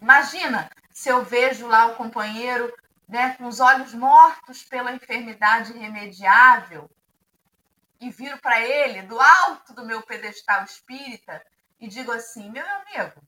Imagina 0.00 0.70
se 0.92 1.10
eu 1.10 1.22
vejo 1.22 1.66
lá 1.66 1.86
o 1.86 1.96
companheiro 1.96 2.74
né, 3.06 3.34
com 3.36 3.46
os 3.46 3.60
olhos 3.60 3.92
mortos 3.94 4.64
pela 4.64 4.92
enfermidade 4.92 5.72
irremediável 5.72 6.90
e 8.00 8.10
viro 8.10 8.38
para 8.40 8.60
ele 8.60 9.02
do 9.02 9.18
alto 9.18 9.74
do 9.74 9.84
meu 9.84 10.02
pedestal 10.02 10.64
espírita 10.64 11.44
e 11.80 11.88
digo 11.88 12.12
assim: 12.12 12.50
meu 12.50 12.66
amigo, 12.66 13.22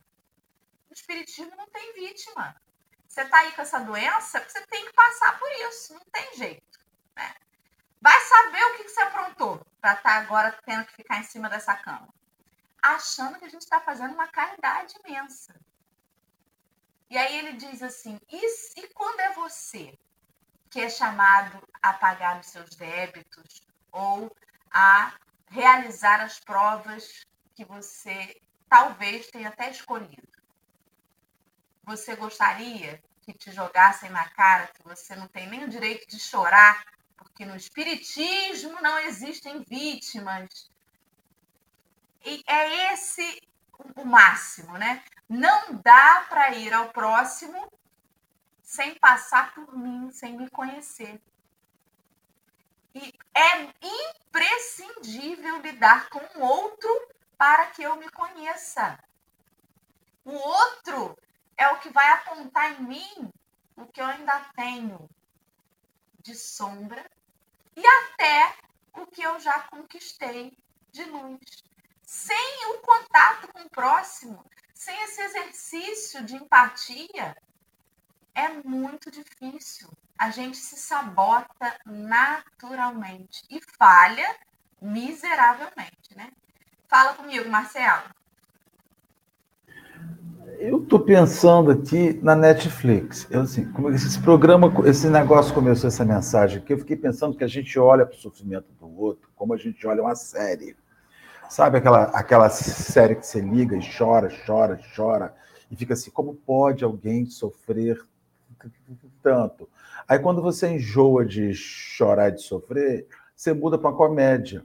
o 0.91 0.93
espiritismo 0.93 1.55
não 1.57 1.69
tem 1.69 1.93
vítima. 1.95 2.55
Você 3.09 3.23
está 3.23 3.39
aí 3.39 3.53
com 3.53 3.63
essa 3.63 3.81
doença, 3.81 4.47
você 4.47 4.67
tem 4.67 4.85
que 4.85 4.93
passar 4.93 5.39
por 5.39 5.51
isso, 5.69 5.95
não 5.95 6.05
tem 6.13 6.37
jeito. 6.37 6.79
Né? 7.17 7.35
Vai 8.01 8.21
saber 8.21 8.63
o 8.63 8.77
que, 8.77 8.85
que 8.85 8.91
você 8.91 9.01
aprontou 9.01 9.67
para 9.81 9.95
estar 9.95 10.03
tá 10.03 10.19
agora 10.19 10.59
tendo 10.65 10.87
que 10.87 10.97
ficar 10.97 11.19
em 11.19 11.25
cima 11.25 11.49
dessa 11.49 11.75
cama. 11.77 12.09
Achando 12.81 13.39
que 13.39 13.47
a 13.47 13.49
gente 13.49 13.63
está 13.63 13.81
fazendo 13.81 14.15
uma 14.15 14.29
caridade 14.29 14.95
imensa. 15.05 15.59
E 17.11 17.17
aí 17.17 17.39
ele 17.39 17.53
diz 17.55 17.83
assim: 17.83 18.21
e, 18.31 18.81
e 18.81 18.89
quando 18.89 19.21
é 19.21 19.33
você 19.33 19.99
que 20.71 20.81
é 20.81 20.91
chamado 20.91 21.67
a 21.83 21.95
pagar 21.95 22.39
os 22.39 22.47
seus 22.47 22.77
débitos 22.77 23.63
ou 23.91 24.31
a 24.73 25.15
realizar 25.49 26.21
as 26.21 26.39
provas 26.41 27.27
que 27.55 27.65
você 27.65 28.41
talvez 28.69 29.29
tenha 29.29 29.49
até 29.49 29.71
escolhido? 29.71 30.29
Você 31.85 32.15
gostaria 32.17 33.03
que 33.23 33.33
te 33.33 33.51
jogassem 33.51 34.11
na 34.11 34.29
cara 34.31 34.69
que 34.69 34.83
você 34.83 35.15
não 35.17 35.29
tem 35.29 35.49
nem 35.49 35.65
o 35.65 35.69
direito 35.69 36.07
de 36.09 36.21
chorar, 36.21 36.85
porque 37.17 37.45
no 37.45 37.57
Espiritismo 37.57 38.81
não 38.81 38.99
existem 39.01 39.63
vítimas? 39.63 40.71
E 42.25 42.43
é 42.47 42.93
esse 42.93 43.41
o 43.97 44.05
máximo, 44.05 44.77
né? 44.77 45.03
Não 45.29 45.75
dá 45.83 46.27
para 46.29 46.55
ir 46.55 46.73
ao 46.73 46.89
próximo 46.91 47.71
sem 48.63 48.95
passar 48.99 49.55
por 49.55 49.77
mim, 49.77 50.11
sem 50.11 50.37
me 50.37 50.51
conhecer. 50.51 51.21
E 53.01 53.15
é 53.33 53.73
imprescindível 53.81 55.61
lidar 55.61 56.09
com 56.11 56.19
o 56.19 56.43
outro 56.45 57.09
para 57.37 57.67
que 57.67 57.83
eu 57.85 57.95
me 57.95 58.11
conheça. 58.11 58.99
O 60.25 60.33
outro 60.33 61.17
é 61.57 61.69
o 61.69 61.79
que 61.79 61.91
vai 61.91 62.09
apontar 62.11 62.73
em 62.73 62.83
mim 62.83 63.33
o 63.77 63.87
que 63.87 64.01
eu 64.01 64.07
ainda 64.07 64.51
tenho 64.57 65.09
de 66.21 66.35
sombra 66.35 67.09
e 67.77 67.87
até 67.87 68.57
o 68.95 69.07
que 69.07 69.23
eu 69.23 69.39
já 69.39 69.61
conquistei 69.69 70.59
de 70.91 71.05
luz. 71.05 71.63
Sem 72.03 72.67
o 72.67 72.81
contato 72.81 73.47
com 73.53 73.61
o 73.61 73.71
próximo, 73.71 74.45
sem 74.75 75.01
esse 75.05 75.21
exercício 75.23 76.25
de 76.25 76.35
empatia, 76.35 77.37
é 78.35 78.49
muito 78.49 79.09
difícil. 79.09 79.89
A 80.19 80.31
gente 80.31 80.57
se 80.57 80.77
sabota 80.77 81.75
naturalmente 81.87 83.43
e 83.51 83.61
falha 83.79 84.35
miseravelmente, 84.81 86.17
né? 86.17 86.31
Fala 86.89 87.15
comigo, 87.15 87.49
Marcelo. 87.49 88.03
Eu 90.59 90.83
estou 90.83 90.99
pensando 90.99 91.71
aqui 91.71 92.19
na 92.23 92.35
Netflix. 92.35 93.29
Eu, 93.31 93.43
assim, 93.43 93.71
como 93.71 93.91
esse 93.91 94.21
programa, 94.21 94.73
esse 94.87 95.09
negócio 95.09 95.55
começou 95.55 95.87
essa 95.87 96.05
mensagem 96.05 96.59
aqui, 96.59 96.73
eu 96.73 96.79
fiquei 96.79 96.97
pensando 96.97 97.37
que 97.37 97.45
a 97.45 97.49
gente 97.49 97.79
olha 97.79 98.05
para 98.05 98.17
o 98.17 98.21
sofrimento 98.21 98.73
do 98.73 99.01
outro 99.01 99.29
como 99.39 99.55
a 99.55 99.57
gente 99.57 99.87
olha 99.87 100.03
uma 100.03 100.17
série. 100.17 100.77
Sabe 101.49 101.79
aquela, 101.79 102.05
aquela 102.07 102.51
série 102.51 103.15
que 103.15 103.25
você 103.25 103.41
liga 103.41 103.77
e 103.77 103.97
chora, 103.97 104.29
chora, 104.45 104.79
chora, 104.95 105.35
e 105.71 105.77
fica 105.77 105.95
assim: 105.95 106.11
como 106.11 106.35
pode 106.35 106.85
alguém 106.85 107.25
sofrer 107.25 108.05
tanto? 109.23 109.69
Aí 110.09 110.19
quando 110.19 110.41
você 110.41 110.69
enjoa 110.71 111.27
de 111.27 111.53
chorar 111.53 112.31
e 112.31 112.37
de 112.37 112.43
sofrer, 112.43 113.07
você 113.37 113.53
muda 113.53 113.77
para 113.77 113.95
comédia. 113.95 114.65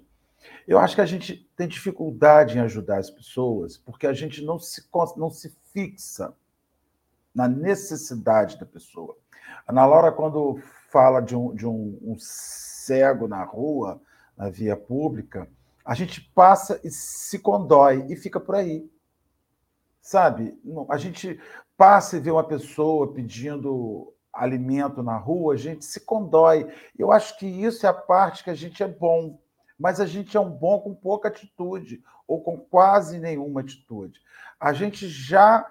Eu 0.65 0.79
acho 0.79 0.95
que 0.95 1.01
a 1.01 1.05
gente 1.05 1.49
tem 1.57 1.67
dificuldade 1.67 2.57
em 2.57 2.61
ajudar 2.61 2.99
as 2.99 3.09
pessoas 3.09 3.77
porque 3.77 4.07
a 4.07 4.13
gente 4.13 4.41
não 4.41 4.57
se, 4.57 4.81
não 5.17 5.29
se 5.29 5.53
fixa 5.73 6.33
na 7.35 7.47
necessidade 7.47 8.57
da 8.57 8.65
pessoa. 8.65 9.17
A 9.67 9.71
Ana 9.71 9.85
Laura, 9.85 10.11
quando 10.11 10.61
fala 10.89 11.19
de 11.19 11.35
um, 11.35 11.53
de 11.53 11.67
um, 11.67 11.99
um 12.01 12.15
cego 12.17 13.27
na 13.27 13.43
rua, 13.43 13.99
na 14.37 14.49
via 14.49 14.77
pública, 14.77 15.49
a 15.83 15.93
gente 15.93 16.21
passa 16.21 16.79
e 16.83 16.89
se 16.89 17.39
condói 17.39 18.05
e 18.09 18.15
fica 18.15 18.39
por 18.39 18.55
aí. 18.55 18.89
Sabe? 20.01 20.57
A 20.89 20.97
gente 20.97 21.39
passa 21.75 22.17
e 22.17 22.19
vê 22.19 22.31
uma 22.31 22.43
pessoa 22.43 23.11
pedindo 23.11 24.12
alimento 24.33 25.03
na 25.03 25.15
rua, 25.15 25.53
a 25.53 25.57
gente 25.57 25.85
se 25.85 25.99
condói. 25.99 26.67
Eu 26.97 27.11
acho 27.11 27.37
que 27.37 27.45
isso 27.45 27.85
é 27.85 27.89
a 27.89 27.93
parte 27.93 28.43
que 28.43 28.49
a 28.49 28.55
gente 28.55 28.81
é 28.81 28.87
bom, 28.87 29.39
mas 29.79 30.01
a 30.01 30.05
gente 30.05 30.35
é 30.35 30.39
um 30.39 30.49
bom 30.49 30.79
com 30.79 30.95
pouca 30.95 31.27
atitude 31.27 32.03
ou 32.27 32.41
com 32.41 32.57
quase 32.57 33.19
nenhuma 33.19 33.61
atitude. 33.61 34.19
A 34.59 34.73
gente 34.73 35.07
já 35.07 35.69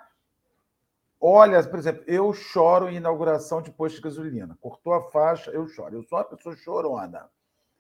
olha, 1.20 1.62
por 1.64 1.78
exemplo, 1.78 2.02
eu 2.06 2.32
choro 2.32 2.88
em 2.88 2.96
inauguração 2.96 3.62
de 3.62 3.70
posto 3.70 3.96
de 3.96 4.02
gasolina. 4.02 4.58
Cortou 4.60 4.92
a 4.92 5.10
faixa, 5.10 5.50
eu 5.50 5.66
choro. 5.68 5.94
Eu 5.94 6.02
sou 6.04 6.18
uma 6.18 6.24
pessoa 6.24 6.56
chorona. 6.56 7.30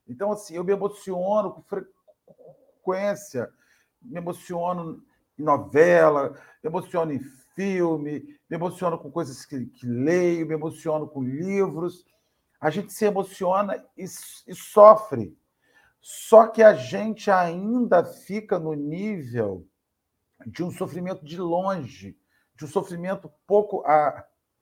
Então, 0.08 0.32
assim, 0.32 0.54
eu 0.54 0.64
me 0.64 0.72
emociono 0.72 1.52
com 1.52 1.62
frequência, 1.62 3.50
me 4.00 4.18
emociono 4.18 5.02
em 5.38 5.42
novela, 5.42 6.30
me 6.62 6.70
emociono 6.70 7.12
em 7.12 7.20
filme, 7.54 8.38
me 8.48 8.56
emociono 8.56 8.98
com 8.98 9.10
coisas 9.10 9.44
que, 9.44 9.66
que 9.66 9.86
leio, 9.86 10.46
me 10.46 10.54
emociono 10.54 11.06
com 11.06 11.22
livros. 11.22 12.04
A 12.60 12.70
gente 12.70 12.92
se 12.92 13.04
emociona 13.04 13.84
e, 13.96 14.04
e 14.04 14.54
sofre. 14.54 15.36
Só 16.00 16.46
que 16.48 16.62
a 16.62 16.74
gente 16.74 17.30
ainda 17.30 18.04
fica 18.04 18.58
no 18.58 18.74
nível 18.74 19.66
de 20.46 20.64
um 20.64 20.70
sofrimento 20.70 21.24
de 21.24 21.36
longe, 21.38 22.16
de 22.56 22.64
um 22.64 22.68
sofrimento 22.68 23.32
pouco 23.46 23.84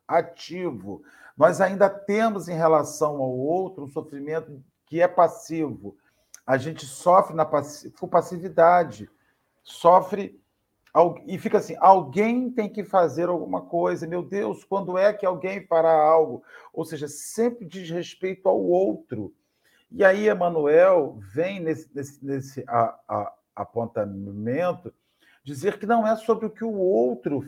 ativo. 0.07 1.03
Nós 1.37 1.61
ainda 1.61 1.89
temos 1.89 2.49
em 2.49 2.57
relação 2.57 3.17
ao 3.17 3.31
outro 3.31 3.85
um 3.85 3.89
sofrimento 3.89 4.63
que 4.85 5.01
é 5.01 5.09
passivo, 5.09 5.97
a 6.45 6.59
gente 6.59 6.85
sofre 6.85 7.35
na 7.35 7.45
passividade, 7.45 9.09
sofre 9.63 10.40
e 11.27 11.39
fica 11.39 11.59
assim: 11.59 11.77
alguém 11.79 12.51
tem 12.51 12.69
que 12.69 12.85
fazer 12.85 13.29
alguma 13.29 13.63
coisa. 13.63 14.07
Meu 14.07 14.23
Deus, 14.23 14.65
quando 14.65 14.99
é 14.99 15.13
que 15.13 15.25
alguém 15.25 15.67
fará 15.67 15.93
algo? 15.93 16.43
Ou 16.73 16.85
seja, 16.85 17.07
sempre 17.07 17.65
diz 17.65 17.89
respeito 17.91 18.49
ao 18.49 18.61
outro. 18.61 19.33
E 19.91 20.05
aí, 20.05 20.29
Emanuel 20.29 21.19
vem 21.33 21.61
nesse, 21.61 21.91
nesse, 21.95 22.25
nesse 22.25 22.65
a, 22.69 22.99
a, 23.09 23.35
apontamento 23.57 24.93
dizer 25.43 25.79
que 25.79 25.87
não 25.87 26.07
é 26.07 26.15
sobre 26.17 26.47
o 26.47 26.51
que 26.51 26.65
o 26.65 26.75
outro 26.75 27.43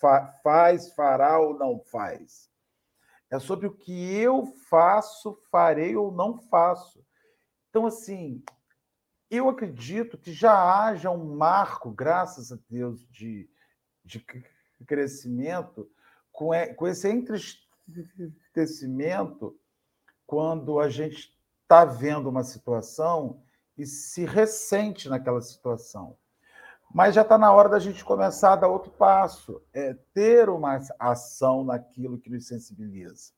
fa 0.00 0.32
faz, 0.42 0.92
fará 0.92 1.38
ou 1.38 1.58
não 1.58 1.78
faz. 1.78 2.50
É 3.30 3.38
sobre 3.38 3.66
o 3.66 3.72
que 3.72 4.14
eu 4.14 4.46
faço, 4.68 5.38
farei 5.50 5.96
ou 5.96 6.12
não 6.12 6.38
faço. 6.38 7.04
Então, 7.68 7.86
assim, 7.86 8.42
eu 9.36 9.48
acredito 9.48 10.18
que 10.18 10.32
já 10.32 10.52
haja 10.52 11.10
um 11.10 11.36
marco, 11.36 11.90
graças 11.90 12.52
a 12.52 12.58
Deus, 12.68 13.06
de, 13.10 13.48
de 14.04 14.24
crescimento 14.86 15.90
com, 16.32 16.50
com 16.76 16.86
esse 16.86 17.08
entristecimento 17.08 19.58
quando 20.26 20.80
a 20.80 20.88
gente 20.88 21.32
está 21.62 21.84
vendo 21.84 22.28
uma 22.28 22.42
situação 22.42 23.42
e 23.76 23.86
se 23.86 24.24
ressente 24.24 25.08
naquela 25.08 25.40
situação. 25.40 26.16
Mas 26.92 27.14
já 27.14 27.22
está 27.22 27.36
na 27.36 27.52
hora 27.52 27.68
da 27.68 27.78
gente 27.78 28.04
começar 28.04 28.52
a 28.52 28.56
dar 28.56 28.68
outro 28.68 28.90
passo, 28.90 29.60
é 29.72 29.94
ter 30.12 30.48
uma 30.48 30.80
ação 30.98 31.64
naquilo 31.64 32.18
que 32.18 32.30
nos 32.30 32.46
sensibiliza. 32.46 33.32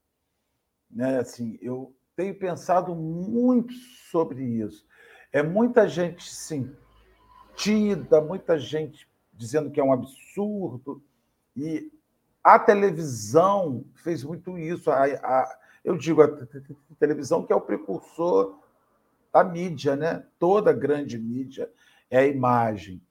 Né? 0.90 1.18
Assim, 1.18 1.58
eu 1.62 1.94
tenho 2.14 2.34
pensado 2.34 2.94
muito 2.94 3.72
sobre 4.10 4.42
isso. 4.42 4.86
É 5.36 5.42
muita 5.42 5.86
gente 5.86 6.32
sentida, 6.32 8.22
muita 8.22 8.58
gente 8.58 9.06
dizendo 9.34 9.70
que 9.70 9.78
é 9.78 9.84
um 9.84 9.92
absurdo, 9.92 11.02
e 11.54 11.92
a 12.42 12.58
televisão 12.58 13.84
fez 13.96 14.24
muito 14.24 14.56
isso. 14.56 14.90
A, 14.90 15.04
a, 15.04 15.58
eu 15.84 15.98
digo, 15.98 16.22
a 16.22 16.28
televisão 16.98 17.44
que 17.44 17.52
é 17.52 17.56
o 17.56 17.60
precursor 17.60 18.58
da 19.30 19.44
mídia, 19.44 19.94
né? 19.94 20.24
toda 20.38 20.72
grande 20.72 21.18
mídia, 21.18 21.70
é 22.08 22.20
a 22.20 22.26
imagem. 22.26 23.02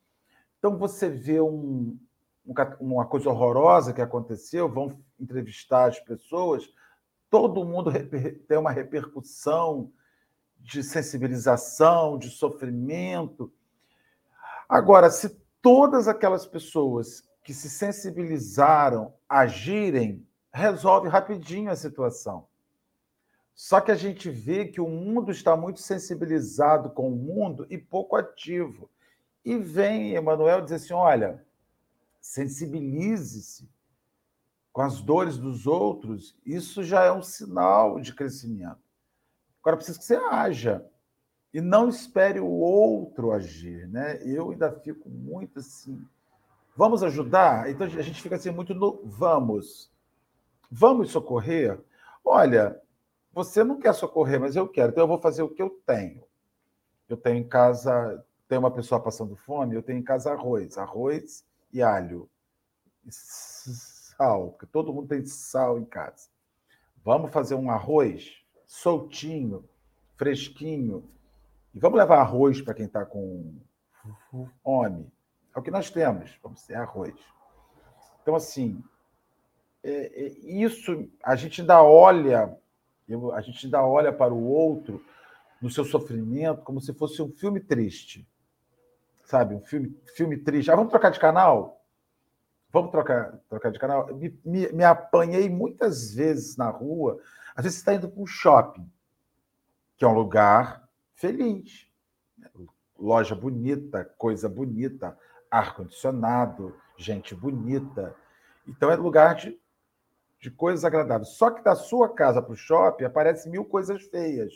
Então 0.57 0.79
você 0.79 1.07
vê 1.07 1.39
um, 1.39 1.95
uma 2.79 3.05
coisa 3.05 3.29
horrorosa 3.29 3.93
que 3.93 4.01
aconteceu, 4.01 4.67
vão 4.67 4.99
entrevistar 5.19 5.89
as 5.89 5.99
pessoas, 5.99 6.67
todo 7.29 7.63
mundo 7.63 7.91
tem 8.47 8.57
uma 8.57 8.71
repercussão 8.71 9.91
de 10.65 10.83
sensibilização, 10.83 12.17
de 12.17 12.29
sofrimento. 12.31 13.53
Agora, 14.67 15.11
se 15.11 15.29
todas 15.61 16.07
aquelas 16.07 16.47
pessoas 16.47 17.23
que 17.43 17.53
se 17.53 17.69
sensibilizaram 17.69 19.13
agirem, 19.29 20.27
resolve 20.51 21.07
rapidinho 21.07 21.69
a 21.69 21.75
situação. 21.75 22.47
Só 23.53 23.79
que 23.79 23.91
a 23.91 23.95
gente 23.95 24.29
vê 24.29 24.65
que 24.65 24.81
o 24.81 24.89
mundo 24.89 25.31
está 25.31 25.55
muito 25.55 25.79
sensibilizado 25.79 26.89
com 26.89 27.09
o 27.09 27.15
mundo 27.15 27.67
e 27.69 27.77
pouco 27.77 28.15
ativo. 28.15 28.89
E 29.45 29.55
vem 29.55 30.15
Emmanuel 30.15 30.61
dizer 30.61 30.75
assim: 30.75 30.93
olha, 30.93 31.45
sensibilize-se 32.19 33.69
com 34.73 34.81
as 34.81 34.99
dores 34.99 35.37
dos 35.37 35.67
outros, 35.67 36.35
isso 36.43 36.83
já 36.83 37.03
é 37.03 37.11
um 37.11 37.21
sinal 37.21 37.99
de 37.99 38.13
crescimento. 38.13 38.84
Agora 39.65 39.77
precisa 39.77 39.97
que 39.97 40.05
você 40.05 40.15
haja 40.15 40.85
e 41.51 41.59
não 41.59 41.89
espere 41.89 42.39
o 42.39 42.47
outro 42.47 43.31
agir, 43.31 43.87
né? 43.87 44.21
Eu 44.23 44.51
ainda 44.51 44.71
fico 44.71 45.09
muito 45.09 45.57
assim. 45.57 46.07
Vamos 46.77 47.01
ajudar? 47.01 47.67
Então 47.67 47.87
a 47.87 48.01
gente 48.03 48.21
fica 48.21 48.35
assim 48.35 48.51
muito 48.51 48.75
no 48.75 49.01
vamos. 49.03 49.91
Vamos 50.69 51.09
socorrer? 51.09 51.83
Olha, 52.23 52.79
você 53.33 53.63
não 53.63 53.79
quer 53.79 53.93
socorrer, 53.93 54.39
mas 54.39 54.55
eu 54.55 54.67
quero, 54.67 54.91
então 54.91 55.03
eu 55.03 55.07
vou 55.07 55.17
fazer 55.17 55.41
o 55.41 55.49
que 55.49 55.63
eu 55.63 55.71
tenho. 55.83 56.23
Eu 57.09 57.17
tenho 57.17 57.37
em 57.37 57.47
casa, 57.47 58.23
tem 58.47 58.59
uma 58.59 58.69
pessoa 58.69 59.01
passando 59.01 59.35
fome, 59.35 59.75
eu 59.75 59.81
tenho 59.81 59.97
em 59.97 60.03
casa 60.03 60.31
arroz, 60.31 60.77
arroz 60.77 61.43
e 61.73 61.81
alho 61.81 62.29
sal, 63.09 64.51
porque 64.51 64.67
todo 64.67 64.93
mundo 64.93 65.07
tem 65.07 65.25
sal 65.25 65.79
em 65.79 65.85
casa. 65.85 66.29
Vamos 67.03 67.31
fazer 67.31 67.55
um 67.55 67.71
arroz 67.71 68.44
soltinho, 68.75 69.67
fresquinho. 70.17 71.09
E 71.73 71.79
vamos 71.79 71.97
levar 71.97 72.19
arroz 72.19 72.61
para 72.61 72.73
quem 72.73 72.85
está 72.85 73.05
com 73.05 73.55
fome. 74.63 75.11
É 75.55 75.59
o 75.59 75.61
que 75.61 75.71
nós 75.71 75.89
temos, 75.89 76.37
vamos 76.43 76.65
ter 76.65 76.75
arroz. 76.75 77.15
Então, 78.21 78.35
assim, 78.35 78.83
é, 79.83 79.89
é, 79.89 80.27
isso 80.43 81.07
a 81.23 81.35
gente 81.35 81.61
ainda 81.61 81.81
olha, 81.81 82.57
a 83.33 83.41
gente 83.41 83.65
ainda 83.65 83.85
olha 83.85 84.11
para 84.11 84.33
o 84.33 84.43
outro 84.45 85.03
no 85.61 85.69
seu 85.69 85.85
sofrimento 85.85 86.61
como 86.63 86.81
se 86.81 86.93
fosse 86.93 87.21
um 87.21 87.31
filme 87.31 87.59
triste. 87.59 88.27
Sabe? 89.25 89.55
Um 89.55 89.61
filme, 89.61 89.97
filme 90.15 90.37
triste. 90.37 90.69
Ah, 90.69 90.75
vamos 90.75 90.91
trocar 90.91 91.11
de 91.11 91.19
canal? 91.19 91.81
Vamos 92.71 92.91
trocar, 92.91 93.39
trocar 93.49 93.71
de 93.71 93.79
canal? 93.79 94.13
Me, 94.13 94.37
me, 94.43 94.71
me 94.71 94.83
apanhei 94.83 95.49
muitas 95.49 96.13
vezes 96.13 96.57
na 96.57 96.69
rua. 96.69 97.19
Às 97.55 97.63
vezes 97.63 97.79
você 97.79 97.81
está 97.81 97.93
indo 97.93 98.09
para 98.09 98.21
um 98.21 98.27
shopping, 98.27 98.91
que 99.95 100.03
é 100.03 100.07
um 100.07 100.13
lugar 100.13 100.87
feliz. 101.13 101.89
Loja 102.97 103.33
bonita, 103.33 104.03
coisa 104.17 104.49
bonita, 104.49 105.17
ar-condicionado, 105.49 106.75
gente 106.97 107.33
bonita. 107.33 108.15
Então 108.67 108.91
é 108.91 108.95
lugar 108.95 109.35
de, 109.35 109.57
de 110.39 110.51
coisas 110.51 110.83
agradáveis. 110.83 111.29
Só 111.29 111.49
que 111.49 111.63
da 111.63 111.75
sua 111.75 112.13
casa 112.13 112.41
para 112.41 112.51
o 112.51 112.57
shopping 112.57 113.05
aparecem 113.05 113.51
mil 113.51 113.63
coisas 113.63 114.03
feias. 114.03 114.53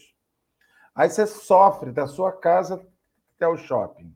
Aí 0.93 1.09
você 1.09 1.25
sofre 1.25 1.91
da 1.91 2.05
sua 2.05 2.33
casa 2.33 2.85
até 3.35 3.47
o 3.47 3.55
shopping. 3.55 4.13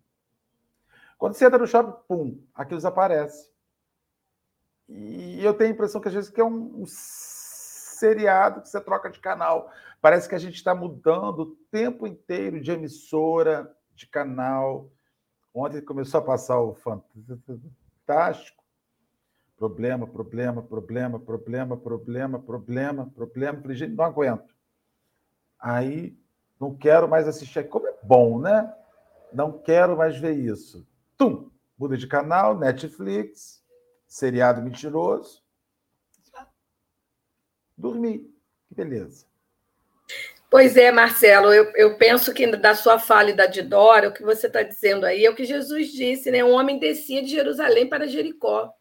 Quando 1.18 1.36
você 1.36 1.46
entra 1.46 1.58
no 1.58 1.68
shopping, 1.68 2.04
pum, 2.06 2.44
aquilo 2.54 2.80
desaparece. 2.80 3.50
E 4.90 5.44
eu 5.44 5.54
tenho 5.54 5.72
a 5.72 5.74
impressão 5.74 6.02
que 6.02 6.10
às 6.10 6.14
vezes 6.14 6.30
que 6.30 6.42
é 6.42 6.44
um, 6.44 6.82
um 6.82 6.86
seriado 8.04 8.62
que 8.62 8.68
você 8.68 8.82
troca 8.82 9.10
de 9.10 9.20
canal. 9.20 9.72
Parece 10.02 10.28
que 10.28 10.36
a 10.36 10.40
gente 10.40 10.56
está 10.56 10.76
mudando 10.76 11.40
o 11.40 11.56
tempo 11.72 12.06
inteiro 12.06 12.60
de 12.60 12.70
emissora, 12.70 13.74
de 13.96 14.06
canal. 14.08 14.92
Ontem 15.54 15.80
começou 15.80 16.20
a 16.20 16.24
passar 16.24 16.60
o 16.60 16.76
Fantástico. 16.76 18.62
Problema, 19.58 20.06
problema, 20.06 20.62
problema, 20.62 21.18
problema, 21.18 21.78
problema, 21.78 22.40
problema, 22.40 23.10
problema. 23.10 23.62
Falei, 23.62 23.78
gente, 23.78 23.96
não 23.96 24.04
aguento. 24.04 24.54
Aí 25.58 26.18
não 26.60 26.76
quero 26.76 27.08
mais 27.08 27.26
assistir. 27.26 27.70
Como 27.70 27.88
é 27.88 27.96
bom, 28.04 28.42
né? 28.42 28.74
Não 29.32 29.58
quero 29.58 29.96
mais 29.96 30.18
ver 30.18 30.34
isso. 30.34 30.86
Tum! 31.18 31.50
Muda 31.78 31.96
de 31.96 32.08
canal, 32.08 32.58
Netflix, 32.58 33.64
seriado 34.06 34.62
mentiroso. 34.62 35.43
Dormi. 37.78 38.32
Que 38.68 38.76
beleza. 38.76 39.26
Pois 40.50 40.78
é, 40.78 40.92
Marcelo, 40.92 41.52
eu, 41.52 41.72
eu, 41.76 41.98
penso 41.98 42.32
que 42.32 42.46
da 42.46 42.76
sua 42.76 43.00
fala 43.00 43.32
e 43.32 43.34
da 43.34 43.48
de 43.48 43.64
Dora, 43.64 44.10
o 44.10 44.14
que 44.14 44.22
você 44.22 44.46
está 44.46 44.62
dizendo 44.62 45.04
aí 45.04 45.26
é 45.26 45.30
o 45.30 45.36
que 45.36 45.46
Jesus 45.46 45.92
disse, 45.92 46.30
né? 46.30 46.44
Um 46.44 46.52
homem 46.52 46.78
descia 46.78 47.24
de 47.24 47.30
Jerusalém 47.30 47.90
para 47.90 48.08
Jericó. 48.08 48.72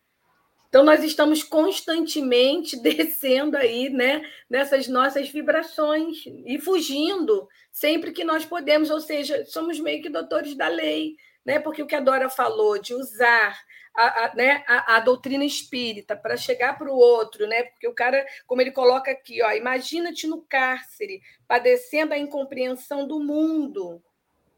Então, 0.68 0.84
nós 0.84 1.02
estamos 1.02 1.42
constantemente 1.42 2.76
descendo 2.80 3.56
aí, 3.56 3.88
né, 3.88 4.22
nessas 4.50 4.88
nossas 4.88 5.30
vibrações 5.30 6.24
e 6.46 6.58
fugindo 6.58 7.48
sempre 7.70 8.12
que 8.12 8.22
nós 8.22 8.44
podemos, 8.44 8.90
ou 8.90 9.00
seja, 9.00 9.44
somos 9.46 9.80
meio 9.80 10.02
que 10.02 10.10
doutores 10.10 10.54
da 10.54 10.68
lei, 10.68 11.14
né? 11.44 11.58
Porque 11.58 11.82
o 11.82 11.86
que 11.86 11.94
a 11.94 12.00
Dora 12.00 12.28
falou 12.28 12.78
de 12.78 12.94
usar 12.94 13.58
a, 13.94 14.24
a, 14.24 14.34
né, 14.34 14.64
a, 14.66 14.96
a 14.96 15.00
doutrina 15.00 15.44
espírita 15.44 16.16
para 16.16 16.36
chegar 16.36 16.78
para 16.78 16.90
o 16.90 16.96
outro, 16.96 17.46
né? 17.46 17.64
Porque 17.64 17.86
o 17.86 17.94
cara, 17.94 18.26
como 18.46 18.60
ele 18.60 18.70
coloca 18.70 19.10
aqui, 19.10 19.42
ó, 19.42 19.50
imagina-te 19.52 20.26
no 20.26 20.42
cárcere, 20.42 21.22
padecendo 21.46 22.14
a 22.14 22.18
incompreensão 22.18 23.06
do 23.06 23.20
mundo. 23.20 24.02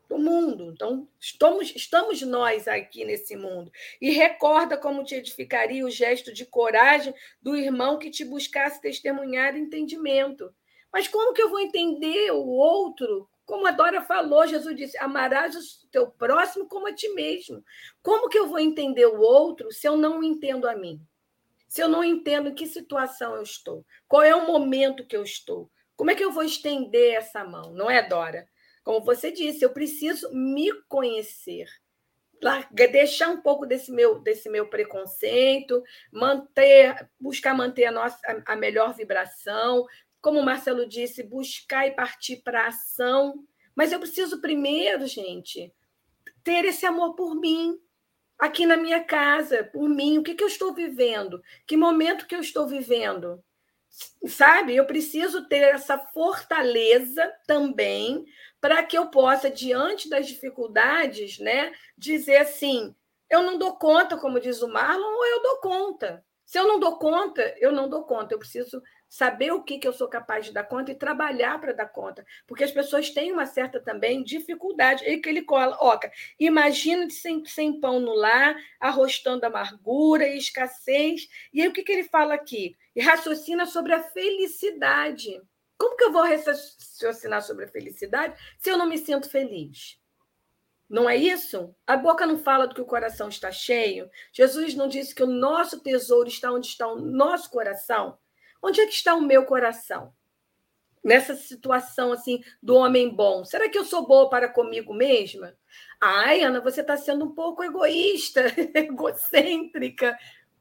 Do 0.09 0.19
mundo. 0.19 0.71
Então, 0.73 1.09
estamos, 1.19 1.75
estamos 1.75 2.23
nós 2.23 2.69
aqui 2.69 3.05
nesse 3.05 3.37
mundo. 3.37 3.73
E 4.01 4.11
recorda 4.11 4.77
como 4.77 5.03
te 5.03 5.15
edificaria 5.15 5.85
o 5.85 5.91
gesto 5.91 6.33
de 6.33 6.45
coragem 6.45 7.15
do 7.43 7.57
irmão 7.57 7.99
que 7.99 8.11
te 8.11 8.25
buscasse 8.25 8.81
testemunhar 8.81 9.57
entendimento. 9.57 10.55
Mas 10.93 11.09
como 11.09 11.33
que 11.33 11.43
eu 11.43 11.51
vou 11.51 11.59
entender 11.59 12.31
o 12.31 12.47
outro 12.47 13.29
como 13.45 13.67
a 13.67 13.71
Dora 13.71 14.01
falou, 14.01 14.47
Jesus 14.47 14.75
disse: 14.77 14.99
amarás 14.99 15.55
o 15.55 15.89
teu 15.91 16.11
próximo 16.11 16.67
como 16.67 16.87
a 16.87 16.95
ti 16.95 17.09
mesmo. 17.11 17.63
Como 18.03 18.29
que 18.29 18.39
eu 18.39 18.47
vou 18.47 18.59
entender 18.59 19.07
o 19.07 19.21
outro 19.21 19.71
se 19.71 19.87
eu 19.87 19.97
não 19.97 20.23
entendo 20.23 20.69
a 20.69 20.75
mim? 20.75 21.01
Se 21.69 21.83
eu 21.83 21.89
não 21.89 22.05
entendo 22.05 22.49
em 22.51 22.55
que 22.55 22.67
situação 22.67 23.35
eu 23.35 23.43
estou? 23.43 23.85
Qual 24.07 24.23
é 24.23 24.35
o 24.35 24.47
momento 24.47 25.07
que 25.07 25.17
eu 25.17 25.23
estou? 25.23 25.71
Como 25.97 26.11
é 26.11 26.15
que 26.15 26.25
eu 26.25 26.33
vou 26.33 26.43
estender 26.43 27.15
essa 27.15 27.45
mão? 27.45 27.73
Não 27.73 27.91
é, 27.91 28.07
Dora? 28.07 28.49
Como 28.83 29.05
você 29.05 29.31
disse, 29.31 29.65
eu 29.65 29.71
preciso 29.71 30.31
me 30.33 30.73
conhecer. 30.89 31.67
Deixar 32.71 33.29
um 33.31 33.41
pouco 33.41 33.65
desse 33.65 33.91
meu, 33.91 34.19
desse 34.19 34.51
meu 34.51 34.69
preconceito, 34.69 35.83
manter, 36.13 37.09
buscar 37.19 37.55
manter 37.55 37.87
a, 37.87 37.93
nossa, 37.93 38.19
a, 38.27 38.53
a 38.53 38.57
melhor 38.57 38.95
vibração, 38.95 39.87
como 40.25 40.41
o 40.41 40.43
Marcelo 40.43 40.89
disse, 40.89 41.23
buscar 41.23 41.87
e 41.87 41.91
partir 41.91 42.37
para 42.37 42.69
ação. 42.69 43.45
Mas 43.77 43.93
eu 43.93 44.01
preciso 44.01 44.41
primeiro, 44.41 45.07
gente, 45.07 45.71
ter 46.43 46.65
esse 46.65 46.87
amor 46.87 47.15
por 47.15 47.35
mim, 47.35 47.79
aqui 48.39 48.65
na 48.65 48.75
minha 48.75 49.05
casa, 49.05 49.65
por 49.65 49.87
mim. 49.87 50.17
O 50.17 50.23
que, 50.23 50.35
que 50.35 50.43
eu 50.43 50.49
estou 50.49 50.73
vivendo? 50.73 51.43
Que 51.67 51.77
momento 51.77 52.27
que 52.27 52.35
eu 52.35 52.41
estou 52.41 52.67
vivendo? 52.67 53.45
Sabe? 54.27 54.75
Eu 54.75 54.87
preciso 54.87 55.47
ter 55.47 55.75
essa 55.75 55.99
fortaleza 55.99 57.31
também 57.47 58.25
para 58.63 58.83
que 58.83 58.97
eu 58.97 59.11
possa, 59.11 59.51
diante 59.51 60.09
das 60.09 60.27
dificuldades, 60.27 61.39
né, 61.39 61.71
dizer 61.99 62.39
assim: 62.39 62.95
eu 63.29 63.43
não 63.43 63.59
dou 63.59 63.77
conta, 63.77 64.17
como 64.17 64.41
diz 64.41 64.63
o 64.63 64.69
Marlon, 64.69 65.05
ou 65.05 65.27
eu 65.27 65.43
dou 65.43 65.57
conta. 65.59 66.25
Se 66.47 66.59
eu 66.59 66.67
não 66.67 66.81
dou 66.81 66.99
conta, 66.99 67.43
eu 67.59 67.73
não 67.73 67.91
dou 67.91 68.05
conta. 68.05 68.33
Eu 68.33 68.39
preciso 68.39 68.83
saber 69.15 69.53
o 69.53 69.63
que, 69.63 69.79
que 69.79 69.87
eu 69.87 69.93
sou 69.93 70.09
capaz 70.09 70.47
de 70.47 70.53
dar 70.53 70.65
conta 70.65 70.91
e 70.91 70.95
trabalhar 70.97 71.61
para 71.61 71.73
dar 71.73 71.87
conta. 71.87 72.27
Porque 72.49 72.65
as 72.65 72.73
pessoas 72.73 73.11
têm 73.11 73.31
uma 73.31 73.47
certa 73.47 73.79
também 73.79 74.25
dificuldade. 74.25 75.05
E 75.05 75.19
que 75.19 75.29
ele 75.29 75.43
coloca, 75.43 76.11
imagina 76.39 77.09
sem, 77.09 77.45
sem 77.45 77.79
pão 77.79 78.01
no 78.01 78.13
lar, 78.13 78.57
arrostando 78.81 79.47
amargura 79.47 80.27
e 80.27 80.37
escassez. 80.37 81.29
E 81.53 81.63
aí 81.63 81.69
o 81.69 81.73
que, 81.73 81.85
que 81.85 81.93
ele 81.93 82.03
fala 82.03 82.35
aqui? 82.35 82.77
E 82.95 83.01
raciocina 83.01 83.67
sobre 83.67 83.93
a 83.93 84.03
felicidade. 84.03 85.41
Como 85.79 85.97
que 85.97 86.03
eu 86.03 86.13
vou 86.13 86.25
raciocinar 86.25 87.41
sobre 87.41 87.67
a 87.67 87.69
felicidade 87.69 88.37
se 88.59 88.69
eu 88.69 88.77
não 88.77 88.89
me 88.89 88.99
sinto 88.99 89.31
feliz? 89.31 89.97
Não 90.91 91.09
é 91.09 91.17
isso? 91.17 91.73
A 91.87 91.97
boca 91.97 92.27
não 92.27 92.37
fala 92.37 92.67
do 92.67 92.75
que 92.75 92.81
o 92.81 92.87
coração 92.87 93.29
está 93.29 93.53
cheio. 93.53 94.11
Jesus 94.33 94.75
não 94.75 94.89
disse 94.89 95.15
que 95.15 95.23
o 95.23 95.27
nosso 95.27 95.79
tesouro 95.81 96.29
está 96.29 96.51
onde 96.51 96.67
está 96.67 96.89
o 96.89 97.01
nosso 97.01 97.49
coração. 97.49 98.19
Onde 98.65 98.81
é 98.81 98.87
que 98.87 98.95
está 98.95 99.15
o 99.15 99.21
meu 99.21 99.45
coração? 99.45 100.13
nessa 101.05 101.37
situação 101.37 102.13
assim 102.13 102.43
do 102.63 102.75
homem 102.77 103.15
bom? 103.15 103.45
Será 103.45 103.69
que 103.69 103.77
eu 103.77 103.85
sou 103.85 104.07
boa 104.07 104.31
para 104.31 104.49
comigo 104.49 104.95
mesma? 104.95 105.53
Ai, 106.01 106.41
Ana, 106.41 106.61
você 106.61 106.81
está 106.81 106.97
sendo 106.97 107.27
um 107.27 107.35
pouco 107.35 107.63
egoísta, 107.63 108.47
egocêntrica. 108.75 110.17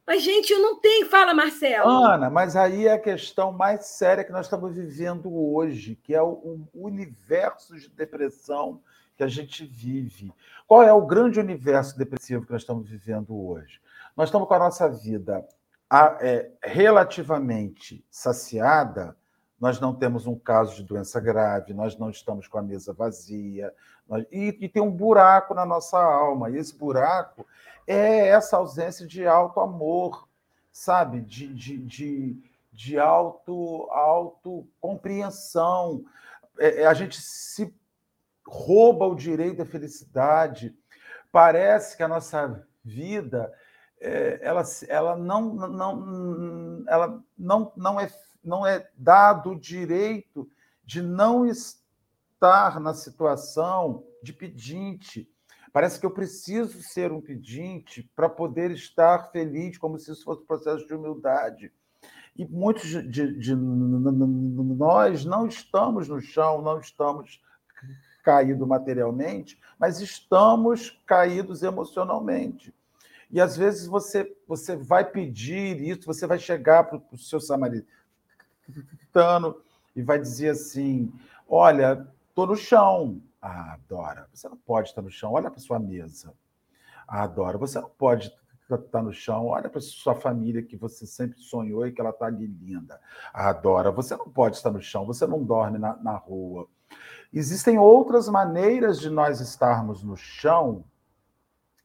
Mas, 0.06 0.22
gente, 0.22 0.51
eu 0.51 0.60
não 0.60 0.82
tenho. 0.82 1.10
Fala, 1.10 1.34
Marcelo. 1.34 1.89
Ana, 1.89 2.30
mas 2.30 2.58
aí 2.58 2.88
é 2.88 2.93
a 2.93 2.99
questão 2.99 3.54
mais 3.54 3.86
séria 3.86 4.24
que 4.24 4.34
nós 4.34 4.47
estamos 4.47 4.76
vivendo 4.76 5.34
hoje, 5.34 5.95
que 5.95 6.14
é 6.14 6.22
o, 6.22 6.68
universo 6.74 7.74
de 7.78 7.89
depressão 7.89 8.82
que 9.16 9.24
a 9.24 9.28
gente 9.28 9.66
vive. 9.66 10.34
Qual 10.68 10.84
é 10.84 10.91
o 10.91 11.06
grande 11.06 11.39
universo 11.39 11.97
depressivo 11.97 12.45
que 12.45 12.51
nós 12.51 12.64
estamos 12.64 12.89
vivendo 12.89 13.34
hoje? 13.34 13.80
Nós 14.16 14.28
estamos 14.28 14.47
com 14.47 14.54
a 14.54 14.60
nossa 14.60 14.89
vida 14.89 15.47
é, 16.22 16.50
relativamente 16.64 18.04
saciada, 18.10 19.16
nós 19.60 19.80
não 19.80 19.94
temos 19.94 20.26
um 20.26 20.38
caso 20.38 20.76
de 20.76 20.84
doença 20.84 21.20
grave, 21.20 21.74
nós 21.74 21.98
não 21.98 22.10
estamos 22.10 22.48
com 22.48 22.58
a 22.58 22.62
mesa 22.62 22.94
vazia, 22.94 23.74
nós... 24.08 24.26
e, 24.32 24.58
e, 24.60 24.68
tem 24.68 24.82
um 24.82 24.91
buraco 24.91 25.54
na 25.54 25.66
nossa 25.66 25.98
alma, 25.98 26.50
e 26.50 26.58
esse 26.58 26.76
buraco 26.76 27.46
é 27.88 28.28
essa 28.28 28.58
ausência 28.58 29.06
de 29.06 29.28
alto 29.28 29.60
amor, 29.60 30.28
sabe? 30.72 31.22
De, 31.22 31.48
de, 31.54 31.78
de, 31.78 32.44
de 32.72 33.00
auto, 33.00 33.88
auto 33.91 34.68
compreensão. 34.82 36.04
É, 36.58 36.82
é, 36.82 36.86
a 36.88 36.94
gente 36.94 37.22
se 37.22 37.74
rouba 38.46 39.06
o 39.06 39.16
direito 39.16 39.62
à 39.62 39.66
felicidade. 39.66 40.76
Parece 41.32 41.96
que 41.96 42.04
a 42.04 42.08
nossa 42.08 42.68
vida 42.84 43.54
é, 44.04 44.39
ela, 44.41 44.64
ela 44.89 45.16
não, 45.16 45.54
não, 45.54 46.84
ela 46.88 47.24
não, 47.38 47.72
não, 47.78 47.99
é, 47.99 48.12
não 48.43 48.68
é 48.68 48.89
dado 48.97 49.51
o 49.51 49.60
direito 49.60 50.49
de 50.84 51.01
não 51.01 51.45
estar 51.45 52.82
na 52.82 52.93
situação 52.93 54.04
de 54.22 54.34
pedinte. 54.34 55.30
Parece 55.72 55.99
que 55.99 56.06
eu 56.06 56.12
preciso 56.12 56.84
ser 56.84 57.14
um 57.14 57.22
pedinte 57.22 58.12
para 58.14 58.28
poder 58.28 58.72
estar 58.72 59.32
feliz, 59.32 59.78
como 59.78 59.97
se 59.97 60.12
isso 60.12 60.26
fosse 60.26 60.41
um 60.41 60.45
processo 60.45 60.86
de 60.86 60.93
humildade. 60.93 61.72
E 62.36 62.45
muitos 62.45 62.89
de, 62.89 63.39
de, 63.39 63.56
nós 63.56 65.24
não 65.24 65.47
estamos 65.47 66.10
no 66.10 66.20
chão, 66.20 66.62
não 66.62 66.80
estamos 66.80 67.41
caídos 68.24 68.68
materialmente, 68.68 69.60
mas 69.80 70.01
estamos 70.01 71.01
caídos 71.06 71.64
emocionalmente. 71.64 72.74
E 73.34 73.42
às 73.42 73.58
vezes 73.58 73.88
você, 73.88 74.32
você 74.48 74.76
vai 74.76 75.04
pedir 75.04 75.82
isso, 75.82 76.06
você 76.06 76.28
vai 76.28 76.38
chegar 76.38 76.84
para 76.84 77.02
o 77.12 77.18
seu 77.18 77.42
samaritano 77.42 77.88
e 79.96 80.04
vai 80.04 80.20
dizer 80.20 80.50
assim: 80.50 81.12
Olha, 81.50 82.08
estou 82.30 82.46
no 82.46 82.56
chão. 82.56 83.20
Ah, 83.42 83.80
Dora, 83.90 84.30
você 84.32 84.48
não 84.48 84.56
pode 84.56 84.90
estar 84.90 85.02
no 85.02 85.10
chão, 85.10 85.32
olha 85.34 85.50
para 85.50 85.60
sua 85.60 85.80
mesa. 85.80 86.32
Ah, 87.08 87.26
Dora, 87.26 87.58
você 87.58 87.82
não 87.82 87.90
pode 87.90 88.32
estar 88.72 89.02
no 89.02 89.12
chão, 89.12 89.48
olha 89.48 89.68
para 89.68 89.82
sua 89.82 90.14
família 90.14 90.62
que 90.62 90.78
você 90.78 91.08
sempre 91.08 91.40
sonhou 91.40 91.88
e 91.88 91.92
que 91.92 92.00
ela 92.00 92.12
está 92.12 92.28
ali 92.28 92.46
linda. 92.46 93.02
Ah, 93.34 93.52
Dora, 93.52 93.92
você 93.92 94.16
não 94.16 94.30
pode 94.30 94.58
estar 94.58 94.70
no 94.70 94.80
chão, 94.80 95.08
você 95.08 95.26
não 95.26 95.44
dorme 95.44 95.80
na, 95.80 95.96
na 95.98 96.16
rua. 96.16 96.68
Existem 97.34 97.80
outras 97.80 98.30
maneiras 98.30 99.00
de 99.00 99.10
nós 99.10 99.40
estarmos 99.42 100.04
no 100.04 100.16
chão 100.16 100.86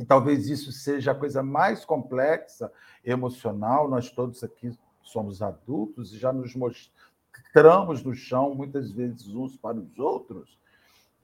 talvez 0.05 0.49
isso 0.49 0.71
seja 0.71 1.13
a 1.13 1.15
coisa 1.15 1.43
mais 1.43 1.85
complexa, 1.85 2.73
emocional. 3.05 3.89
Nós 3.89 4.11
todos 4.11 4.45
aqui 4.45 4.77
somos 5.03 5.43
adultos 5.43 6.13
e 6.13 6.19
já 6.19 6.33
nos 6.33 6.55
mostramos 6.55 8.03
no 8.03 8.15
chão, 8.15 8.55
muitas 8.55 8.93
vezes, 8.93 9.27
uns 9.35 9.57
para 9.57 9.77
os 9.77 9.99
outros. 9.99 10.59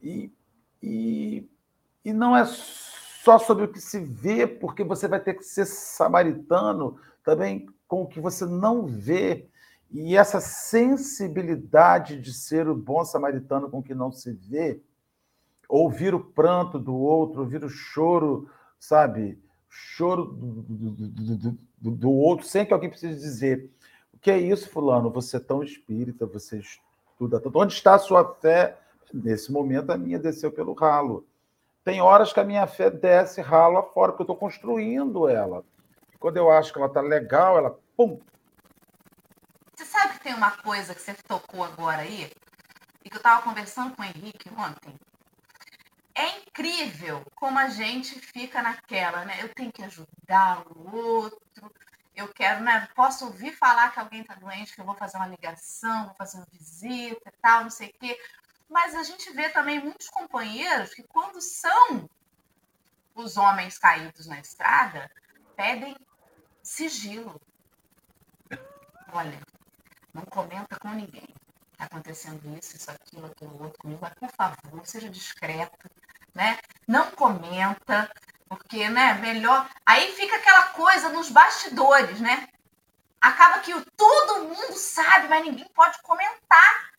E, 0.01 0.31
e, 0.83 1.49
e 2.03 2.11
não 2.11 2.35
é 2.35 2.45
só 2.45 3.39
sobre 3.39 3.65
o 3.65 3.71
que 3.71 3.79
se 3.79 3.99
vê, 3.99 4.45
porque 4.45 4.83
você 4.83 5.07
vai 5.07 5.19
ter 5.19 5.35
que 5.35 5.43
ser 5.43 5.65
samaritano 5.65 6.99
também 7.23 7.67
com 7.87 8.03
o 8.03 8.07
que 8.07 8.19
você 8.19 8.45
não 8.45 8.85
vê. 8.85 9.47
E 9.89 10.17
essa 10.17 10.41
sensibilidade 10.41 12.19
de 12.19 12.33
ser 12.33 12.67
o 12.67 12.75
bom 12.75 13.05
samaritano 13.05 13.69
com 13.69 13.79
o 13.79 13.83
que 13.83 13.95
não 13.95 14.11
se 14.11 14.33
vê, 14.33 14.81
ouvir 15.69 16.13
o 16.13 16.19
pranto 16.19 16.77
do 16.77 16.93
outro, 16.95 17.41
ouvir 17.41 17.63
o 17.63 17.69
choro 17.69 18.49
sabe, 18.79 19.41
choro 19.69 20.25
do, 20.25 20.61
do, 20.61 21.57
do, 21.81 21.91
do, 21.91 22.11
outro, 22.11 22.45
sem 22.45 22.65
que 22.65 22.73
alguém 22.73 22.89
precise 22.89 23.19
dizer 23.19 23.69
o 24.13 24.17
que 24.19 24.31
é 24.31 24.37
isso, 24.37 24.69
fulano, 24.69 25.09
você 25.09 25.37
é 25.37 25.39
tão 25.39 25.61
espírita, 25.61 26.25
você 26.25 26.59
estuda 26.59 27.39
tanto. 27.39 27.59
Onde 27.59 27.73
está 27.73 27.95
a 27.95 27.99
sua 27.99 28.35
fé? 28.35 28.77
Nesse 29.13 29.51
momento, 29.51 29.91
a 29.91 29.97
minha 29.97 30.17
desceu 30.17 30.51
pelo 30.51 30.73
ralo. 30.73 31.27
Tem 31.83 32.01
horas 32.01 32.33
que 32.33 32.39
a 32.39 32.43
minha 32.43 32.65
fé 32.65 32.89
desce 32.89 33.41
ralo 33.41 33.77
afora, 33.77 34.11
porque 34.11 34.23
eu 34.23 34.25
estou 34.25 34.35
construindo 34.35 35.29
ela. 35.29 35.63
Quando 36.19 36.37
eu 36.37 36.49
acho 36.49 36.73
que 36.73 36.79
ela 36.79 36.87
está 36.87 37.01
legal, 37.01 37.57
ela 37.57 37.77
pum. 37.95 38.19
Você 39.75 39.85
sabe 39.85 40.13
que 40.13 40.23
tem 40.23 40.33
uma 40.33 40.51
coisa 40.51 40.95
que 40.95 41.01
você 41.01 41.13
tocou 41.27 41.63
agora 41.63 42.01
aí, 42.01 42.31
e 43.03 43.09
que 43.09 43.15
eu 43.15 43.19
estava 43.19 43.43
conversando 43.43 43.95
com 43.95 44.01
o 44.01 44.05
Henrique 44.05 44.49
ontem, 44.57 44.95
é 46.15 46.39
incrível 46.39 47.23
como 47.35 47.59
a 47.59 47.67
gente 47.67 48.17
fica 48.19 48.61
naquela, 48.61 49.25
né? 49.25 49.37
Eu 49.41 49.53
tenho 49.53 49.71
que 49.71 49.83
ajudar 49.83 50.65
o 50.71 50.95
outro, 50.95 51.71
eu 52.15 52.29
quero, 52.29 52.63
né? 52.63 52.87
Posso 52.95 53.25
ouvir 53.25 53.51
falar 53.51 53.91
que 53.91 53.99
alguém 53.99 54.21
está 54.21 54.33
doente, 54.35 54.73
que 54.73 54.79
eu 54.79 54.85
vou 54.85 54.95
fazer 54.95 55.17
uma 55.17 55.27
ligação, 55.27 56.05
vou 56.05 56.15
fazer 56.15 56.37
uma 56.37 56.47
visita 56.51 57.29
e 57.29 57.41
tal, 57.41 57.63
não 57.63 57.69
sei 57.69 57.89
o 57.89 57.93
quê. 57.99 58.17
Mas 58.69 58.95
a 58.95 59.03
gente 59.03 59.29
vê 59.33 59.49
também 59.49 59.83
muitos 59.83 60.09
companheiros 60.09 60.93
que, 60.93 61.03
quando 61.03 61.41
são 61.41 62.09
os 63.13 63.35
homens 63.35 63.77
caídos 63.77 64.25
na 64.25 64.39
estrada, 64.39 65.11
pedem 65.55 65.95
sigilo. 66.63 67.39
Olha, 69.11 69.39
não 70.13 70.23
comenta 70.23 70.79
com 70.79 70.89
ninguém. 70.89 71.27
Está 71.73 71.85
acontecendo 71.85 72.57
isso, 72.57 72.77
isso, 72.77 72.89
aquilo, 72.89 73.25
aquilo 73.25 73.61
outro 73.61 73.79
comigo, 73.79 73.99
mas 74.01 74.13
por 74.13 74.31
favor, 74.31 74.85
seja 74.87 75.09
discreto 75.09 75.89
né? 76.35 76.59
Não 76.85 77.09
comenta, 77.11 78.11
porque, 78.47 78.89
né, 78.89 79.15
melhor. 79.15 79.67
Aí 79.85 80.11
fica 80.11 80.35
aquela 80.35 80.63
coisa 80.69 81.09
nos 81.09 81.29
bastidores, 81.29 82.19
né? 82.19 82.47
Acaba 83.21 83.59
que 83.59 83.73
todo 83.97 84.43
mundo 84.43 84.73
sabe, 84.73 85.29
mas 85.29 85.45
ninguém 85.45 85.67
pode 85.69 85.99
comentar. 86.01 86.91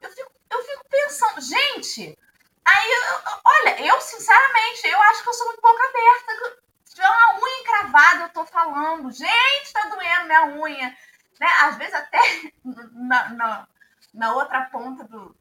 Eu 0.00 0.10
fico, 0.10 0.30
eu 0.50 0.64
fico 0.64 0.84
pensando, 0.88 1.40
gente, 1.40 2.16
aí, 2.64 2.90
eu, 2.92 3.40
olha, 3.44 3.86
eu 3.86 4.00
sinceramente, 4.00 4.86
eu 4.86 5.02
acho 5.02 5.22
que 5.22 5.28
eu 5.28 5.34
sou 5.34 5.46
muito 5.46 5.60
pouco 5.60 5.80
aberta. 5.82 6.60
Se 6.84 6.94
tiver 6.94 7.08
uma 7.08 7.34
unha 7.40 7.60
encravada, 7.60 8.22
eu 8.24 8.28
tô 8.28 8.44
falando, 8.44 9.10
gente, 9.10 9.72
tá 9.72 9.88
doendo 9.88 10.26
minha 10.26 10.46
unha. 10.62 10.96
Né? 11.40 11.48
Às 11.62 11.76
vezes 11.76 11.94
até 11.94 12.20
na, 12.92 13.28
na, 13.30 13.68
na 14.14 14.34
outra 14.34 14.66
ponta 14.66 15.02
do, 15.04 15.34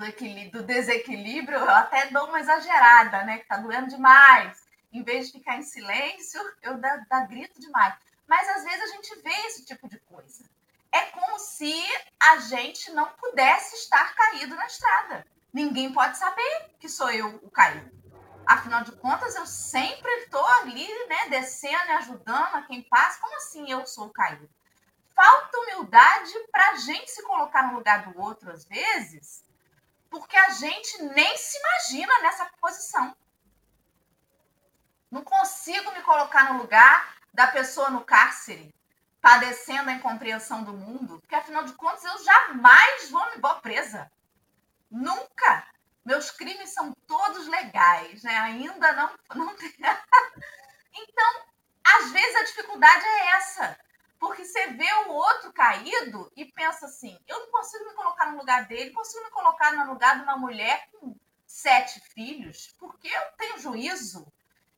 do, 0.00 0.50
do 0.50 0.62
desequilíbrio, 0.62 1.58
eu 1.58 1.70
até 1.70 2.06
dou 2.06 2.28
uma 2.28 2.40
exagerada, 2.40 3.22
né? 3.24 3.38
Que 3.38 3.46
tá 3.46 3.58
doendo 3.58 3.88
demais. 3.88 4.66
Em 4.92 5.02
vez 5.02 5.26
de 5.26 5.38
ficar 5.38 5.56
em 5.56 5.62
silêncio, 5.62 6.40
eu 6.62 6.78
dá, 6.78 7.04
dá 7.08 7.20
grito 7.26 7.60
demais. 7.60 7.94
Mas 8.26 8.48
às 8.48 8.64
vezes 8.64 8.82
a 8.82 8.94
gente 8.94 9.14
vê 9.22 9.34
esse 9.46 9.64
tipo 9.64 9.88
de 9.88 9.98
coisa. 10.00 10.44
É 10.90 11.02
como 11.06 11.38
se 11.38 11.84
a 12.18 12.38
gente 12.38 12.90
não 12.92 13.06
pudesse 13.12 13.76
estar 13.76 14.14
caído 14.14 14.56
na 14.56 14.66
estrada. 14.66 15.26
Ninguém 15.52 15.92
pode 15.92 16.16
saber 16.16 16.70
que 16.80 16.88
sou 16.88 17.10
eu 17.10 17.28
o 17.42 17.50
caído. 17.50 17.90
Afinal 18.46 18.82
de 18.82 18.92
contas, 18.92 19.36
eu 19.36 19.46
sempre 19.46 20.10
estou 20.22 20.44
ali, 20.44 20.88
né, 21.08 21.28
descendo 21.28 21.86
e 21.86 21.92
ajudando 21.92 22.54
a 22.56 22.62
quem 22.62 22.82
passa. 22.82 23.20
Como 23.20 23.36
assim 23.36 23.70
eu 23.70 23.86
sou 23.86 24.06
o 24.06 24.12
caído? 24.12 24.48
Falta 25.14 25.58
humildade 25.58 26.32
para 26.50 26.70
a 26.70 26.76
gente 26.76 27.10
se 27.10 27.22
colocar 27.22 27.68
no 27.68 27.74
lugar 27.74 28.10
do 28.10 28.20
outro, 28.20 28.50
às 28.50 28.64
vezes, 28.64 29.44
porque 30.10 30.36
a 30.36 30.50
gente 30.50 31.02
nem 31.04 31.38
se 31.38 31.56
imagina 31.56 32.20
nessa 32.20 32.46
posição. 32.60 33.16
Não 35.10 35.22
consigo 35.22 35.92
me 35.92 36.02
colocar 36.02 36.52
no 36.52 36.60
lugar 36.60 37.16
da 37.32 37.46
pessoa 37.46 37.90
no 37.90 38.04
cárcere, 38.04 38.74
padecendo 39.20 39.88
a 39.88 39.94
incompreensão 39.94 40.64
do 40.64 40.72
mundo, 40.72 41.20
porque 41.20 41.34
afinal 41.34 41.64
de 41.64 41.72
contas 41.74 42.04
eu 42.04 42.24
jamais 42.24 43.10
vou 43.10 43.24
me 43.30 43.36
embora 43.36 43.60
presa. 43.60 44.10
Nunca. 44.90 45.66
Meus 46.04 46.30
crimes 46.30 46.70
são 46.70 46.92
todos 47.06 47.46
legais, 47.46 48.22
né? 48.22 48.36
Ainda 48.38 48.92
não, 48.92 49.10
não 49.34 49.56
tem... 49.56 49.72
Então, 50.92 51.44
às 51.84 52.10
vezes 52.10 52.36
a 52.36 52.44
dificuldade 52.44 53.04
é 53.04 53.30
essa 53.36 53.78
porque 54.20 54.44
você 54.44 54.66
vê 54.68 54.92
o 55.06 55.12
outro 55.12 55.50
caído 55.52 56.30
e 56.36 56.44
pensa 56.44 56.84
assim: 56.84 57.18
eu 57.26 57.40
não 57.40 57.50
consigo 57.50 57.86
me 57.86 57.94
colocar 57.94 58.19
no 58.30 58.38
lugar 58.38 58.66
dele, 58.66 58.90
consigo 58.90 59.24
me 59.24 59.30
colocar 59.30 59.72
no 59.72 59.92
lugar 59.92 60.16
de 60.16 60.22
uma 60.22 60.36
mulher 60.36 60.88
com 60.92 61.16
sete 61.46 62.00
filhos, 62.00 62.74
porque 62.78 63.08
eu 63.08 63.22
tenho 63.36 63.58
juízo. 63.58 64.26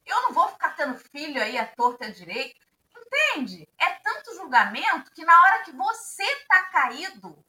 Eu 0.04 0.22
não 0.22 0.32
vou 0.32 0.48
ficar 0.48 0.70
tendo 0.70 0.98
filho 0.98 1.40
aí 1.40 1.58
à 1.58 1.66
torta 1.66 2.06
à 2.06 2.10
direita. 2.10 2.58
Entende? 2.96 3.68
É 3.78 3.90
tanto 4.02 4.34
julgamento 4.34 5.12
que 5.12 5.24
na 5.24 5.40
hora 5.42 5.62
que 5.64 5.72
você 5.72 6.24
tá 6.46 6.64
caído, 6.64 7.44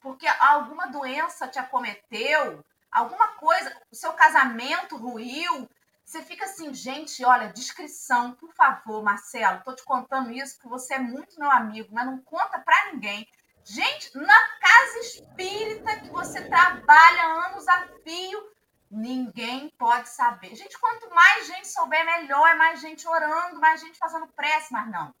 porque 0.00 0.26
alguma 0.26 0.86
doença 0.86 1.48
te 1.48 1.58
acometeu, 1.58 2.64
alguma 2.90 3.28
coisa, 3.34 3.74
o 3.90 3.96
seu 3.96 4.12
casamento 4.12 4.96
ruiu, 4.96 5.68
você 6.04 6.22
fica 6.22 6.46
assim, 6.46 6.72
gente, 6.72 7.22
olha, 7.24 7.52
descrição, 7.52 8.32
por 8.32 8.52
favor, 8.54 9.02
Marcelo, 9.02 9.62
tô 9.62 9.74
te 9.74 9.84
contando 9.84 10.30
isso 10.30 10.54
porque 10.54 10.68
você 10.68 10.94
é 10.94 10.98
muito 10.98 11.38
meu 11.38 11.50
amigo, 11.50 11.88
mas 11.92 12.06
não 12.06 12.18
conta 12.18 12.58
para 12.58 12.92
ninguém. 12.92 13.28
Gente, 13.68 14.16
na 14.16 14.58
casa 14.58 14.98
espírita 15.00 16.00
que 16.00 16.08
você 16.08 16.42
trabalha 16.48 17.48
anos 17.48 17.68
a 17.68 17.86
fio, 18.02 18.50
ninguém 18.90 19.68
pode 19.76 20.08
saber. 20.08 20.56
Gente, 20.56 20.78
quanto 20.78 21.10
mais 21.10 21.46
gente 21.46 21.68
souber, 21.68 22.02
melhor. 22.02 22.48
É 22.48 22.54
mais 22.54 22.80
gente 22.80 23.06
orando, 23.06 23.60
mais 23.60 23.78
gente 23.82 23.98
fazendo 23.98 24.26
prece, 24.28 24.72
mas 24.72 24.90
não. 24.90 25.14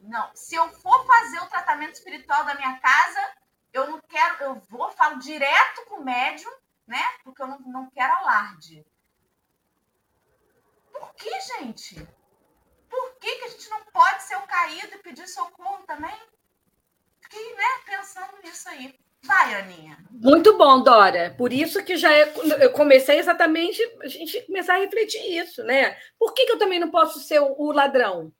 Não. 0.00 0.30
Se 0.32 0.54
eu 0.54 0.68
for 0.74 1.04
fazer 1.04 1.40
o 1.40 1.48
tratamento 1.48 1.94
espiritual 1.94 2.44
da 2.44 2.54
minha 2.54 2.78
casa, 2.78 3.34
eu 3.72 3.90
não 3.90 4.00
quero, 4.02 4.44
eu 4.44 4.54
vou, 4.68 4.92
falo 4.92 5.18
direto 5.18 5.86
com 5.86 5.96
o 5.96 6.04
médium, 6.04 6.52
né? 6.86 7.02
Porque 7.24 7.42
eu 7.42 7.48
não, 7.48 7.58
não 7.58 7.90
quero 7.90 8.14
alarde. 8.14 8.86
Por 10.92 11.12
que, 11.14 11.40
gente? 11.40 11.96
Por 12.88 13.18
que, 13.18 13.38
que 13.38 13.44
a 13.44 13.48
gente 13.48 13.68
não 13.70 13.84
pode 13.86 14.22
ser 14.22 14.36
o 14.36 14.46
caído 14.46 14.94
e 14.94 15.02
pedir 15.02 15.26
socorro 15.26 15.82
também? 15.82 16.16
Fiquei, 17.34 17.54
né, 17.56 17.64
pensando 17.84 18.32
nisso 18.44 18.68
aí. 18.68 18.94
Vai, 19.24 19.54
Aninha. 19.54 19.98
Muito 20.10 20.56
bom, 20.56 20.80
Dora. 20.82 21.34
Por 21.36 21.52
isso 21.52 21.82
que 21.84 21.96
já 21.96 22.12
é, 22.12 22.32
eu 22.60 22.70
comecei 22.70 23.18
exatamente 23.18 23.82
a 24.00 24.06
gente 24.06 24.40
começar 24.42 24.74
a 24.74 24.78
refletir 24.78 25.20
isso, 25.20 25.64
né? 25.64 25.96
Por 26.16 26.32
que, 26.32 26.46
que 26.46 26.52
eu 26.52 26.58
também 26.58 26.78
não 26.78 26.90
posso 26.90 27.18
ser 27.18 27.40
o, 27.40 27.54
o 27.58 27.72
ladrão? 27.72 28.32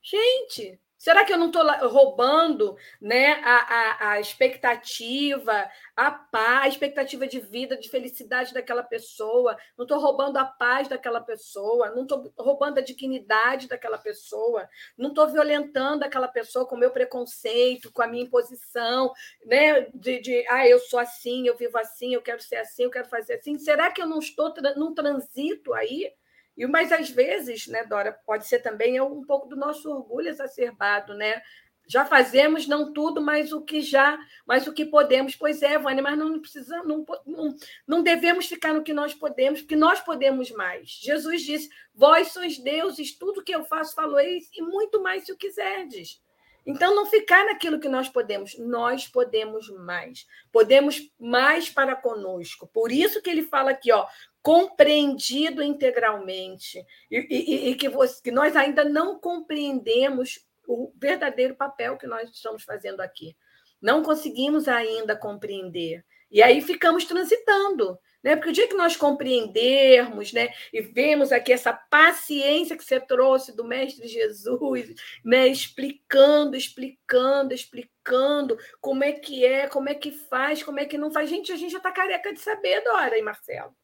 Gente, 0.00 0.78
Será 0.98 1.24
que 1.24 1.32
eu 1.32 1.38
não 1.38 1.48
estou 1.48 1.62
roubando 1.88 2.76
né, 3.00 3.32
a, 3.44 3.56
a, 3.56 4.10
a, 4.12 4.20
expectativa, 4.20 5.68
a 5.96 6.10
paz, 6.10 6.64
a 6.64 6.68
expectativa 6.68 7.26
de 7.26 7.40
vida, 7.40 7.76
de 7.76 7.90
felicidade 7.90 8.54
daquela 8.54 8.82
pessoa? 8.82 9.56
Não 9.76 9.84
estou 9.84 9.98
roubando 9.98 10.38
a 10.38 10.44
paz 10.44 10.88
daquela 10.88 11.20
pessoa, 11.20 11.90
não 11.90 12.02
estou 12.02 12.32
roubando 12.38 12.78
a 12.78 12.82
dignidade 12.82 13.68
daquela 13.68 13.98
pessoa, 13.98 14.68
não 14.96 15.10
estou 15.10 15.28
violentando 15.28 16.04
aquela 16.04 16.28
pessoa 16.28 16.66
com 16.66 16.74
o 16.76 16.78
meu 16.78 16.90
preconceito, 16.90 17.92
com 17.92 18.02
a 18.02 18.06
minha 18.06 18.24
imposição, 18.24 19.12
né? 19.44 19.82
De, 19.94 20.20
de 20.20 20.46
ah, 20.48 20.66
eu 20.66 20.78
sou 20.78 20.98
assim, 20.98 21.46
eu 21.46 21.56
vivo 21.56 21.76
assim, 21.76 22.14
eu 22.14 22.22
quero 22.22 22.42
ser 22.42 22.56
assim, 22.56 22.84
eu 22.84 22.90
quero 22.90 23.08
fazer 23.08 23.34
assim. 23.34 23.58
Será 23.58 23.90
que 23.90 24.00
eu 24.00 24.06
não 24.06 24.20
estou 24.20 24.54
num 24.76 24.94
transito 24.94 25.74
aí? 25.74 26.12
E 26.56 26.66
mas 26.66 26.92
às 26.92 27.10
vezes, 27.10 27.66
né, 27.66 27.84
Dora, 27.84 28.12
pode 28.26 28.46
ser 28.46 28.60
também 28.60 29.00
um 29.00 29.24
pouco 29.24 29.48
do 29.48 29.56
nosso 29.56 29.90
orgulho 29.90 30.28
exacerbado, 30.28 31.14
né? 31.14 31.42
Já 31.86 32.06
fazemos 32.06 32.66
não 32.66 32.92
tudo, 32.92 33.20
mas 33.20 33.52
o 33.52 33.60
que 33.60 33.82
já, 33.82 34.18
mas 34.46 34.66
o 34.66 34.72
que 34.72 34.86
podemos. 34.86 35.36
Pois 35.36 35.62
é, 35.62 35.78
Vânia, 35.78 36.02
mas 36.02 36.16
não 36.16 36.40
precisamos, 36.40 36.86
não, 36.86 37.04
não, 37.26 37.54
não 37.86 38.02
devemos 38.02 38.46
ficar 38.46 38.72
no 38.72 38.82
que 38.82 38.94
nós 38.94 39.12
podemos, 39.12 39.60
porque 39.60 39.76
nós 39.76 40.00
podemos 40.00 40.50
mais. 40.50 40.88
Jesus 40.88 41.42
disse: 41.42 41.68
Vós 41.94 42.28
sois 42.28 42.58
deuses, 42.58 43.16
tudo 43.16 43.44
que 43.44 43.54
eu 43.54 43.64
faço, 43.64 43.94
faloeis, 43.94 44.48
e 44.54 44.62
muito 44.62 45.02
mais 45.02 45.24
se 45.24 45.32
o 45.32 45.36
quiserdes. 45.36 46.22
Então, 46.66 46.94
não 46.94 47.04
ficar 47.04 47.44
naquilo 47.44 47.78
que 47.78 47.88
nós 47.88 48.08
podemos, 48.08 48.58
nós 48.58 49.06
podemos 49.06 49.68
mais. 49.68 50.26
Podemos 50.50 50.98
mais 51.18 51.68
para 51.68 51.94
conosco. 51.94 52.66
Por 52.66 52.90
isso 52.90 53.20
que 53.20 53.28
ele 53.28 53.42
fala 53.42 53.72
aqui, 53.72 53.92
ó, 53.92 54.06
compreendido 54.44 55.62
integralmente, 55.62 56.84
e, 57.10 57.16
e, 57.30 57.70
e 57.70 57.74
que, 57.76 57.88
você, 57.88 58.22
que 58.22 58.30
nós 58.30 58.54
ainda 58.54 58.84
não 58.84 59.18
compreendemos 59.18 60.46
o 60.68 60.92
verdadeiro 60.96 61.54
papel 61.54 61.96
que 61.96 62.06
nós 62.06 62.28
estamos 62.28 62.62
fazendo 62.62 63.00
aqui. 63.00 63.34
Não 63.80 64.02
conseguimos 64.02 64.68
ainda 64.68 65.16
compreender. 65.16 66.04
E 66.30 66.42
aí 66.42 66.60
ficamos 66.60 67.06
transitando. 67.06 67.98
Né? 68.22 68.36
Porque 68.36 68.50
o 68.50 68.52
dia 68.52 68.68
que 68.68 68.76
nós 68.76 68.96
compreendermos 68.96 70.30
né, 70.34 70.52
e 70.70 70.82
vemos 70.82 71.32
aqui 71.32 71.50
essa 71.50 71.72
paciência 71.72 72.76
que 72.76 72.84
você 72.84 73.00
trouxe 73.00 73.56
do 73.56 73.64
Mestre 73.64 74.06
Jesus, 74.06 74.94
né, 75.24 75.48
explicando, 75.48 76.54
explicando, 76.54 77.54
explicando 77.54 78.58
como 78.78 79.04
é 79.04 79.12
que 79.12 79.44
é, 79.44 79.68
como 79.68 79.88
é 79.88 79.94
que 79.94 80.10
faz, 80.10 80.62
como 80.62 80.80
é 80.80 80.84
que 80.84 80.98
não 80.98 81.10
faz. 81.10 81.30
Gente, 81.30 81.50
a 81.50 81.56
gente 81.56 81.72
já 81.72 81.78
está 81.78 81.90
careca 81.90 82.30
de 82.30 82.40
saber, 82.40 82.82
Dora 82.82 83.18
e 83.18 83.22
Marcelo. 83.22 83.74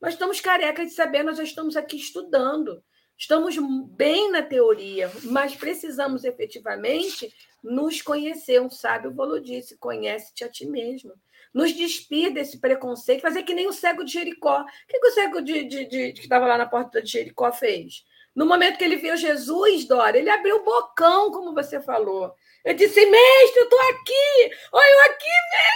Nós 0.00 0.14
estamos 0.14 0.40
carecas 0.40 0.88
de 0.88 0.94
saber, 0.94 1.22
nós 1.22 1.36
já 1.36 1.44
estamos 1.44 1.76
aqui 1.76 1.96
estudando. 1.96 2.82
Estamos 3.18 3.54
bem 3.90 4.30
na 4.30 4.40
teoria, 4.40 5.12
mas 5.24 5.54
precisamos 5.54 6.24
efetivamente 6.24 7.30
nos 7.62 8.00
conhecer. 8.00 8.62
Um 8.62 8.70
sábio 8.70 9.12
Volo 9.12 9.38
disse: 9.38 9.76
conhece-te 9.76 10.42
a 10.42 10.48
ti 10.48 10.64
mesmo. 10.64 11.12
Nos 11.52 11.74
despir 11.74 12.32
desse 12.32 12.58
preconceito, 12.58 13.20
fazer 13.20 13.42
que 13.42 13.52
nem 13.52 13.66
o 13.66 13.72
cego 13.72 14.02
de 14.02 14.12
Jericó. 14.12 14.62
O 14.62 14.66
que, 14.88 14.98
que 14.98 15.06
o 15.06 15.10
cego 15.10 15.42
de, 15.42 15.64
de, 15.64 15.84
de 15.84 16.12
que 16.12 16.20
estava 16.20 16.46
lá 16.46 16.56
na 16.56 16.64
porta 16.64 17.02
de 17.02 17.10
Jericó 17.10 17.52
fez? 17.52 18.04
No 18.34 18.46
momento 18.46 18.78
que 18.78 18.84
ele 18.84 18.96
viu 18.96 19.16
Jesus, 19.16 19.84
Dora, 19.84 20.16
ele 20.16 20.30
abriu 20.30 20.56
o 20.56 20.64
bocão, 20.64 21.30
como 21.30 21.52
você 21.52 21.78
falou. 21.80 22.32
Eu 22.64 22.74
disse, 22.74 23.04
mestre, 23.06 23.60
eu 23.60 23.64
estou 23.64 23.80
aqui. 23.80 24.56
Olha 24.72 24.84
eu 24.84 25.12
aqui, 25.12 25.28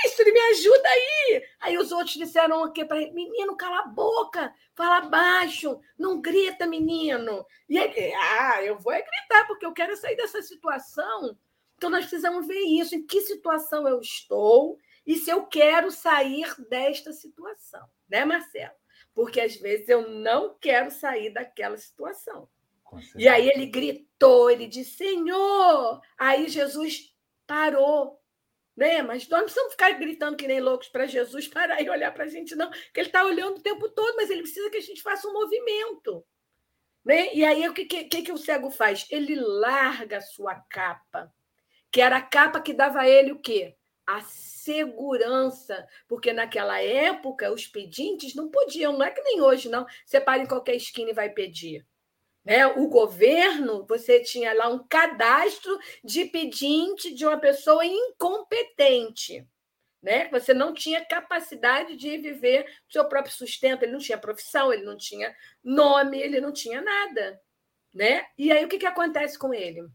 mestre, 0.04 0.32
me 0.32 0.40
ajuda 0.40 0.88
aí. 0.88 1.44
Aí 1.60 1.78
os 1.78 1.90
outros 1.92 2.14
disseram 2.14 2.62
o 2.62 2.72
quê 2.72 2.84
para 2.84 3.00
ele? 3.00 3.12
Menino, 3.12 3.56
cala 3.56 3.80
a 3.80 3.86
boca, 3.86 4.54
fala 4.74 5.00
baixo, 5.02 5.80
não 5.98 6.20
grita, 6.20 6.66
menino. 6.66 7.44
E 7.68 7.78
ele, 7.78 8.14
ah, 8.14 8.62
eu 8.62 8.78
vou 8.78 8.92
é 8.92 9.00
gritar, 9.02 9.46
porque 9.46 9.64
eu 9.64 9.72
quero 9.72 9.96
sair 9.96 10.16
dessa 10.16 10.42
situação. 10.42 11.36
Então 11.76 11.88
nós 11.90 12.06
precisamos 12.06 12.46
ver 12.46 12.60
isso, 12.60 12.94
em 12.94 13.06
que 13.06 13.20
situação 13.22 13.88
eu 13.88 14.00
estou 14.00 14.78
e 15.06 15.16
se 15.16 15.30
eu 15.30 15.46
quero 15.46 15.90
sair 15.90 16.54
desta 16.68 17.12
situação, 17.12 17.86
né, 18.08 18.24
Marcelo? 18.24 18.74
Porque 19.14 19.40
às 19.40 19.56
vezes 19.56 19.88
eu 19.88 20.08
não 20.08 20.56
quero 20.58 20.90
sair 20.90 21.30
daquela 21.30 21.76
situação. 21.76 22.48
E 23.16 23.28
aí 23.28 23.48
ele 23.48 23.66
gritou, 23.66 24.50
ele 24.50 24.66
disse: 24.66 24.96
Senhor! 24.96 26.00
Aí 26.18 26.48
Jesus 26.48 27.14
parou. 27.46 28.20
Né? 28.76 29.02
Mas 29.02 29.28
nós 29.28 29.38
não 29.38 29.44
precisamos 29.44 29.72
ficar 29.72 29.90
gritando 29.92 30.36
que 30.36 30.48
nem 30.48 30.60
loucos 30.60 30.88
para 30.88 31.06
Jesus 31.06 31.46
parar 31.46 31.80
e 31.80 31.88
olhar 31.88 32.12
para 32.12 32.24
a 32.24 32.28
gente, 32.28 32.56
não, 32.56 32.68
porque 32.70 33.00
ele 33.00 33.08
está 33.08 33.24
olhando 33.24 33.58
o 33.58 33.62
tempo 33.62 33.88
todo, 33.88 34.16
mas 34.16 34.30
ele 34.30 34.42
precisa 34.42 34.68
que 34.68 34.78
a 34.78 34.82
gente 34.82 35.00
faça 35.00 35.28
um 35.28 35.32
movimento. 35.32 36.24
Né? 37.04 37.32
E 37.34 37.44
aí 37.44 37.68
o 37.68 37.74
que, 37.74 37.84
que, 37.84 38.22
que 38.22 38.32
o 38.32 38.38
cego 38.38 38.70
faz? 38.70 39.06
Ele 39.10 39.36
larga 39.36 40.18
a 40.18 40.22
sua 40.22 40.54
capa, 40.54 41.32
que 41.92 42.00
era 42.00 42.16
a 42.16 42.22
capa 42.22 42.60
que 42.60 42.72
dava 42.72 43.00
a 43.00 43.08
ele 43.08 43.32
o 43.32 43.40
quê? 43.40 43.76
A 44.06 44.22
segurança, 44.22 45.86
porque 46.08 46.32
naquela 46.32 46.80
época 46.80 47.52
os 47.52 47.66
pedintes 47.66 48.34
não 48.34 48.50
podiam, 48.50 48.94
não 48.94 49.04
é 49.04 49.10
que 49.10 49.22
nem 49.22 49.40
hoje, 49.40 49.68
não. 49.68 49.86
Você 50.04 50.20
para 50.20 50.42
em 50.42 50.46
qualquer 50.46 50.74
esquina 50.74 51.10
e 51.10 51.14
vai 51.14 51.30
pedir. 51.30 51.86
Né? 52.44 52.66
O 52.66 52.88
governo, 52.88 53.86
você 53.86 54.20
tinha 54.20 54.52
lá 54.52 54.68
um 54.68 54.86
cadastro 54.86 55.78
de 56.04 56.26
pedinte 56.26 57.14
de 57.14 57.24
uma 57.24 57.38
pessoa 57.38 57.84
incompetente. 57.84 59.46
Né? 60.02 60.28
Você 60.28 60.52
não 60.52 60.74
tinha 60.74 61.04
capacidade 61.04 61.96
de 61.96 62.18
viver 62.18 62.66
o 62.88 62.92
seu 62.92 63.06
próprio 63.06 63.32
sustento, 63.32 63.82
ele 63.82 63.92
não 63.92 63.98
tinha 63.98 64.18
profissão, 64.18 64.70
ele 64.70 64.82
não 64.82 64.96
tinha 64.98 65.34
nome, 65.62 66.20
ele 66.20 66.40
não 66.40 66.52
tinha 66.52 66.82
nada. 66.82 67.40
Né? 67.94 68.26
E 68.36 68.52
aí 68.52 68.62
o 68.64 68.68
que, 68.68 68.78
que 68.78 68.86
acontece 68.86 69.38
com 69.38 69.54
ele? 69.54 69.88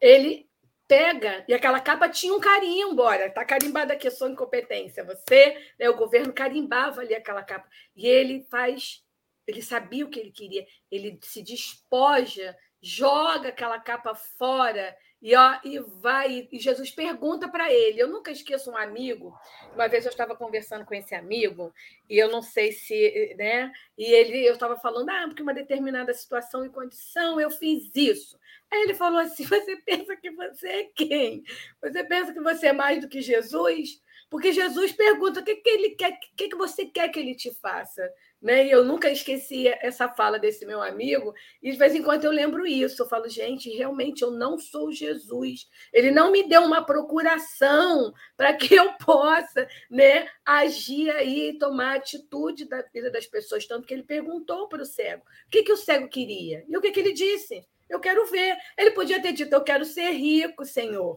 Ele 0.00 0.48
pega, 0.86 1.44
e 1.48 1.54
aquela 1.54 1.80
capa 1.80 2.08
tinha 2.08 2.34
um 2.34 2.38
carimbo, 2.38 3.02
olha, 3.02 3.26
está 3.26 3.44
carimbada 3.44 3.94
aqui 3.94 4.06
a 4.06 4.10
sua 4.10 4.28
incompetência. 4.28 5.02
Você, 5.04 5.56
né, 5.78 5.88
o 5.88 5.96
governo 5.96 6.32
carimbava 6.32 7.00
ali 7.00 7.14
aquela 7.14 7.42
capa. 7.42 7.66
E 7.96 8.06
ele 8.06 8.46
faz 8.50 9.02
ele 9.46 9.62
sabia 9.62 10.04
o 10.04 10.10
que 10.10 10.20
ele 10.20 10.30
queria, 10.30 10.66
ele 10.90 11.18
se 11.22 11.42
despoja, 11.42 12.56
joga 12.80 13.48
aquela 13.48 13.78
capa 13.78 14.14
fora 14.14 14.96
e, 15.22 15.36
ó, 15.36 15.56
e 15.64 15.78
vai. 15.78 16.48
E 16.50 16.58
Jesus 16.58 16.90
pergunta 16.90 17.48
para 17.48 17.72
ele. 17.72 18.00
Eu 18.00 18.08
nunca 18.08 18.32
esqueço 18.32 18.72
um 18.72 18.76
amigo. 18.76 19.32
Uma 19.72 19.86
vez 19.86 20.04
eu 20.04 20.10
estava 20.10 20.34
conversando 20.34 20.84
com 20.84 20.94
esse 20.94 21.14
amigo, 21.14 21.72
e 22.10 22.18
eu 22.18 22.28
não 22.28 22.42
sei 22.42 22.72
se. 22.72 23.36
Né, 23.38 23.72
e 23.96 24.04
ele, 24.04 24.44
eu 24.44 24.54
estava 24.54 24.76
falando, 24.76 25.10
ah, 25.10 25.24
porque 25.28 25.42
uma 25.42 25.54
determinada 25.54 26.12
situação 26.12 26.64
e 26.66 26.70
condição 26.70 27.40
eu 27.40 27.50
fiz 27.52 27.88
isso. 27.94 28.36
Aí 28.68 28.82
ele 28.82 28.94
falou 28.94 29.20
assim: 29.20 29.44
Você 29.46 29.76
pensa 29.76 30.16
que 30.16 30.30
você 30.32 30.68
é 30.68 30.84
quem? 30.92 31.44
Você 31.80 32.02
pensa 32.02 32.32
que 32.32 32.40
você 32.40 32.66
é 32.68 32.72
mais 32.72 33.00
do 33.00 33.08
que 33.08 33.20
Jesus? 33.20 34.02
Porque 34.28 34.50
Jesus 34.50 34.90
pergunta: 34.90 35.38
o 35.38 35.44
que, 35.44 35.54
que 35.54 35.70
ele 35.70 35.90
quer, 35.90 36.14
o 36.14 36.36
que, 36.36 36.48
que 36.48 36.56
você 36.56 36.86
quer 36.86 37.08
que 37.10 37.20
ele 37.20 37.36
te 37.36 37.54
faça? 37.60 38.10
Né? 38.42 38.66
E 38.66 38.70
eu 38.72 38.84
nunca 38.84 39.08
esqueci 39.08 39.68
essa 39.68 40.08
fala 40.08 40.36
desse 40.36 40.66
meu 40.66 40.82
amigo, 40.82 41.32
e 41.62 41.70
de 41.70 41.78
vez 41.78 41.94
em 41.94 42.02
quando 42.02 42.24
eu 42.24 42.32
lembro 42.32 42.66
isso. 42.66 43.00
Eu 43.00 43.08
falo, 43.08 43.28
gente, 43.28 43.70
realmente 43.70 44.22
eu 44.22 44.32
não 44.32 44.58
sou 44.58 44.90
Jesus. 44.90 45.68
Ele 45.92 46.10
não 46.10 46.32
me 46.32 46.42
deu 46.48 46.62
uma 46.62 46.84
procuração 46.84 48.12
para 48.36 48.52
que 48.52 48.74
eu 48.74 48.94
possa 48.94 49.68
né, 49.88 50.28
agir 50.44 51.08
aí 51.10 51.50
e 51.50 51.58
tomar 51.58 51.96
atitude 51.96 52.64
da 52.68 52.82
vida 52.82 53.12
das 53.12 53.26
pessoas. 53.26 53.64
Tanto 53.64 53.86
que 53.86 53.94
ele 53.94 54.02
perguntou 54.02 54.68
para 54.68 54.82
o 54.82 54.86
cego 54.86 55.22
o 55.46 55.50
que, 55.50 55.62
que 55.62 55.72
o 55.72 55.76
cego 55.76 56.08
queria. 56.08 56.64
E 56.68 56.76
o 56.76 56.80
que, 56.80 56.90
que 56.90 56.98
ele 56.98 57.12
disse? 57.12 57.64
Eu 57.88 58.00
quero 58.00 58.26
ver. 58.26 58.56
Ele 58.76 58.90
podia 58.90 59.22
ter 59.22 59.32
dito, 59.32 59.52
eu 59.54 59.62
quero 59.62 59.84
ser 59.84 60.10
rico, 60.10 60.64
Senhor. 60.64 61.16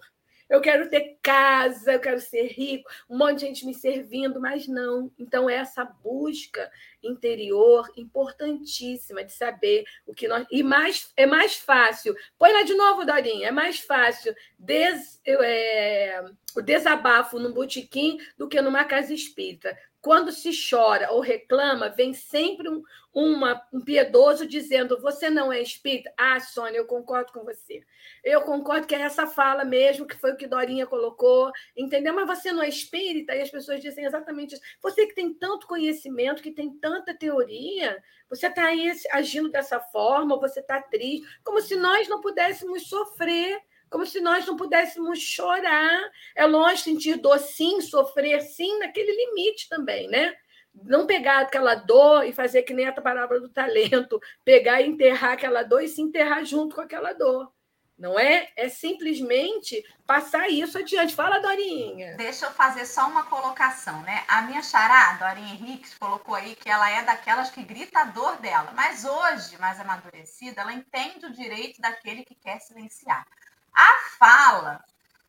eu 0.49 0.61
quero 0.61 0.89
ter 0.89 1.17
casa, 1.21 1.93
eu 1.93 1.99
quero 1.99 2.19
ser 2.19 2.47
rico, 2.47 2.89
um 3.09 3.17
monte 3.17 3.39
de 3.39 3.45
gente 3.47 3.65
me 3.65 3.73
servindo, 3.73 4.39
mas 4.39 4.67
não. 4.67 5.11
Então, 5.17 5.49
essa 5.49 5.84
busca 5.84 6.69
interior 7.05 7.91
importantíssima 7.95 9.23
de 9.23 9.31
saber 9.31 9.85
o 10.05 10.13
que 10.13 10.27
nós. 10.27 10.45
E 10.51 10.63
mais, 10.63 11.11
é 11.15 11.25
mais 11.25 11.55
fácil. 11.55 12.15
Põe 12.37 12.51
lá 12.51 12.63
de 12.63 12.73
novo, 12.73 13.05
Dorinha, 13.05 13.47
é 13.47 13.51
mais 13.51 13.79
fácil 13.79 14.35
des, 14.57 15.21
é, 15.25 16.23
o 16.55 16.61
desabafo 16.61 17.39
num 17.39 17.53
botequim 17.53 18.17
do 18.37 18.47
que 18.47 18.61
numa 18.61 18.85
casa 18.85 19.13
espírita. 19.13 19.77
Quando 20.05 20.31
se 20.31 20.51
chora 20.69 21.11
ou 21.11 21.19
reclama, 21.19 21.89
vem 21.89 22.13
sempre 22.13 22.69
um, 22.69 22.83
uma, 23.11 23.59
um 23.73 23.81
piedoso 23.81 24.45
dizendo: 24.45 25.01
Você 25.01 25.31
não 25.31 25.51
é 25.51 25.59
espírita? 25.59 26.13
Ah, 26.15 26.39
Sônia, 26.39 26.77
eu 26.77 26.85
concordo 26.85 27.31
com 27.31 27.43
você. 27.43 27.81
Eu 28.23 28.41
concordo 28.41 28.85
que 28.85 28.93
é 28.93 29.01
essa 29.01 29.25
fala 29.25 29.65
mesmo, 29.65 30.05
que 30.05 30.15
foi 30.15 30.33
o 30.33 30.37
que 30.37 30.45
Dorinha 30.45 30.85
colocou, 30.85 31.51
entendeu? 31.75 32.13
Mas 32.13 32.27
você 32.27 32.51
não 32.51 32.61
é 32.61 32.69
espírita? 32.69 33.33
E 33.33 33.41
as 33.41 33.49
pessoas 33.49 33.81
dizem 33.81 34.05
exatamente 34.05 34.53
isso. 34.53 34.63
Você 34.79 35.07
que 35.07 35.15
tem 35.15 35.33
tanto 35.33 35.65
conhecimento, 35.65 36.43
que 36.43 36.51
tem 36.51 36.77
tanta 36.95 37.13
teoria, 37.13 38.01
você 38.29 38.47
está 38.47 38.65
aí 38.65 38.91
agindo 39.11 39.49
dessa 39.49 39.79
forma, 39.79 40.39
você 40.39 40.59
está 40.59 40.81
triste, 40.81 41.27
como 41.43 41.61
se 41.61 41.75
nós 41.75 42.07
não 42.07 42.21
pudéssemos 42.21 42.87
sofrer 42.87 43.61
como 43.87 44.05
se 44.05 44.19
nós 44.19 44.45
não 44.45 44.57
pudéssemos 44.57 45.19
chorar. 45.19 46.11
É 46.35 46.45
longe 46.45 46.81
sentir 46.81 47.17
dor, 47.17 47.39
sim, 47.39 47.79
sofrer, 47.79 48.41
sim, 48.41 48.79
naquele 48.79 49.11
limite 49.11 49.69
também, 49.69 50.09
né? 50.09 50.35
Não 50.73 51.07
pegar 51.07 51.39
aquela 51.39 51.75
dor 51.75 52.25
e 52.25 52.33
fazer 52.33 52.63
que 52.63 52.73
nem 52.73 52.87
a 52.87 52.91
palavra 52.91 53.39
do 53.39 53.47
talento, 53.47 54.19
pegar 54.43 54.81
e 54.81 54.87
enterrar 54.87 55.33
aquela 55.33 55.63
dor 55.63 55.81
e 55.81 55.87
se 55.87 56.01
enterrar 56.01 56.43
junto 56.43 56.75
com 56.75 56.81
aquela 56.81 57.13
dor. 57.13 57.49
Não 57.97 58.19
é? 58.19 58.51
É 58.57 58.67
simplesmente 58.67 59.81
passar 60.05 60.49
isso 60.49 60.77
adiante. 60.77 61.15
Fala, 61.15 61.39
Dorinha. 61.39 62.17
Deixa 62.17 62.47
eu 62.47 62.51
fazer 62.51 62.85
só 62.85 63.07
uma 63.07 63.23
colocação, 63.23 64.01
né? 64.01 64.25
A 64.27 64.41
minha 64.41 64.61
xará, 64.61 65.13
Dorinha 65.13 65.53
Henriques, 65.53 65.97
colocou 65.97 66.35
aí 66.35 66.55
que 66.55 66.69
ela 66.69 66.89
é 66.89 67.03
daquelas 67.03 67.49
que 67.49 67.63
grita 67.63 68.01
a 68.01 68.05
dor 68.05 68.37
dela. 68.37 68.73
Mas 68.75 69.05
hoje, 69.05 69.57
mais 69.59 69.79
amadurecida, 69.79 70.61
ela 70.61 70.73
entende 70.73 71.25
o 71.25 71.31
direito 71.31 71.79
daquele 71.79 72.25
que 72.25 72.35
quer 72.35 72.59
silenciar. 72.59 73.25
A 73.73 73.91
fala 74.17 74.83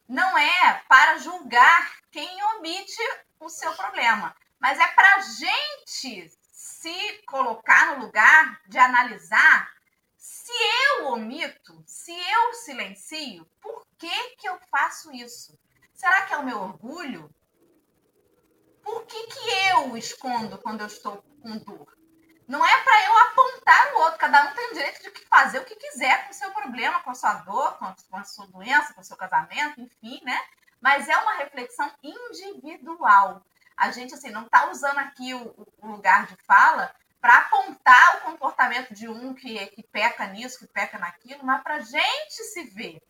não 0.08 0.36
é 0.36 0.82
para 0.88 1.18
julgar 1.18 1.92
quem 2.10 2.28
omite 2.56 3.00
o 3.38 3.48
seu 3.48 3.72
problema, 3.74 4.34
mas 4.58 4.78
é 4.78 4.86
para 4.88 5.16
a 5.16 5.20
gente 5.20 6.30
se 6.52 7.22
colocar 7.26 7.94
no 7.94 8.06
lugar 8.06 8.60
de 8.66 8.78
analisar 8.78 9.75
se 10.26 10.52
eu 10.88 11.06
omito, 11.06 11.84
se 11.86 12.10
eu 12.10 12.52
silencio, 12.54 13.48
por 13.60 13.86
que, 13.96 14.30
que 14.30 14.48
eu 14.48 14.58
faço 14.68 15.12
isso? 15.12 15.56
Será 15.94 16.22
que 16.22 16.34
é 16.34 16.36
o 16.36 16.44
meu 16.44 16.60
orgulho? 16.60 17.32
Por 18.82 19.06
que, 19.06 19.26
que 19.28 19.48
eu 19.70 19.96
escondo 19.96 20.58
quando 20.58 20.80
eu 20.80 20.88
estou 20.88 21.22
com 21.40 21.56
dor? 21.58 21.96
Não 22.48 22.66
é 22.66 22.82
para 22.82 23.04
eu 23.06 23.18
apontar 23.18 23.94
o 23.94 23.98
outro, 24.00 24.18
cada 24.18 24.50
um 24.50 24.54
tem 24.54 24.70
o 24.70 24.74
direito 24.74 25.00
de 25.00 25.10
fazer 25.26 25.60
o 25.60 25.64
que 25.64 25.76
quiser 25.76 26.24
com 26.24 26.32
o 26.32 26.34
seu 26.34 26.50
problema, 26.50 27.00
com 27.04 27.10
a 27.10 27.14
sua 27.14 27.34
dor, 27.34 27.78
com 27.78 28.16
a 28.16 28.24
sua 28.24 28.48
doença, 28.48 28.94
com 28.94 29.02
o 29.02 29.04
seu 29.04 29.16
casamento, 29.16 29.80
enfim, 29.80 30.20
né? 30.24 30.44
Mas 30.80 31.08
é 31.08 31.16
uma 31.18 31.34
reflexão 31.34 31.88
individual. 32.02 33.46
A 33.76 33.92
gente, 33.92 34.12
assim, 34.12 34.30
não 34.30 34.46
está 34.46 34.70
usando 34.72 34.98
aqui 34.98 35.34
o, 35.34 35.68
o, 35.78 35.86
lugar 35.86 36.26
de 36.26 36.36
fala 36.44 36.92
para 37.20 37.38
apontar 37.38 38.16
o 38.16 38.20
comportamento 38.20 38.94
de 38.94 39.08
um 39.08 39.34
que, 39.34 39.66
que 39.68 39.82
peca 39.82 40.26
nisso, 40.26 40.58
que 40.58 40.66
peca 40.66 40.98
naquilo, 40.98 41.44
mas 41.44 41.62
para 41.62 41.76
a 41.76 41.80
gente 41.80 42.44
se 42.52 42.64
ver. 42.64 43.00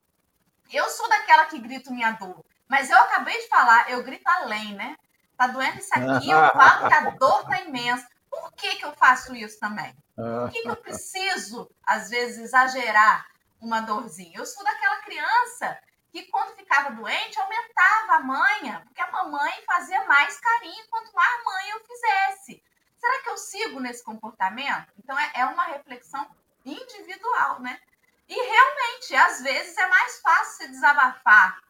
Eu 0.72 0.88
sou 0.90 1.08
daquela 1.08 1.46
que 1.46 1.58
grito 1.58 1.92
minha 1.92 2.12
dor, 2.12 2.44
mas 2.68 2.90
eu 2.90 2.98
acabei 2.98 3.40
de 3.40 3.48
falar, 3.48 3.90
eu 3.90 4.02
grito 4.02 4.28
além, 4.28 4.74
né? 4.74 4.96
Tá 5.36 5.46
doendo 5.46 5.78
isso 5.78 5.92
aqui, 5.92 6.30
eu 6.30 6.38
falo 6.50 6.88
que 6.88 6.94
a 6.94 7.10
dor 7.10 7.44
tá 7.46 7.60
imensa. 7.60 8.08
Por 8.30 8.52
que, 8.52 8.76
que 8.76 8.84
eu 8.84 8.92
faço 8.94 9.34
isso 9.34 9.58
também? 9.58 9.94
Por 10.14 10.50
que, 10.50 10.62
que 10.62 10.70
eu 10.70 10.76
preciso, 10.76 11.70
às 11.86 12.08
vezes, 12.08 12.38
exagerar 12.38 13.26
uma 13.60 13.80
dorzinha? 13.80 14.38
Eu 14.38 14.46
sou 14.46 14.64
daquela 14.64 14.96
criança 15.02 15.78
que, 16.10 16.22
quando 16.24 16.56
ficava 16.56 16.90
doente, 16.90 17.38
aumentava 17.38 18.14
a 18.14 18.20
manha, 18.20 18.80
porque 18.84 19.00
a 19.00 19.10
mamãe 19.10 19.62
fazia 19.66 20.04
mais 20.04 20.40
carinho 20.40 20.84
quanto 20.88 21.12
mais 21.12 21.44
mãe 21.44 21.70
eu 21.70 21.84
fizesse. 21.84 22.62
Será 23.06 23.22
que 23.22 23.28
eu 23.28 23.36
sigo 23.36 23.78
nesse 23.78 24.02
comportamento? 24.02 24.92
Então, 24.98 25.16
é, 25.16 25.30
é 25.36 25.44
uma 25.46 25.62
reflexão 25.66 26.28
individual, 26.64 27.60
né? 27.60 27.80
E 28.28 28.34
realmente, 28.34 29.14
às 29.14 29.42
vezes, 29.42 29.78
é 29.78 29.86
mais 29.86 30.20
fácil 30.20 30.56
se 30.56 30.68
desabafar 30.72 31.62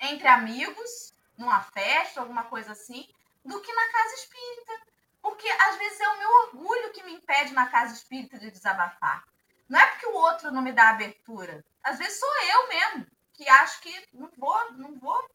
entre 0.00 0.26
amigos, 0.26 1.12
numa 1.36 1.60
festa, 1.60 2.22
alguma 2.22 2.44
coisa 2.44 2.72
assim, 2.72 3.06
do 3.44 3.60
que 3.60 3.70
na 3.70 3.92
casa 3.92 4.14
espírita. 4.14 4.72
Porque 5.20 5.46
às 5.46 5.76
vezes 5.76 6.00
é 6.00 6.08
o 6.08 6.18
meu 6.18 6.30
orgulho 6.30 6.92
que 6.92 7.02
me 7.02 7.12
impede 7.12 7.52
na 7.52 7.66
casa 7.66 7.92
espírita 7.92 8.38
de 8.38 8.50
desabafar. 8.50 9.24
Não 9.68 9.78
é 9.78 9.86
porque 9.88 10.06
o 10.06 10.14
outro 10.14 10.50
não 10.50 10.62
me 10.62 10.72
dá 10.72 10.88
abertura. 10.88 11.62
Às 11.82 11.98
vezes 11.98 12.18
sou 12.18 12.42
eu 12.44 12.68
mesmo 12.68 13.06
que 13.34 13.46
acho 13.46 13.78
que 13.82 14.08
não 14.14 14.30
vou, 14.38 14.72
não 14.72 14.98
vou 14.98 15.30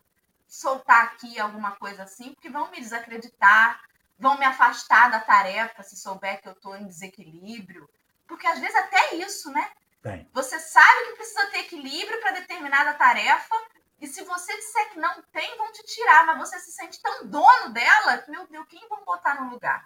soltar 0.47 1.05
aqui 1.05 1.39
alguma 1.39 1.75
coisa 1.75 2.03
assim, 2.03 2.33
porque 2.33 2.49
vão 2.49 2.71
me 2.71 2.79
desacreditar, 2.79 3.79
vão 4.19 4.37
me 4.37 4.45
afastar 4.45 5.09
da 5.09 5.19
tarefa 5.19 5.81
se 5.81 5.95
souber 5.95 6.41
que 6.41 6.47
eu 6.47 6.53
estou 6.53 6.75
em 6.75 6.85
desequilíbrio. 6.85 7.89
Porque 8.27 8.45
às 8.45 8.59
vezes 8.59 8.75
até 8.75 9.15
isso, 9.15 9.49
né? 9.51 9.71
Bem. 10.03 10.29
Você 10.33 10.59
sabe 10.59 11.05
que 11.05 11.15
precisa 11.15 11.47
ter 11.47 11.59
equilíbrio 11.59 12.19
para 12.19 12.31
determinada 12.31 12.93
tarefa, 12.93 13.55
e 13.99 14.07
se 14.07 14.23
você 14.23 14.55
disser 14.55 14.91
que 14.91 14.99
não 14.99 15.21
tem, 15.33 15.57
vão 15.57 15.71
te 15.71 15.83
tirar, 15.83 16.25
mas 16.25 16.37
você 16.37 16.59
se 16.59 16.71
sente 16.71 17.01
tão 17.01 17.27
dono 17.27 17.73
dela 17.73 18.17
que, 18.19 18.31
meu 18.31 18.47
Deus, 18.47 18.65
quem 18.69 18.87
vão 18.87 19.03
botar 19.03 19.41
no 19.41 19.49
lugar? 19.49 19.85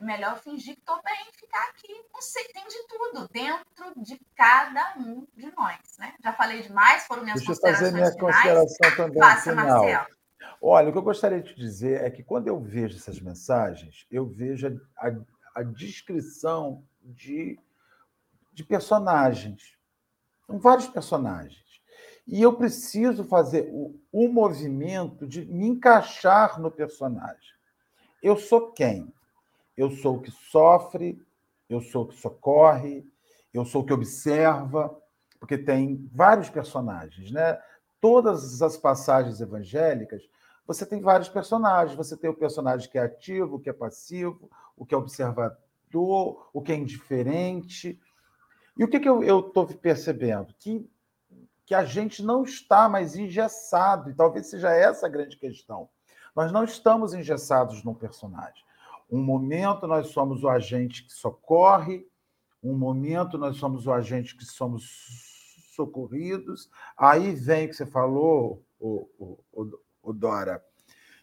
É 0.00 0.04
melhor 0.04 0.36
fingir 0.38 0.74
que 0.74 0.80
estou 0.80 1.00
bem 1.02 1.28
e 1.32 1.36
ficar 1.38 1.62
aqui. 1.68 1.92
Não 2.12 2.20
sei, 2.20 2.44
tem 2.48 2.66
de 2.66 2.86
tudo 2.86 3.28
dentro 3.32 3.92
de 3.96 4.20
cada 4.36 4.94
um 4.96 5.26
de 5.34 5.52
nós, 5.56 5.78
né? 5.98 6.14
Já 6.22 6.32
falei 6.32 6.62
demais, 6.62 7.04
foram 7.06 7.22
minhas 7.22 7.38
Deixa 7.38 7.52
considerações 7.52 7.92
eu 7.92 8.00
fazer 8.00 8.00
minha 8.00 8.12
finais. 8.12 8.68
consideração 8.76 8.96
também 8.96 9.22
Faça, 9.22 9.50
final. 9.50 9.66
Marcelo. 9.66 10.21
Olha, 10.64 10.88
o 10.88 10.92
que 10.92 10.98
eu 10.98 11.02
gostaria 11.02 11.42
de 11.42 11.56
dizer 11.56 12.04
é 12.04 12.10
que 12.10 12.22
quando 12.22 12.46
eu 12.46 12.60
vejo 12.60 12.96
essas 12.96 13.20
mensagens, 13.20 14.06
eu 14.08 14.24
vejo 14.24 14.80
a, 14.96 15.08
a, 15.08 15.16
a 15.56 15.62
descrição 15.64 16.84
de, 17.02 17.58
de 18.52 18.62
personagens. 18.62 19.76
São 20.46 20.60
vários 20.60 20.86
personagens. 20.86 21.82
E 22.28 22.40
eu 22.40 22.52
preciso 22.52 23.24
fazer 23.24 23.68
o, 23.72 24.00
o 24.12 24.28
movimento 24.28 25.26
de 25.26 25.44
me 25.44 25.66
encaixar 25.66 26.60
no 26.60 26.70
personagem. 26.70 27.52
Eu 28.22 28.36
sou 28.36 28.70
quem? 28.70 29.12
Eu 29.76 29.90
sou 29.90 30.18
o 30.18 30.22
que 30.22 30.30
sofre, 30.30 31.20
eu 31.68 31.80
sou 31.80 32.04
o 32.04 32.06
que 32.06 32.14
socorre, 32.14 33.04
eu 33.52 33.64
sou 33.64 33.82
o 33.82 33.84
que 33.84 33.92
observa, 33.92 34.96
porque 35.40 35.58
tem 35.58 36.08
vários 36.12 36.48
personagens, 36.48 37.32
né? 37.32 37.60
Todas 38.00 38.62
as 38.62 38.76
passagens 38.76 39.40
evangélicas, 39.40 40.22
você 40.66 40.86
tem 40.86 41.00
vários 41.00 41.28
personagens. 41.28 41.96
Você 41.96 42.16
tem 42.16 42.30
o 42.30 42.34
personagem 42.34 42.88
que 42.90 42.98
é 42.98 43.02
ativo, 43.02 43.60
que 43.60 43.70
é 43.70 43.72
passivo, 43.72 44.50
o 44.76 44.86
que 44.86 44.94
é 44.94 44.98
observador, 44.98 46.48
o 46.52 46.62
que 46.62 46.72
é 46.72 46.76
indiferente. 46.76 48.00
E 48.78 48.84
o 48.84 48.88
que, 48.88 49.00
que 49.00 49.08
eu 49.08 49.40
estou 49.40 49.66
percebendo? 49.66 50.54
Que 50.58 50.88
que 51.64 51.74
a 51.74 51.84
gente 51.84 52.22
não 52.22 52.42
está 52.42 52.88
mais 52.88 53.16
engessado, 53.16 54.10
e 54.10 54.14
talvez 54.14 54.48
seja 54.48 54.70
essa 54.70 55.06
a 55.06 55.08
grande 55.08 55.36
questão. 55.36 55.88
Nós 56.34 56.50
não 56.52 56.64
estamos 56.64 57.14
engessados 57.14 57.84
num 57.84 57.94
personagem. 57.94 58.62
Um 59.10 59.22
momento 59.22 59.86
nós 59.86 60.08
somos 60.08 60.42
o 60.42 60.48
agente 60.48 61.04
que 61.04 61.12
socorre, 61.12 62.06
um 62.62 62.76
momento 62.76 63.38
nós 63.38 63.56
somos 63.56 63.86
o 63.86 63.92
agente 63.92 64.36
que 64.36 64.44
somos 64.44 65.64
socorridos. 65.74 66.70
Aí 66.96 67.34
vem 67.34 67.66
o 67.66 67.68
que 67.68 67.74
você 67.74 67.86
falou, 67.86 68.62
o, 68.78 69.08
o, 69.52 69.78
Dora, 70.10 70.64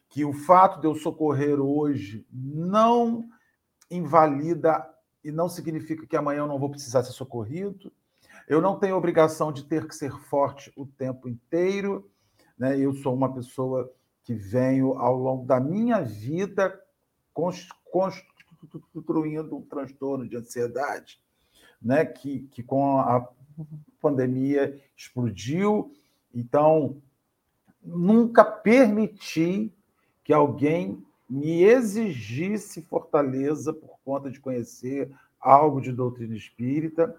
que 0.07 0.23
o 0.23 0.31
fato 0.31 0.79
de 0.79 0.87
eu 0.87 0.93
socorrer 0.93 1.59
hoje 1.59 2.23
não 2.31 3.27
invalida 3.89 4.87
e 5.23 5.31
não 5.31 5.49
significa 5.49 6.05
que 6.05 6.15
amanhã 6.15 6.39
eu 6.39 6.47
não 6.47 6.59
vou 6.59 6.69
precisar 6.69 7.03
ser 7.03 7.13
socorrido. 7.13 7.91
Eu 8.47 8.61
não 8.61 8.79
tenho 8.79 8.95
obrigação 8.95 9.51
de 9.51 9.65
ter 9.65 9.87
que 9.87 9.95
ser 9.95 10.11
forte 10.11 10.71
o 10.75 10.85
tempo 10.85 11.27
inteiro. 11.27 12.09
Né? 12.57 12.79
Eu 12.79 12.93
sou 12.93 13.13
uma 13.13 13.33
pessoa 13.33 13.91
que 14.23 14.33
venho, 14.33 14.97
ao 14.97 15.15
longo 15.15 15.45
da 15.45 15.59
minha 15.59 16.01
vida, 16.01 16.79
construindo 18.91 19.55
um 19.55 19.61
transtorno 19.61 20.27
de 20.27 20.37
ansiedade, 20.37 21.19
né? 21.81 22.05
que, 22.05 22.41
que 22.51 22.63
com 22.63 22.99
a 22.99 23.27
pandemia 24.01 24.81
explodiu. 24.95 25.93
Então, 26.33 27.01
nunca 27.83 28.43
permiti 28.43 29.73
que 30.23 30.33
alguém 30.33 31.03
me 31.29 31.63
exigisse 31.63 32.81
fortaleza 32.81 33.73
por 33.73 33.99
conta 34.03 34.29
de 34.31 34.39
conhecer 34.39 35.11
algo 35.39 35.79
de 35.79 35.91
doutrina 35.91 36.35
espírita 36.35 37.15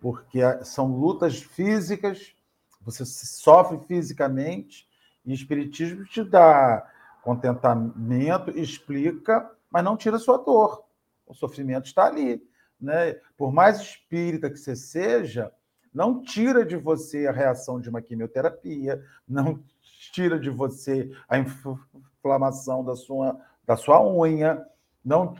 porque 0.00 0.40
são 0.64 0.86
lutas 0.96 1.42
físicas, 1.42 2.34
Você 2.82 3.04
sofre 3.04 3.78
fisicamente 3.86 4.88
e 5.24 5.32
o 5.32 5.34
Espiritismo 5.34 6.06
te 6.06 6.24
dá 6.24 6.90
contentamento, 7.22 8.50
explica, 8.58 9.50
mas 9.70 9.84
não 9.84 9.98
tira 9.98 10.18
sua 10.18 10.38
dor. 10.38 10.82
O 11.26 11.34
sofrimento 11.34 11.84
está 11.84 12.06
ali. 12.06 12.42
Né? 12.80 13.12
Por 13.36 13.52
mais 13.52 13.80
espírita 13.80 14.48
que 14.48 14.56
você 14.56 14.74
seja, 14.74 15.52
não 15.92 16.22
tira 16.22 16.64
de 16.64 16.78
você 16.78 17.26
a 17.26 17.32
reação 17.32 17.78
de 17.78 17.90
uma 17.90 18.00
quimioterapia, 18.00 19.04
não 19.28 19.62
tira 20.12 20.40
de 20.40 20.48
você 20.48 21.10
a 21.28 21.38
inflamação 21.38 22.82
da 22.82 22.96
sua, 22.96 23.38
da 23.66 23.76
sua 23.76 24.02
unha, 24.02 24.64
não 25.04 25.34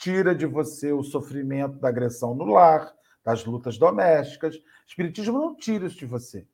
tira 0.00 0.34
de 0.34 0.46
você 0.46 0.92
o 0.92 1.02
sofrimento 1.02 1.78
da 1.78 1.88
agressão 1.88 2.34
no 2.34 2.46
lar, 2.46 2.94
das 3.22 3.44
lutas 3.44 3.76
domésticas. 3.76 4.58
Espiritismo 4.86 5.38
não 5.38 5.54
tira 5.54 5.86
isso 5.86 5.98
de 5.98 6.06
você. 6.06 6.46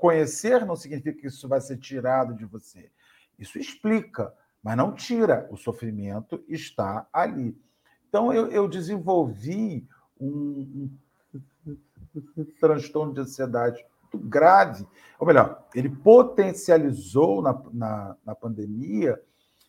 Conhecer 0.00 0.66
não 0.66 0.74
significa 0.74 1.20
que 1.20 1.26
isso 1.28 1.48
vai 1.48 1.60
ser 1.60 1.78
tirado 1.78 2.34
de 2.34 2.44
você. 2.44 2.90
Isso 3.38 3.58
explica, 3.58 4.34
mas 4.62 4.76
não 4.76 4.92
tira. 4.92 5.46
O 5.50 5.56
sofrimento 5.56 6.42
está 6.48 7.06
ali. 7.12 7.56
Então, 8.08 8.32
eu, 8.32 8.48
eu 8.48 8.66
desenvolvi 8.66 9.86
um, 10.20 10.90
um 12.36 12.44
transtorno 12.60 13.12
de 13.12 13.20
ansiedade 13.20 13.84
grave, 14.16 14.86
ou 15.18 15.26
melhor, 15.26 15.66
ele 15.74 15.88
potencializou 15.88 17.42
na, 17.42 17.62
na, 17.72 18.16
na 18.24 18.34
pandemia, 18.34 19.20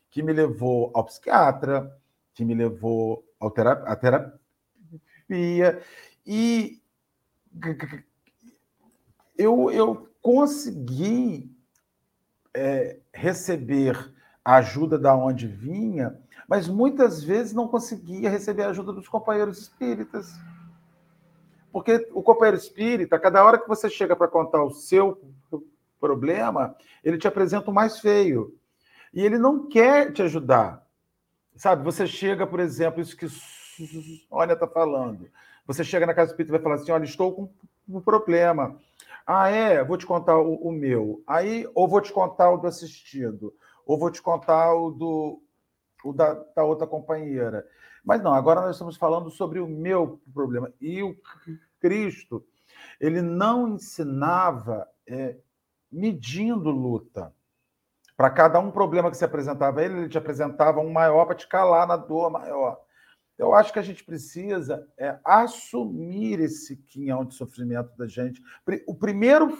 que 0.10 0.24
me 0.24 0.32
levou 0.32 0.92
ao 0.94 1.04
psiquiatra, 1.04 1.92
que 2.34 2.46
me 2.46 2.54
levou 2.54 3.24
ao 3.40 3.52
terapia, 3.52 3.86
à 3.86 3.96
terapia, 3.96 4.40
e 6.26 6.80
eu, 9.38 9.72
eu 9.72 10.10
consegui 10.22 11.56
é, 12.54 13.00
receber 13.14 14.14
a 14.44 14.56
ajuda 14.56 14.98
da 14.98 15.16
onde 15.16 15.48
vinha, 15.48 16.20
mas 16.48 16.68
muitas 16.68 17.24
vezes 17.24 17.54
não 17.54 17.68
conseguia 17.68 18.30
receber 18.30 18.64
a 18.64 18.70
ajuda 18.70 18.92
dos 18.92 19.08
companheiros 19.08 19.60
espíritas. 19.60 20.34
Porque 21.72 22.10
o 22.14 22.24
companheiro 22.24 22.58
espírita, 22.58 23.20
cada 23.20 23.44
hora 23.44 23.58
que 23.58 23.68
você 23.68 23.90
chega 23.90 24.16
para 24.16 24.28
contar 24.28 24.64
o 24.64 24.72
seu 24.72 25.22
problema, 26.00 26.76
ele 27.04 27.18
te 27.18 27.28
apresenta 27.28 27.70
o 27.70 27.74
mais 27.74 28.00
feio. 28.00 28.56
E 29.14 29.24
ele 29.24 29.38
não 29.38 29.68
quer 29.68 30.12
te 30.12 30.22
ajudar. 30.22 30.86
Sabe, 31.56 31.84
você 31.84 32.08
chega, 32.08 32.48
por 32.48 32.60
exemplo, 32.60 33.02
isso 33.02 33.18
que 33.18 33.28
Olha 34.30 34.54
está 34.54 34.68
falando. 34.68 35.30
Você 35.66 35.84
chega 35.84 36.06
na 36.06 36.14
casa 36.14 36.32
espírita 36.32 36.52
e 36.52 36.58
vai 36.58 36.62
falar 36.62 36.76
assim: 36.76 36.92
olha, 36.92 37.04
estou 37.04 37.34
com 37.34 37.50
um 37.88 38.02
problema. 38.02 38.78
Ah, 39.26 39.50
é? 39.50 39.84
Vou 39.84 39.98
te 39.98 40.06
contar 40.06 40.38
o, 40.38 40.56
o, 40.56 40.72
meu. 40.72 41.22
Aí, 41.28 41.70
ou 41.76 41.88
vou 41.88 42.02
te 42.02 42.12
contar 42.12 42.50
o 42.52 42.58
do 42.58 42.68
assistido, 42.68 43.54
ou 43.86 43.98
vou 43.98 44.10
te 44.10 44.22
contar 44.22 44.74
o 44.74 44.90
do 44.90 45.42
o 46.04 46.14
da, 46.14 46.34
da 46.56 46.64
outra 46.64 46.88
companheira. 46.88 47.68
Mas 48.10 48.24
não, 48.24 48.34
agora 48.34 48.62
nós 48.62 48.72
estamos 48.72 48.98
falando 48.98 49.30
sobre 49.30 49.60
o 49.60 49.68
meu 49.68 50.20
problema. 50.34 50.74
E 50.82 51.04
o 51.04 51.16
Cristo, 51.80 52.44
ele 53.00 53.22
não 53.22 53.68
ensinava 53.68 54.90
é, 55.06 55.38
medindo 55.92 56.72
luta. 56.72 57.32
Para 58.18 58.32
cada 58.32 58.60
um 58.60 58.72
problema 58.72 59.12
que 59.12 59.18
se 59.18 59.24
apresentava 59.24 59.80
a 59.80 59.86
ele, 59.86 60.00
ele 60.00 60.10
te 60.10 60.18
apresentava 60.18 60.80
um 60.80 60.92
maior 60.92 61.28
para 61.28 61.36
te 61.36 61.48
calar 61.48 61.86
na 61.86 61.98
dor 61.98 62.32
maior. 62.32 62.82
Eu 63.38 63.54
acho 63.54 63.72
que 63.72 63.78
a 63.78 63.84
gente 63.84 64.04
precisa 64.04 64.88
é, 64.98 65.20
assumir 65.24 66.40
esse 66.40 66.78
quinhão 66.78 67.24
de 67.24 67.36
sofrimento 67.36 67.96
da 67.96 68.08
gente. 68.08 68.42
O 68.88 68.96
primeiro 68.96 69.56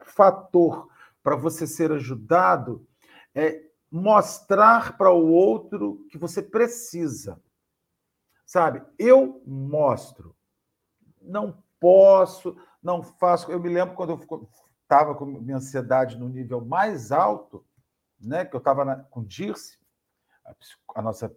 fator 0.00 0.88
para 1.22 1.36
você 1.36 1.64
ser 1.64 1.92
ajudado 1.92 2.84
é 3.32 3.62
mostrar 3.88 4.98
para 4.98 5.12
o 5.12 5.30
outro 5.30 6.04
que 6.10 6.18
você 6.18 6.42
precisa. 6.42 7.40
Sabe? 8.48 8.82
Eu 8.98 9.42
mostro. 9.46 10.34
Não 11.20 11.62
posso, 11.78 12.56
não 12.82 13.02
faço. 13.02 13.52
Eu 13.52 13.60
me 13.60 13.68
lembro 13.68 13.94
quando 13.94 14.12
eu 14.12 14.48
estava 14.82 15.14
com 15.14 15.26
minha 15.26 15.58
ansiedade 15.58 16.16
no 16.16 16.30
nível 16.30 16.64
mais 16.64 17.12
alto, 17.12 17.62
né, 18.18 18.46
que 18.46 18.56
eu 18.56 18.58
estava 18.58 19.06
com 19.10 19.22
Dirce, 19.22 19.78
a, 20.42 20.54
a, 20.94 21.02
nossa, 21.02 21.30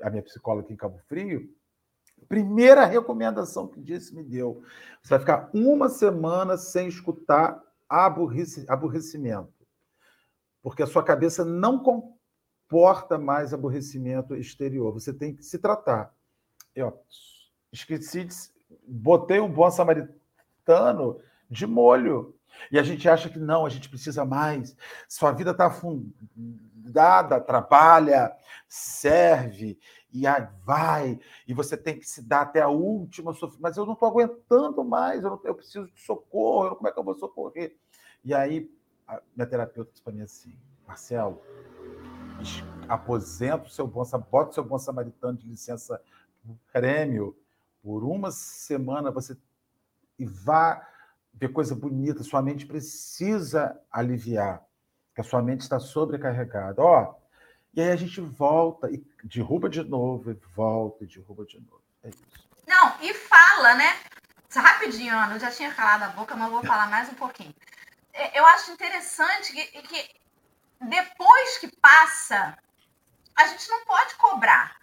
a 0.00 0.08
minha 0.08 0.22
psicóloga 0.22 0.64
aqui 0.64 0.72
em 0.72 0.76
Cabo 0.76 0.96
Frio, 1.06 1.54
primeira 2.30 2.86
recomendação 2.86 3.68
que 3.68 3.78
Dirce 3.78 4.14
me 4.14 4.22
deu, 4.22 4.62
você 5.02 5.10
vai 5.10 5.18
ficar 5.18 5.50
uma 5.52 5.90
semana 5.90 6.56
sem 6.56 6.88
escutar 6.88 7.62
aborreci, 7.86 8.64
aborrecimento, 8.70 9.66
porque 10.62 10.82
a 10.82 10.86
sua 10.86 11.04
cabeça 11.04 11.44
não 11.44 11.78
comporta 11.78 13.18
mais 13.18 13.52
aborrecimento 13.52 14.34
exterior, 14.34 14.94
você 14.94 15.12
tem 15.12 15.36
que 15.36 15.42
se 15.42 15.58
tratar. 15.58 16.10
Eu 16.74 16.98
esqueci 17.72 18.24
de 18.24 18.34
botei 18.86 19.40
um 19.40 19.50
bom 19.50 19.70
samaritano 19.70 21.20
de 21.48 21.66
molho. 21.66 22.34
E 22.70 22.78
a 22.78 22.82
gente 22.82 23.08
acha 23.08 23.28
que 23.28 23.38
não, 23.38 23.66
a 23.66 23.68
gente 23.68 23.88
precisa 23.88 24.24
mais. 24.24 24.76
Sua 25.08 25.32
vida 25.32 25.50
está 25.50 25.66
afundada, 25.66 27.40
trabalha, 27.40 28.32
serve, 28.68 29.78
e 30.12 30.26
aí 30.28 30.46
vai, 30.64 31.18
e 31.46 31.52
você 31.52 31.76
tem 31.76 31.98
que 31.98 32.08
se 32.08 32.22
dar 32.22 32.42
até 32.42 32.60
a 32.60 32.68
última 32.68 33.32
sofrimento. 33.32 33.62
Mas 33.62 33.76
eu 33.76 33.84
não 33.84 33.94
estou 33.94 34.08
aguentando 34.08 34.84
mais, 34.84 35.24
eu, 35.24 35.30
não, 35.30 35.40
eu 35.42 35.54
preciso 35.54 35.90
de 35.90 36.00
socorro, 36.00 36.76
como 36.76 36.88
é 36.88 36.92
que 36.92 36.98
eu 36.98 37.02
vou 37.02 37.14
socorrer? 37.14 37.76
E 38.24 38.32
aí, 38.32 38.70
a 39.08 39.20
minha 39.34 39.46
terapeuta 39.46 39.90
disse 39.90 40.02
para 40.02 40.12
mim 40.12 40.22
assim: 40.22 40.56
Marcelo, 40.86 41.42
aposenta 42.88 43.66
o 43.66 43.70
seu 43.70 43.88
bom, 43.88 44.04
bota 44.30 44.50
o 44.50 44.54
seu 44.54 44.64
bom 44.64 44.78
samaritano 44.78 45.36
de 45.36 45.48
licença 45.48 46.00
prêmio 46.72 47.36
por 47.82 48.04
uma 48.04 48.30
semana 48.30 49.10
você 49.10 49.36
e 50.18 50.24
vá 50.24 50.86
ver 51.32 51.48
coisa 51.48 51.74
bonita. 51.74 52.22
Sua 52.22 52.40
mente 52.42 52.66
precisa 52.66 53.78
aliviar, 53.90 54.62
que 55.14 55.20
a 55.20 55.24
sua 55.24 55.42
mente 55.42 55.62
está 55.62 55.78
sobrecarregada. 55.78 56.82
Ó, 56.82 57.14
e 57.74 57.80
aí 57.80 57.90
a 57.90 57.96
gente 57.96 58.20
volta 58.20 58.90
e 58.90 59.04
derruba 59.24 59.68
de 59.68 59.82
novo, 59.82 60.30
e 60.30 60.34
volta 60.54 61.04
e 61.04 61.06
derruba 61.06 61.44
de 61.44 61.58
novo. 61.60 61.82
É 62.02 62.08
isso. 62.08 62.22
Não, 62.66 62.96
e 63.02 63.12
fala, 63.12 63.74
né? 63.74 63.98
Rapidinho, 64.54 65.12
Ana, 65.12 65.34
eu 65.34 65.40
já 65.40 65.50
tinha 65.50 65.74
calado 65.74 66.04
a 66.04 66.08
boca, 66.08 66.36
mas 66.36 66.50
vou 66.50 66.62
falar 66.62 66.88
mais 66.88 67.08
um 67.08 67.14
pouquinho. 67.14 67.52
É, 68.12 68.38
eu 68.38 68.46
acho 68.46 68.70
interessante 68.70 69.52
que, 69.52 69.82
que 69.82 70.10
depois 70.80 71.58
que 71.58 71.68
passa, 71.78 72.56
a 73.34 73.46
gente 73.48 73.68
não 73.68 73.84
pode 73.84 74.14
cobrar. 74.14 74.76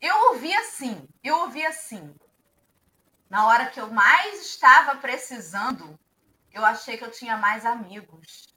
Eu 0.00 0.16
ouvi 0.30 0.54
assim, 0.56 1.08
eu 1.22 1.38
ouvi 1.40 1.64
assim. 1.64 2.14
Na 3.28 3.46
hora 3.46 3.66
que 3.66 3.80
eu 3.80 3.90
mais 3.90 4.40
estava 4.40 4.96
precisando, 4.96 5.98
eu 6.52 6.64
achei 6.64 6.96
que 6.96 7.04
eu 7.04 7.10
tinha 7.10 7.36
mais 7.36 7.66
amigos. 7.66 8.54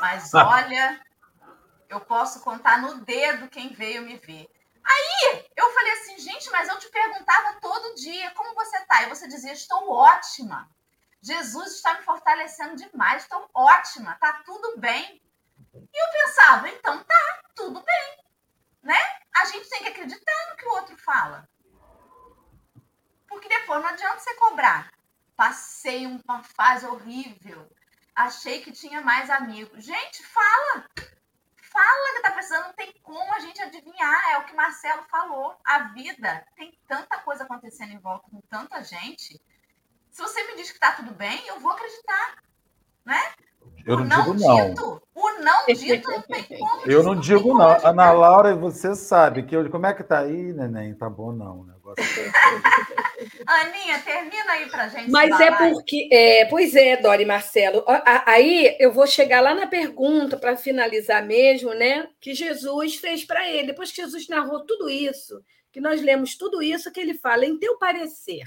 Mas 0.00 0.32
olha, 0.34 1.00
eu 1.88 2.00
posso 2.00 2.40
contar 2.40 2.80
no 2.80 3.04
dedo 3.04 3.48
quem 3.48 3.72
veio 3.72 4.02
me 4.02 4.16
ver. 4.16 4.48
Aí 4.84 5.46
eu 5.56 5.72
falei 5.72 5.92
assim, 5.92 6.18
gente, 6.18 6.50
mas 6.50 6.68
eu 6.68 6.78
te 6.78 6.88
perguntava 6.90 7.60
todo 7.60 7.94
dia 7.94 8.30
como 8.32 8.54
você 8.54 8.84
tá. 8.86 9.02
E 9.02 9.08
você 9.08 9.26
dizia, 9.28 9.52
estou 9.52 9.90
ótima. 9.90 10.68
Jesus 11.20 11.76
está 11.76 11.94
me 11.94 12.02
fortalecendo 12.02 12.76
demais, 12.76 13.22
estou 13.22 13.48
ótima, 13.54 14.16
tá 14.20 14.42
tudo 14.44 14.78
bem. 14.78 15.22
E 15.74 15.78
eu 15.78 16.26
pensava, 16.26 16.68
então 16.68 17.02
tá, 17.04 17.42
tudo 17.54 17.80
bem, 17.80 18.24
né? 18.82 18.98
A 19.34 19.44
gente 19.46 19.68
tem 19.68 19.82
que 19.82 19.88
acreditar 19.88 20.50
no 20.50 20.56
que 20.56 20.66
o 20.66 20.72
outro 20.72 20.96
fala. 20.96 21.48
Porque 23.26 23.48
depois 23.48 23.80
não 23.82 23.88
adianta 23.88 24.18
você 24.18 24.34
cobrar. 24.34 24.92
Passei 25.36 26.06
uma 26.06 26.42
fase 26.42 26.84
horrível. 26.86 27.70
Achei 28.14 28.62
que 28.62 28.72
tinha 28.72 29.00
mais 29.00 29.30
amigos. 29.30 29.84
Gente, 29.84 30.22
fala. 30.24 30.86
Fala 31.56 32.14
que 32.14 32.22
tá 32.22 32.30
precisando, 32.32 32.66
não 32.66 32.72
tem 32.74 32.92
como 33.02 33.32
a 33.32 33.40
gente 33.40 33.62
adivinhar. 33.62 34.30
É 34.32 34.38
o 34.38 34.44
que 34.44 34.54
Marcelo 34.54 35.04
falou. 35.04 35.58
A 35.64 35.84
vida 35.94 36.46
tem 36.54 36.78
tanta 36.86 37.18
coisa 37.20 37.44
acontecendo 37.44 37.92
em 37.92 37.98
volta 37.98 38.28
com 38.30 38.40
tanta 38.42 38.84
gente. 38.84 39.40
Se 40.10 40.20
você 40.20 40.42
me 40.44 40.56
diz 40.56 40.70
que 40.70 40.78
tá 40.78 40.92
tudo 40.92 41.14
bem, 41.14 41.46
eu 41.46 41.58
vou 41.58 41.72
acreditar. 41.72 42.42
Né? 43.04 43.34
Eu 43.86 43.98
não, 43.98 44.04
não 44.04 44.16
digo 44.16 44.34
não. 44.34 44.68
Dito, 44.68 45.02
o 45.14 45.30
não 45.40 45.66
dito 45.74 46.10
não 46.10 46.22
tem 46.22 46.58
como. 46.58 46.82
Eu 46.86 47.02
não 47.02 47.16
digo 47.16 47.58
não. 47.58 47.86
Ana 47.86 48.12
Laura, 48.12 48.54
você 48.54 48.94
sabe 48.94 49.42
que 49.42 49.56
eu, 49.56 49.68
como 49.70 49.86
é 49.86 49.94
que 49.94 50.04
tá 50.04 50.20
aí, 50.20 50.52
neném? 50.52 50.94
Tá 50.94 51.08
bom 51.08 51.32
não, 51.32 51.60
o 51.60 51.66
negócio. 51.66 52.02
Aninha, 53.46 54.00
termina 54.04 54.52
aí 54.52 54.68
pra 54.68 54.88
gente. 54.88 55.10
Mas 55.10 55.38
é 55.40 55.50
porque, 55.50 56.08
é, 56.12 56.44
pois 56.46 56.74
é, 56.74 56.96
Dori 56.96 57.24
Marcelo. 57.24 57.84
Aí 58.26 58.76
eu 58.80 58.92
vou 58.92 59.06
chegar 59.06 59.40
lá 59.40 59.54
na 59.54 59.66
pergunta 59.66 60.36
para 60.36 60.56
finalizar 60.56 61.24
mesmo, 61.24 61.72
né? 61.74 62.08
Que 62.20 62.34
Jesus 62.34 62.96
fez 62.96 63.24
para 63.24 63.48
ele. 63.48 63.68
Depois 63.68 63.90
que 63.90 64.02
Jesus 64.02 64.28
narrou 64.28 64.64
tudo 64.64 64.88
isso, 64.88 65.40
que 65.72 65.80
nós 65.80 66.02
lemos 66.02 66.36
tudo 66.36 66.62
isso, 66.62 66.90
que 66.92 67.00
ele 67.00 67.14
fala, 67.14 67.46
em 67.46 67.58
teu 67.58 67.78
parecer, 67.78 68.44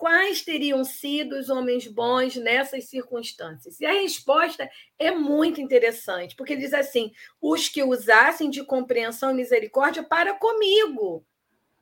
quais 0.00 0.40
teriam 0.40 0.82
sido 0.82 1.38
os 1.38 1.50
homens 1.50 1.86
bons 1.86 2.34
nessas 2.34 2.86
circunstâncias? 2.86 3.78
E 3.78 3.84
a 3.84 3.92
resposta 3.92 4.66
é 4.98 5.10
muito 5.10 5.60
interessante, 5.60 6.34
porque 6.34 6.56
diz 6.56 6.72
assim: 6.72 7.12
os 7.38 7.68
que 7.68 7.82
usassem 7.82 8.48
de 8.48 8.64
compreensão 8.64 9.30
e 9.30 9.34
misericórdia 9.34 10.02
para 10.02 10.32
comigo. 10.32 11.22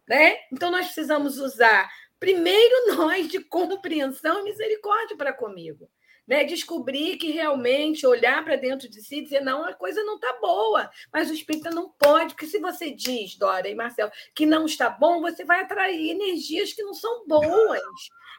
Né? 0.06 0.36
Então, 0.52 0.68
nós 0.68 0.86
precisamos 0.86 1.38
usar 1.38 1.88
primeiro 2.18 2.96
nós 2.98 3.28
de 3.28 3.38
compreensão 3.38 4.40
e 4.40 4.44
misericórdia 4.44 5.16
para 5.16 5.32
comigo 5.32 5.88
né? 6.28 6.44
Descobrir 6.44 7.16
que 7.16 7.30
realmente 7.30 8.06
olhar 8.06 8.44
para 8.44 8.56
dentro 8.56 8.88
de 8.88 9.00
si 9.00 9.16
e 9.16 9.22
dizer, 9.22 9.40
não, 9.40 9.64
a 9.64 9.72
coisa 9.72 10.04
não 10.04 10.16
está 10.16 10.38
boa. 10.40 10.90
Mas 11.10 11.30
o 11.30 11.32
espírita 11.32 11.70
não 11.70 11.88
pode, 11.88 12.34
porque 12.34 12.46
se 12.46 12.58
você 12.58 12.90
diz, 12.90 13.34
Dora 13.36 13.66
e 13.66 13.74
Marcelo, 13.74 14.12
que 14.34 14.44
não 14.44 14.66
está 14.66 14.90
bom, 14.90 15.22
você 15.22 15.44
vai 15.44 15.62
atrair 15.62 16.10
energias 16.10 16.74
que 16.74 16.82
não 16.82 16.92
são 16.92 17.26
boas. 17.26 17.80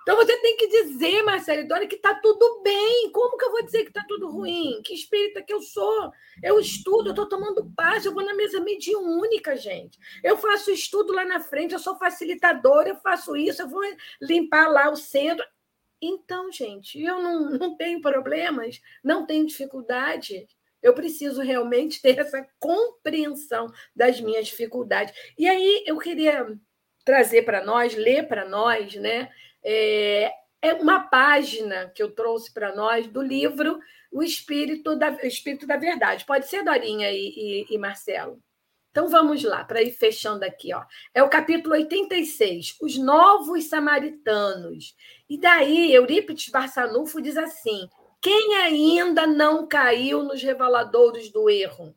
Então 0.04 0.16
você 0.16 0.38
tem 0.38 0.56
que 0.56 0.68
dizer, 0.68 1.24
Marcelo 1.24 1.62
e 1.62 1.68
Dora, 1.68 1.88
que 1.88 1.96
está 1.96 2.14
tudo 2.14 2.62
bem. 2.64 3.12
Como 3.12 3.38
que 3.38 3.46
eu 3.46 3.52
vou 3.52 3.64
dizer 3.64 3.84
que 3.84 3.90
está 3.90 4.06
tudo 4.08 4.30
ruim? 4.30 4.82
Que 4.84 4.94
espírita 4.94 5.42
que 5.42 5.54
eu 5.54 5.62
sou? 5.62 6.12
Eu 6.44 6.60
estudo, 6.60 7.08
eu 7.08 7.12
estou 7.12 7.28
tomando 7.28 7.72
paz, 7.76 8.06
eu 8.06 8.14
vou 8.14 8.24
na 8.24 8.36
mesa 8.36 8.60
mediúnica, 8.60 9.58
gente. 9.58 10.00
Eu 10.24 10.38
faço 10.38 10.72
estudo 10.72 11.12
lá 11.12 11.26
na 11.26 11.40
frente, 11.40 11.74
eu 11.74 11.80
sou 11.80 11.98
facilitadora, 11.98 12.90
eu 12.90 12.96
faço 12.98 13.36
isso, 13.36 13.64
eu 13.64 13.68
vou 13.68 13.82
limpar 14.22 14.68
lá 14.68 14.90
o 14.90 14.96
centro. 14.96 15.46
Então, 16.02 16.52
gente, 16.52 17.02
eu 17.02 17.22
não, 17.22 17.50
não 17.52 17.76
tenho 17.76 18.02
problemas, 18.02 18.82
não 19.04 19.26
tenho 19.26 19.46
dificuldade. 19.46 20.48
Eu 20.82 20.94
preciso 20.94 21.42
realmente 21.42 22.02
ter 22.02 22.20
essa 22.20 22.48
compreensão 22.58 23.68
das 23.96 24.22
minhas 24.22 24.48
dificuldades. 24.48 25.14
E 25.38 25.48
aí 25.48 25.84
eu 25.86 25.98
queria 25.98 26.58
trazer 27.04 27.44
para 27.44 27.64
nós, 27.64 27.96
ler 27.96 28.28
para 28.28 28.48
nós, 28.48 28.96
né? 28.96 29.30
É, 29.64 30.32
é 30.62 30.74
uma 30.74 31.02
página 31.02 31.90
que 31.90 32.02
eu 32.02 32.12
trouxe 32.12 32.54
para 32.54 32.74
nós 32.76 33.08
do 33.08 33.22
livro 33.22 33.80
O 34.12 34.24
Espírito 34.24 34.96
da, 34.96 35.12
o 35.12 35.26
Espírito 35.26 35.68
da 35.68 35.78
Verdade. 35.78 36.26
Pode 36.26 36.48
ser, 36.48 36.64
Dorinha 36.64 37.12
e, 37.12 37.66
e, 37.70 37.74
e 37.74 37.78
Marcelo? 37.78 38.42
Então 38.92 39.08
vamos 39.08 39.44
lá, 39.44 39.64
para 39.64 39.82
ir 39.82 39.92
fechando 39.92 40.44
aqui. 40.44 40.74
Ó. 40.74 40.84
É 41.14 41.22
o 41.22 41.30
capítulo 41.30 41.76
86, 41.76 42.78
Os 42.82 42.98
Novos 42.98 43.66
Samaritanos. 43.66 44.96
E 45.30 45.38
daí, 45.38 45.94
Eurípides 45.94 46.50
Barçanufo 46.50 47.22
diz 47.22 47.38
assim: 47.38 47.88
quem 48.22 48.56
ainda 48.58 49.26
não 49.26 49.66
caiu 49.66 50.24
nos 50.24 50.44
reveladouros 50.44 51.32
do 51.32 51.50
erro? 51.50 51.96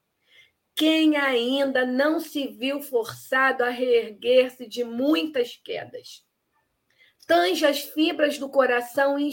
Quem 0.74 1.16
ainda 1.16 1.84
não 1.84 2.20
se 2.20 2.46
viu 2.46 2.80
forçado 2.80 3.64
a 3.64 3.68
reerguer-se 3.68 4.68
de 4.68 4.84
muitas 4.84 5.56
quedas? 5.56 6.24
Tange 7.26 7.66
as 7.66 7.80
fibras 7.80 8.38
do 8.38 8.48
coração 8.48 9.18
e 9.18 9.32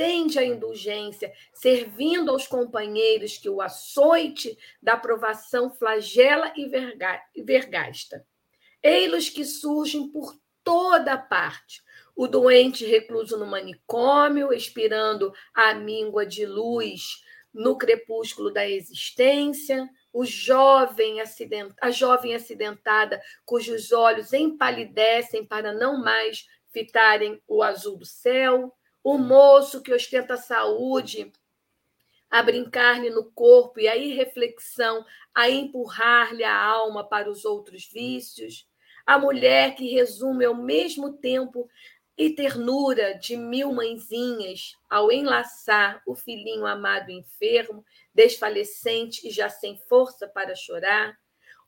estende 0.00 0.38
a 0.38 0.44
indulgência, 0.44 1.30
servindo 1.52 2.30
aos 2.30 2.46
companheiros 2.46 3.36
que 3.36 3.50
o 3.50 3.60
açoite 3.60 4.56
da 4.82 4.96
provação 4.96 5.70
flagela 5.70 6.52
e 6.56 7.42
vergasta. 7.42 8.26
Ei-los 8.82 9.28
que 9.28 9.44
surgem 9.44 10.10
por 10.10 10.34
toda 10.64 11.18
parte. 11.18 11.82
O 12.16 12.26
doente 12.26 12.86
recluso 12.86 13.36
no 13.36 13.46
manicômio, 13.46 14.54
expirando 14.54 15.32
a 15.54 15.74
míngua 15.74 16.24
de 16.24 16.46
luz 16.46 17.22
no 17.52 17.76
crepúsculo 17.76 18.50
da 18.50 18.66
existência, 18.66 19.86
o 20.12 20.24
jovem 20.24 21.20
acident... 21.20 21.74
a 21.80 21.90
jovem 21.90 22.34
acidentada 22.34 23.20
cujos 23.44 23.92
olhos 23.92 24.32
empalidecem 24.32 25.44
para 25.44 25.72
não 25.74 26.02
mais 26.02 26.46
fitarem 26.72 27.42
o 27.46 27.62
azul 27.62 27.96
do 27.96 28.06
céu, 28.06 28.72
o 29.02 29.16
moço 29.18 29.82
que 29.82 29.92
ostenta 29.92 30.36
saúde 30.36 31.32
a 32.30 32.42
brincar-lhe 32.42 33.10
no 33.10 33.24
corpo 33.32 33.80
e 33.80 33.88
a 33.88 33.96
irreflexão 33.96 35.04
a 35.34 35.50
empurrar-lhe 35.50 36.44
a 36.44 36.56
alma 36.56 37.02
para 37.08 37.28
os 37.28 37.44
outros 37.44 37.86
vícios, 37.90 38.68
a 39.04 39.18
mulher 39.18 39.74
que 39.74 39.90
resume 39.90 40.44
ao 40.44 40.54
mesmo 40.54 41.14
tempo 41.14 41.68
e 42.16 42.30
ternura 42.30 43.14
de 43.18 43.36
mil 43.36 43.72
mãezinhas 43.72 44.74
ao 44.88 45.10
enlaçar 45.10 46.02
o 46.06 46.14
filhinho 46.14 46.66
amado 46.66 47.10
enfermo, 47.10 47.84
desfalecente 48.14 49.26
e 49.26 49.30
já 49.30 49.48
sem 49.48 49.78
força 49.88 50.28
para 50.28 50.54
chorar, 50.54 51.18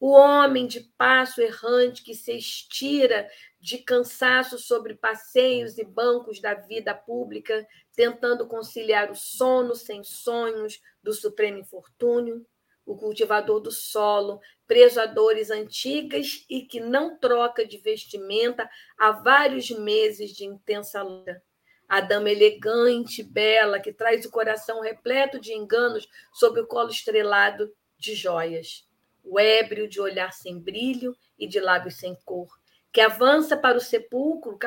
o 0.03 0.14
homem 0.14 0.66
de 0.66 0.80
passo 0.98 1.40
errante 1.40 2.03
que 2.03 2.12
se 2.12 2.36
estira 2.36 3.30
de 3.61 3.78
cansaço 3.78 4.59
sobre 4.59 4.96
passeios 4.96 5.78
e 5.78 5.84
bancos 5.84 6.40
da 6.40 6.55
vida 6.55 6.92
pública, 6.92 7.64
tentando 7.94 8.48
conciliar 8.48 9.12
o 9.12 9.14
sono 9.14 9.76
sem 9.76 10.03
sonhos 10.03 10.82
do 11.05 11.12
supremo 11.12 11.59
infortúnio, 11.59 12.44
o 12.84 12.96
cultivador 12.96 13.61
do 13.61 13.70
solo, 13.70 14.40
preso 14.66 15.00
a 15.00 15.07
dores 15.07 15.53
antigas 15.53 16.44
e 16.50 16.62
que 16.62 16.80
não 16.80 17.16
troca 17.16 17.64
de 17.64 17.78
vestimenta 17.78 18.68
há 18.98 19.12
vários 19.12 19.70
meses 19.70 20.32
de 20.32 20.44
intensa 20.44 21.00
luta. 21.00 21.40
A 21.88 22.00
dama 22.00 22.28
elegante, 22.28 23.22
bela, 23.22 23.78
que 23.78 23.92
traz 23.92 24.24
o 24.24 24.32
coração 24.32 24.80
repleto 24.80 25.38
de 25.38 25.53
enganos 25.53 26.09
sob 26.32 26.59
o 26.61 26.66
colo 26.66 26.90
estrelado 26.90 27.72
de 27.96 28.16
joias 28.16 28.84
o 29.25 29.39
ébrio 29.39 29.89
de 29.89 30.01
olhar 30.01 30.33
sem 30.33 30.59
brilho 30.59 31.16
e 31.39 31.47
de 31.47 31.61
lábios 31.61 31.97
sem 31.97 32.14
cor, 32.25 32.49
que 32.93 33.01
avança 33.01 33.57
para 33.57 33.79
o 33.79 33.81
sepulcro, 33.81 34.59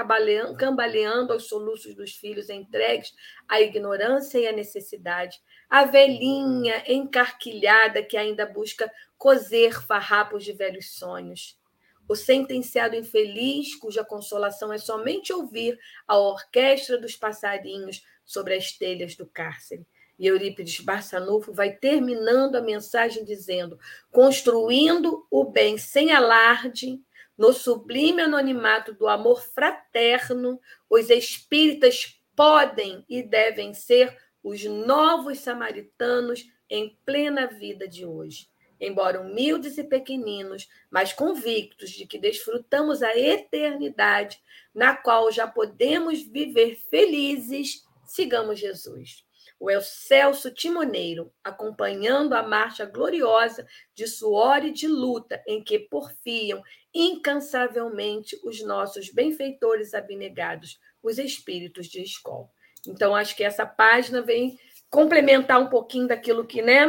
cambaleando 0.57 1.31
aos 1.31 1.47
soluços 1.47 1.93
dos 1.93 2.15
filhos 2.15 2.49
entregues 2.49 3.13
à 3.47 3.61
ignorância 3.61 4.39
e 4.39 4.47
à 4.47 4.51
necessidade, 4.51 5.39
a 5.69 5.85
velhinha 5.85 6.83
encarquilhada 6.87 8.01
que 8.01 8.17
ainda 8.17 8.45
busca 8.45 8.91
cozer 9.17 9.79
farrapos 9.85 10.43
de 10.43 10.53
velhos 10.53 10.95
sonhos, 10.95 11.59
o 12.07 12.15
sentenciado 12.15 12.95
infeliz, 12.95 13.75
cuja 13.75 14.03
consolação 14.03 14.71
é 14.71 14.77
somente 14.77 15.33
ouvir 15.33 15.79
a 16.07 16.17
orquestra 16.17 16.97
dos 16.97 17.15
passarinhos 17.15 18.03
sobre 18.23 18.55
as 18.55 18.71
telhas 18.71 19.15
do 19.15 19.25
cárcere, 19.25 19.85
e 20.17 20.27
Eurípides 20.27 20.79
Barçanufo 20.79 21.53
vai 21.53 21.73
terminando 21.73 22.55
a 22.55 22.61
mensagem 22.61 23.23
dizendo: 23.23 23.77
construindo 24.11 25.25
o 25.29 25.43
bem 25.43 25.77
sem 25.77 26.11
alarde, 26.11 27.01
no 27.37 27.51
sublime 27.51 28.21
anonimato 28.21 28.93
do 28.93 29.07
amor 29.07 29.41
fraterno, 29.41 30.59
os 30.89 31.09
espíritas 31.09 32.21
podem 32.35 33.03
e 33.09 33.21
devem 33.21 33.73
ser 33.73 34.17
os 34.41 34.63
novos 34.63 35.39
samaritanos 35.39 36.45
em 36.69 36.97
plena 37.05 37.47
vida 37.47 37.87
de 37.87 38.05
hoje. 38.05 38.47
Embora 38.79 39.21
humildes 39.21 39.77
e 39.77 39.83
pequeninos, 39.83 40.67
mas 40.89 41.13
convictos 41.13 41.91
de 41.91 42.05
que 42.05 42.17
desfrutamos 42.17 43.01
a 43.01 43.17
eternidade, 43.17 44.39
na 44.73 44.95
qual 44.95 45.31
já 45.31 45.47
podemos 45.47 46.21
viver 46.21 46.77
felizes, 46.89 47.85
sigamos 48.05 48.59
Jesus 48.59 49.24
o 49.59 49.71
Excelso 49.71 50.51
Timoneiro, 50.51 51.31
acompanhando 51.43 52.33
a 52.33 52.43
marcha 52.43 52.85
gloriosa 52.85 53.65
de 53.93 54.07
suor 54.07 54.65
e 54.65 54.71
de 54.71 54.87
luta 54.87 55.41
em 55.47 55.63
que 55.63 55.79
porfiam 55.79 56.61
incansavelmente 56.93 58.39
os 58.43 58.63
nossos 58.63 59.09
benfeitores 59.09 59.93
abnegados, 59.93 60.79
os 61.01 61.17
espíritos 61.17 61.87
de 61.87 62.01
escola. 62.01 62.49
Então, 62.87 63.15
acho 63.15 63.35
que 63.35 63.43
essa 63.43 63.65
página 63.65 64.21
vem 64.21 64.59
complementar 64.89 65.59
um 65.59 65.67
pouquinho 65.67 66.07
daquilo 66.07 66.45
que, 66.45 66.61
né, 66.61 66.85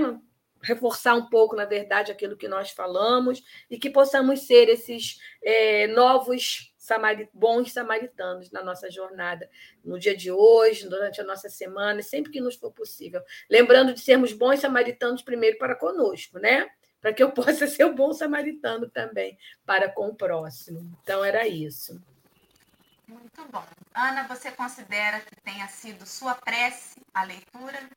reforçar 0.63 1.15
um 1.15 1.29
pouco, 1.29 1.55
na 1.55 1.65
verdade, 1.65 2.13
aquilo 2.13 2.37
que 2.37 2.49
nós 2.49 2.71
falamos 2.71 3.43
e 3.71 3.79
que 3.79 3.91
possamos 3.91 4.41
ser 4.47 4.69
esses 4.69 5.19
é, 5.43 5.87
novos 5.89 6.75
bons 7.33 7.73
samaritanos 7.73 8.51
na 8.51 8.63
nossa 8.63 8.91
jornada, 8.91 9.49
no 9.85 9.99
dia 9.99 10.17
de 10.17 10.31
hoje, 10.31 10.89
durante 10.89 11.21
a 11.21 11.25
nossa 11.25 11.49
semana, 11.49 12.03
sempre 12.03 12.33
que 12.33 12.41
nos 12.41 12.57
for 12.57 12.71
possível. 12.71 13.23
Lembrando 13.51 13.93
de 13.93 14.01
sermos 14.01 14.33
bons 14.33 14.61
samaritanos 14.61 15.23
primeiro 15.23 15.59
para 15.59 15.75
conosco, 15.75 16.39
né? 16.39 16.69
Para 17.01 17.13
que 17.13 17.23
eu 17.23 17.31
possa 17.33 17.67
ser 17.67 17.85
o 17.85 17.89
um 17.89 17.95
bom 17.95 18.13
samaritano 18.13 18.89
também 18.89 19.39
para 19.65 19.89
com 19.89 20.09
o 20.09 20.15
próximo. 20.15 20.81
Então, 21.03 21.25
era 21.25 21.47
isso. 21.47 22.01
Muito 23.07 23.45
bom. 23.53 23.65
Ana, 23.95 24.27
você 24.27 24.51
considera 24.51 25.21
que 25.21 25.37
tenha 25.45 25.69
sido 25.69 26.05
sua 26.05 26.35
prece 26.35 27.01
a 27.15 27.23
leitura? 27.23 27.89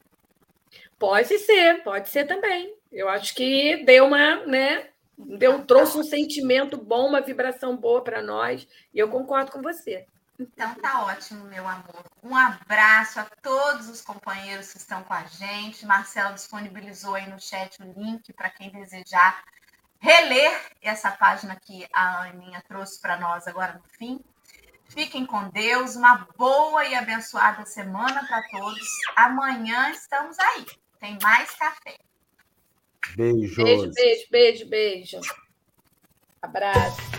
Pode 1.00 1.40
ser, 1.40 1.82
pode 1.84 2.10
ser 2.10 2.26
também. 2.26 2.76
Eu 2.92 3.10
acho 3.10 3.34
que 3.34 3.84
deu 3.86 4.06
uma, 4.06 4.46
né, 4.46 4.90
deu, 5.20 5.66
trouxe 5.66 5.98
um 5.98 6.04
sentimento 6.04 6.78
bom, 6.78 7.08
uma 7.08 7.22
vibração 7.22 7.76
boa 7.76 8.04
para 8.04 8.22
nós, 8.22 8.68
e 8.94 9.00
eu 9.00 9.10
concordo 9.10 9.52
com 9.52 9.62
você. 9.62 10.08
Então 10.40 10.74
tá 10.76 11.04
ótimo, 11.04 11.44
meu 11.46 11.68
amor. 11.68 12.06
Um 12.24 12.34
abraço 12.34 13.20
a 13.20 13.28
todos 13.42 13.90
os 13.90 14.02
companheiros 14.02 14.72
que 14.72 14.78
estão 14.78 15.04
com 15.04 15.14
a 15.14 15.26
gente. 15.26 15.86
Marcela 15.86 16.32
disponibilizou 16.32 17.16
aí 17.16 17.30
no 17.30 17.40
chat 17.42 17.78
o 17.82 17.92
link 17.92 18.32
para 18.32 18.50
quem 18.50 18.70
desejar 18.70 19.44
reler 20.00 20.58
essa 20.82 21.12
página 21.12 21.58
que 21.58 21.86
a 21.92 22.24
Aninha 22.24 22.64
trouxe 22.66 23.02
para 23.02 23.20
nós 23.20 23.48
agora 23.48 23.74
no 23.74 23.84
fim. 23.98 24.24
Fiquem 24.88 25.26
com 25.26 25.50
Deus, 25.50 25.98
uma 25.98 26.26
boa 26.38 26.86
e 26.86 26.96
abençoada 26.96 27.66
semana 27.66 28.26
para 28.26 28.42
todos. 28.50 28.88
Amanhã 29.18 29.92
estamos 29.92 30.40
aí. 30.40 30.66
Tem 31.00 31.18
mais 31.22 31.52
café. 31.52 31.98
Beijos. 33.16 33.56
Beijo, 33.56 33.92
beijo, 33.94 34.28
beijo, 34.32 34.70
beijo. 34.70 35.20
Abraço. 36.42 37.19